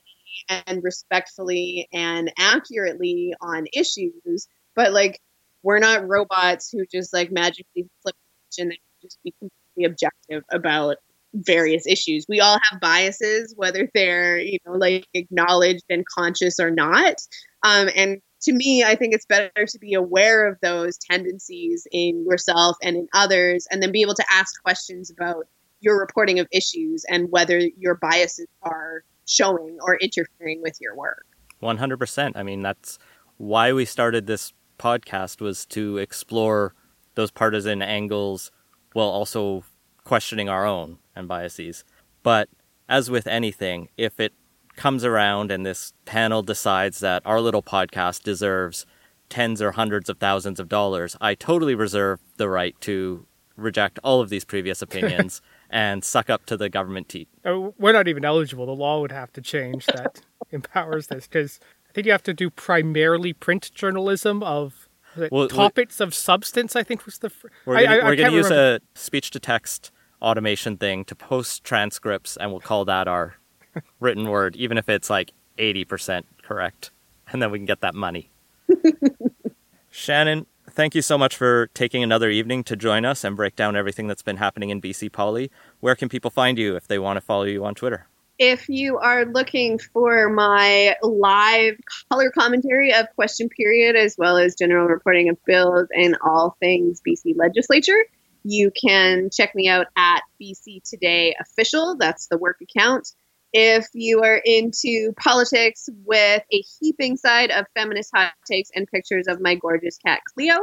and 0.68 0.84
respectfully 0.84 1.88
and 1.94 2.32
accurately 2.38 3.34
on 3.42 3.66
issues 3.74 4.48
but 4.76 4.94
like 4.94 5.20
we're 5.64 5.80
not 5.80 6.08
robots 6.08 6.70
who 6.72 6.86
just 6.92 7.14
like 7.14 7.32
magically 7.32 7.88
flip 8.02 8.16
and 8.58 8.74
just 9.02 9.18
be 9.24 9.34
completely 9.39 9.86
objective 9.86 10.44
about 10.52 10.98
various 11.34 11.86
issues. 11.88 12.26
We 12.28 12.40
all 12.40 12.60
have 12.70 12.82
biases, 12.82 13.54
whether 13.56 13.90
they're, 13.94 14.40
you 14.40 14.58
know, 14.66 14.74
like 14.74 15.08
acknowledged 15.14 15.86
and 15.90 16.06
conscious 16.06 16.60
or 16.60 16.72
not. 16.72 17.16
Um, 17.64 17.90
and 17.96 18.22
to 18.44 18.54
me, 18.54 18.84
I 18.84 18.96
think 18.96 19.14
it's 19.14 19.26
better 19.26 19.66
to 19.66 19.80
be 19.80 19.94
aware 19.94 20.48
of 20.48 20.58
those 20.62 20.98
tendencies 20.98 21.88
in 21.92 22.26
yourself 22.28 22.76
and 22.82 22.96
in 22.96 23.08
others, 23.14 23.68
and 23.72 23.82
then 23.82 23.92
be 23.92 24.02
able 24.02 24.16
to 24.16 24.26
ask 24.32 24.62
questions 24.64 25.12
about 25.12 25.46
your 25.80 26.00
reporting 26.00 26.40
of 26.40 26.48
issues 26.52 27.06
and 27.10 27.28
whether 27.32 27.60
your 27.78 27.96
biases 27.96 28.48
are 28.64 29.04
showing 29.28 29.78
or 29.82 29.96
interfering 29.98 30.62
with 30.62 30.78
your 30.82 30.96
work. 30.96 31.26
100%. 31.62 32.32
I 32.36 32.44
mean, 32.44 32.62
that's 32.62 32.98
why 33.38 33.74
we 33.74 33.86
started 33.86 34.26
this 34.26 34.54
podcast 34.80 35.42
was 35.42 35.66
to 35.68 35.98
explore 35.98 36.74
those 37.16 37.30
partisan 37.30 37.82
angles 37.82 38.52
while 38.94 39.08
also 39.08 39.64
questioning 40.04 40.50
our 40.50 40.66
own 40.66 40.98
and 41.16 41.28
biases. 41.28 41.84
But 42.24 42.49
as 42.88 43.09
with 43.09 43.28
anything, 43.28 43.89
if 43.97 44.20
it 44.20 44.34
comes 44.76 45.03
around 45.03 45.51
and 45.51 45.66
this 45.66 45.93
panel 46.05 46.41
decides 46.41 46.99
that 46.99 47.22
our 47.26 47.41
little 47.41 47.64
podcast 47.64 48.24
deserves 48.24 48.86
tens 49.30 49.62
or 49.62 49.72
hundreds 49.72 50.09
of 50.09 50.18
thousands 50.18 50.59
of 50.59 50.70
dollars, 50.70 51.16
I 51.22 51.36
totally 51.36 51.76
reserve 51.76 52.20
the 52.38 52.49
right 52.49 52.80
to 52.82 53.26
reject 53.55 53.99
all 54.03 54.22
of 54.22 54.30
these 54.30 54.45
previous 54.45 54.82
opinions 54.88 55.41
and 55.70 56.03
suck 56.03 56.30
up 56.30 56.45
to 56.47 56.57
the 56.57 56.70
government 56.70 57.09
teat. 57.09 57.30
Oh, 57.45 57.74
we're 57.78 57.93
not 57.93 58.07
even 58.07 58.26
eligible. 58.26 58.66
The 58.66 58.74
law 58.74 58.99
would 59.01 59.12
have 59.12 59.32
to 59.34 59.41
change 59.41 59.86
that 59.88 60.22
empowers 60.51 61.07
this 61.07 61.28
because 61.28 61.59
I 61.89 61.93
think 61.93 62.05
you 62.05 62.12
have 62.12 62.24
to 62.24 62.34
do 62.34 62.49
primarily 62.49 63.34
print 63.34 63.72
journalism 63.74 64.43
of 64.43 64.88
well, 65.30 65.47
topics 65.47 65.99
of 65.99 66.14
substance. 66.14 66.76
I 66.76 66.84
think 66.84 67.05
was 67.05 67.20
the. 67.20 67.30
Fr- 67.30 67.47
we're 67.66 67.86
going 67.86 68.18
to 68.18 68.24
use 68.32 68.49
remember. 68.49 68.76
a 68.76 68.97
speech 68.97 69.32
to 69.32 69.39
text 69.39 69.91
automation 70.22 70.78
thing 70.78 71.05
to 71.05 71.15
post 71.15 71.63
transcripts, 71.63 72.38
and 72.38 72.51
we'll 72.51 72.59
call 72.59 72.86
that 72.86 73.07
our 73.07 73.36
written 73.99 74.30
word, 74.30 74.55
even 74.55 74.78
if 74.78 74.89
it's 74.89 75.09
like 75.09 75.32
80% 75.57 76.24
correct. 76.43 76.91
And 77.32 77.41
then 77.41 77.51
we 77.51 77.59
can 77.59 77.65
get 77.65 77.82
that 77.82 77.95
money. 77.95 78.30
Shannon, 79.89 80.45
thank 80.69 80.95
you 80.95 81.01
so 81.01 81.17
much 81.17 81.36
for 81.36 81.67
taking 81.74 82.03
another 82.03 82.30
evening 82.30 82.63
to 82.65 82.76
join 82.76 83.05
us 83.05 83.24
and 83.24 83.36
break 83.36 83.55
down 83.55 83.76
everything 83.76 84.07
that's 84.07 84.22
been 84.22 84.38
happening 84.38 84.69
in 84.69 84.82
BC 84.82 85.11
Poly. 85.11 85.51
Where 85.80 85.95
can 85.95 86.09
people 86.09 86.32
find 86.32 86.57
you 86.57 86.76
if 86.76 86.88
they 86.88 86.99
want 86.99 87.17
to 87.17 87.22
follow 87.22 87.43
you 87.43 87.65
on 87.65 87.76
Twitter? 87.76 88.07
If 88.39 88.69
you 88.69 88.97
are 88.97 89.26
looking 89.26 89.78
for 89.78 90.30
my 90.30 90.95
live 91.03 91.78
color 92.09 92.32
commentary 92.32 92.91
of 92.91 93.05
Question 93.15 93.49
Period, 93.49 93.95
as 93.95 94.17
well 94.17 94.38
as 94.38 94.55
general 94.55 94.88
reporting 94.88 95.30
of 95.30 95.38
bills 95.45 95.88
and 95.93 96.17
all 96.24 96.57
things 96.59 97.01
BC 97.07 97.38
legislature, 97.38 98.03
you 98.44 98.72
can 98.72 99.30
check 99.32 99.54
me 99.56 99.68
out 99.68 99.88
at 99.96 100.22
BC 100.42 100.82
Today 100.84 101.36
Official. 101.39 101.96
That's 101.98 102.28
the 102.28 102.38
work 102.38 102.58
account. 102.62 103.08
If 103.54 103.88
you 103.94 104.24
are 104.24 104.42
into 104.44 105.14
politics 105.20 105.89
with 106.06 106.44
a 106.52 106.64
heaping 106.80 107.18
side 107.18 107.52
of 107.52 107.66
feminist 107.76 108.12
hot 108.16 108.34
takes 108.50 108.70
and 108.74 108.88
pictures 108.88 109.28
of 109.28 109.42
my 109.42 109.56
gorgeous 109.56 109.98
cat 109.98 110.22
Cleo, 110.34 110.58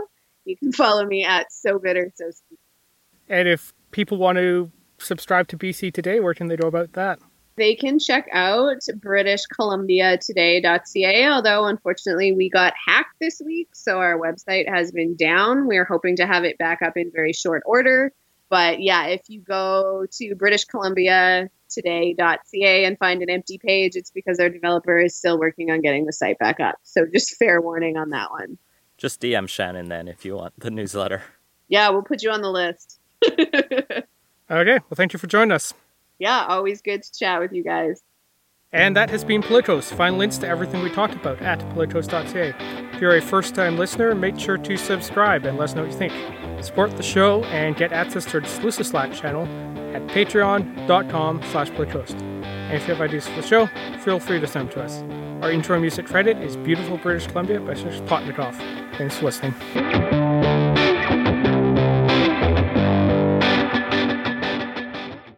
you 0.44 0.56
can 0.56 0.72
follow 0.72 1.04
me 1.04 1.24
at 1.24 1.52
So 1.52 1.78
Bitter 1.78 2.10
So 2.14 2.30
Sweet. 2.30 2.58
And 3.28 3.46
if 3.46 3.74
people 3.90 4.16
want 4.16 4.38
to 4.38 4.72
subscribe 4.98 5.48
to 5.48 5.58
BC 5.58 5.92
Today, 5.92 6.18
where 6.20 6.34
can 6.34 6.48
they 6.48 6.56
go 6.56 6.66
about 6.66 6.94
that? 6.94 7.18
They 7.58 7.74
can 7.74 7.98
check 7.98 8.26
out 8.32 8.78
britishcolumbiatoday.ca 8.80 11.28
although 11.28 11.66
unfortunately 11.66 12.32
we 12.32 12.48
got 12.48 12.72
hacked 12.86 13.18
this 13.20 13.42
week 13.44 13.68
so 13.74 13.98
our 13.98 14.18
website 14.18 14.66
has 14.68 14.92
been 14.92 15.16
down. 15.16 15.66
We're 15.66 15.84
hoping 15.84 16.14
to 16.16 16.26
have 16.26 16.44
it 16.44 16.56
back 16.58 16.82
up 16.82 16.96
in 16.96 17.10
very 17.12 17.32
short 17.32 17.62
order. 17.66 18.12
But 18.48 18.80
yeah 18.80 19.08
if 19.08 19.22
you 19.28 19.40
go 19.40 20.06
to 20.10 20.34
britishcolumbiatoday.ca 20.34 22.84
and 22.84 22.98
find 22.98 23.22
an 23.22 23.30
empty 23.30 23.58
page 23.58 23.96
it's 23.96 24.10
because 24.10 24.40
our 24.40 24.48
developer 24.48 24.98
is 24.98 25.14
still 25.16 25.38
working 25.38 25.70
on 25.70 25.82
getting 25.82 26.06
the 26.06 26.12
site 26.12 26.38
back 26.38 26.60
up. 26.60 26.76
So 26.84 27.06
just 27.06 27.36
fair 27.38 27.60
warning 27.60 27.96
on 27.96 28.10
that 28.10 28.30
one. 28.30 28.58
Just 28.96 29.20
dm 29.20 29.48
shannon 29.48 29.88
then 29.88 30.06
if 30.08 30.24
you 30.24 30.36
want 30.36 30.54
the 30.58 30.70
newsletter. 30.70 31.22
Yeah 31.68 31.90
we'll 31.90 32.02
put 32.02 32.22
you 32.22 32.30
on 32.30 32.42
the 32.42 32.50
list. 32.50 32.98
Okay 34.50 34.78
well 34.78 34.96
thank 34.96 35.12
you 35.12 35.18
for 35.18 35.26
joining 35.26 35.52
us 35.52 35.74
yeah, 36.18 36.46
always 36.48 36.82
good 36.82 37.02
to 37.02 37.12
chat 37.12 37.40
with 37.40 37.52
you 37.52 37.64
guys. 37.64 38.02
And 38.72 38.94
that 38.96 39.08
has 39.10 39.24
been 39.24 39.42
Politicoast. 39.42 39.94
Find 39.94 40.18
links 40.18 40.36
to 40.38 40.48
everything 40.48 40.82
we 40.82 40.90
talked 40.90 41.14
about 41.14 41.40
at 41.40 41.58
politicoast.ca. 41.74 42.54
If 42.92 43.00
you're 43.00 43.16
a 43.16 43.22
first 43.22 43.54
time 43.54 43.78
listener, 43.78 44.14
make 44.14 44.38
sure 44.38 44.58
to 44.58 44.76
subscribe 44.76 45.46
and 45.46 45.56
let 45.56 45.70
us 45.70 45.74
know 45.74 45.82
what 45.82 45.92
you 45.92 45.96
think. 45.96 46.12
Support 46.62 46.96
the 46.96 47.02
show 47.02 47.44
and 47.44 47.76
get 47.76 47.92
access 47.92 48.24
to 48.26 48.34
our 48.34 48.40
exclusive 48.40 48.86
Slack 48.86 49.14
channel 49.14 49.44
at 49.94 50.06
patreon.com 50.08 51.42
slash 51.50 51.70
politicoast. 51.70 52.20
And 52.20 52.74
if 52.74 52.86
you 52.86 52.94
have 52.94 53.00
ideas 53.00 53.26
for 53.26 53.40
the 53.40 53.46
show, 53.46 53.66
feel 54.00 54.20
free 54.20 54.40
to 54.40 54.46
send 54.46 54.70
them 54.70 54.74
to 54.74 54.82
us. 54.82 55.02
Our 55.42 55.50
intro 55.50 55.80
music 55.80 56.06
credit 56.06 56.36
is 56.38 56.56
Beautiful 56.56 56.98
British 56.98 57.26
Columbia 57.28 57.60
by 57.60 57.74
Serge 57.74 58.00
Plotnikoff. 58.02 58.56
Thanks 58.98 59.16
for 59.16 59.26
listening. 59.26 60.17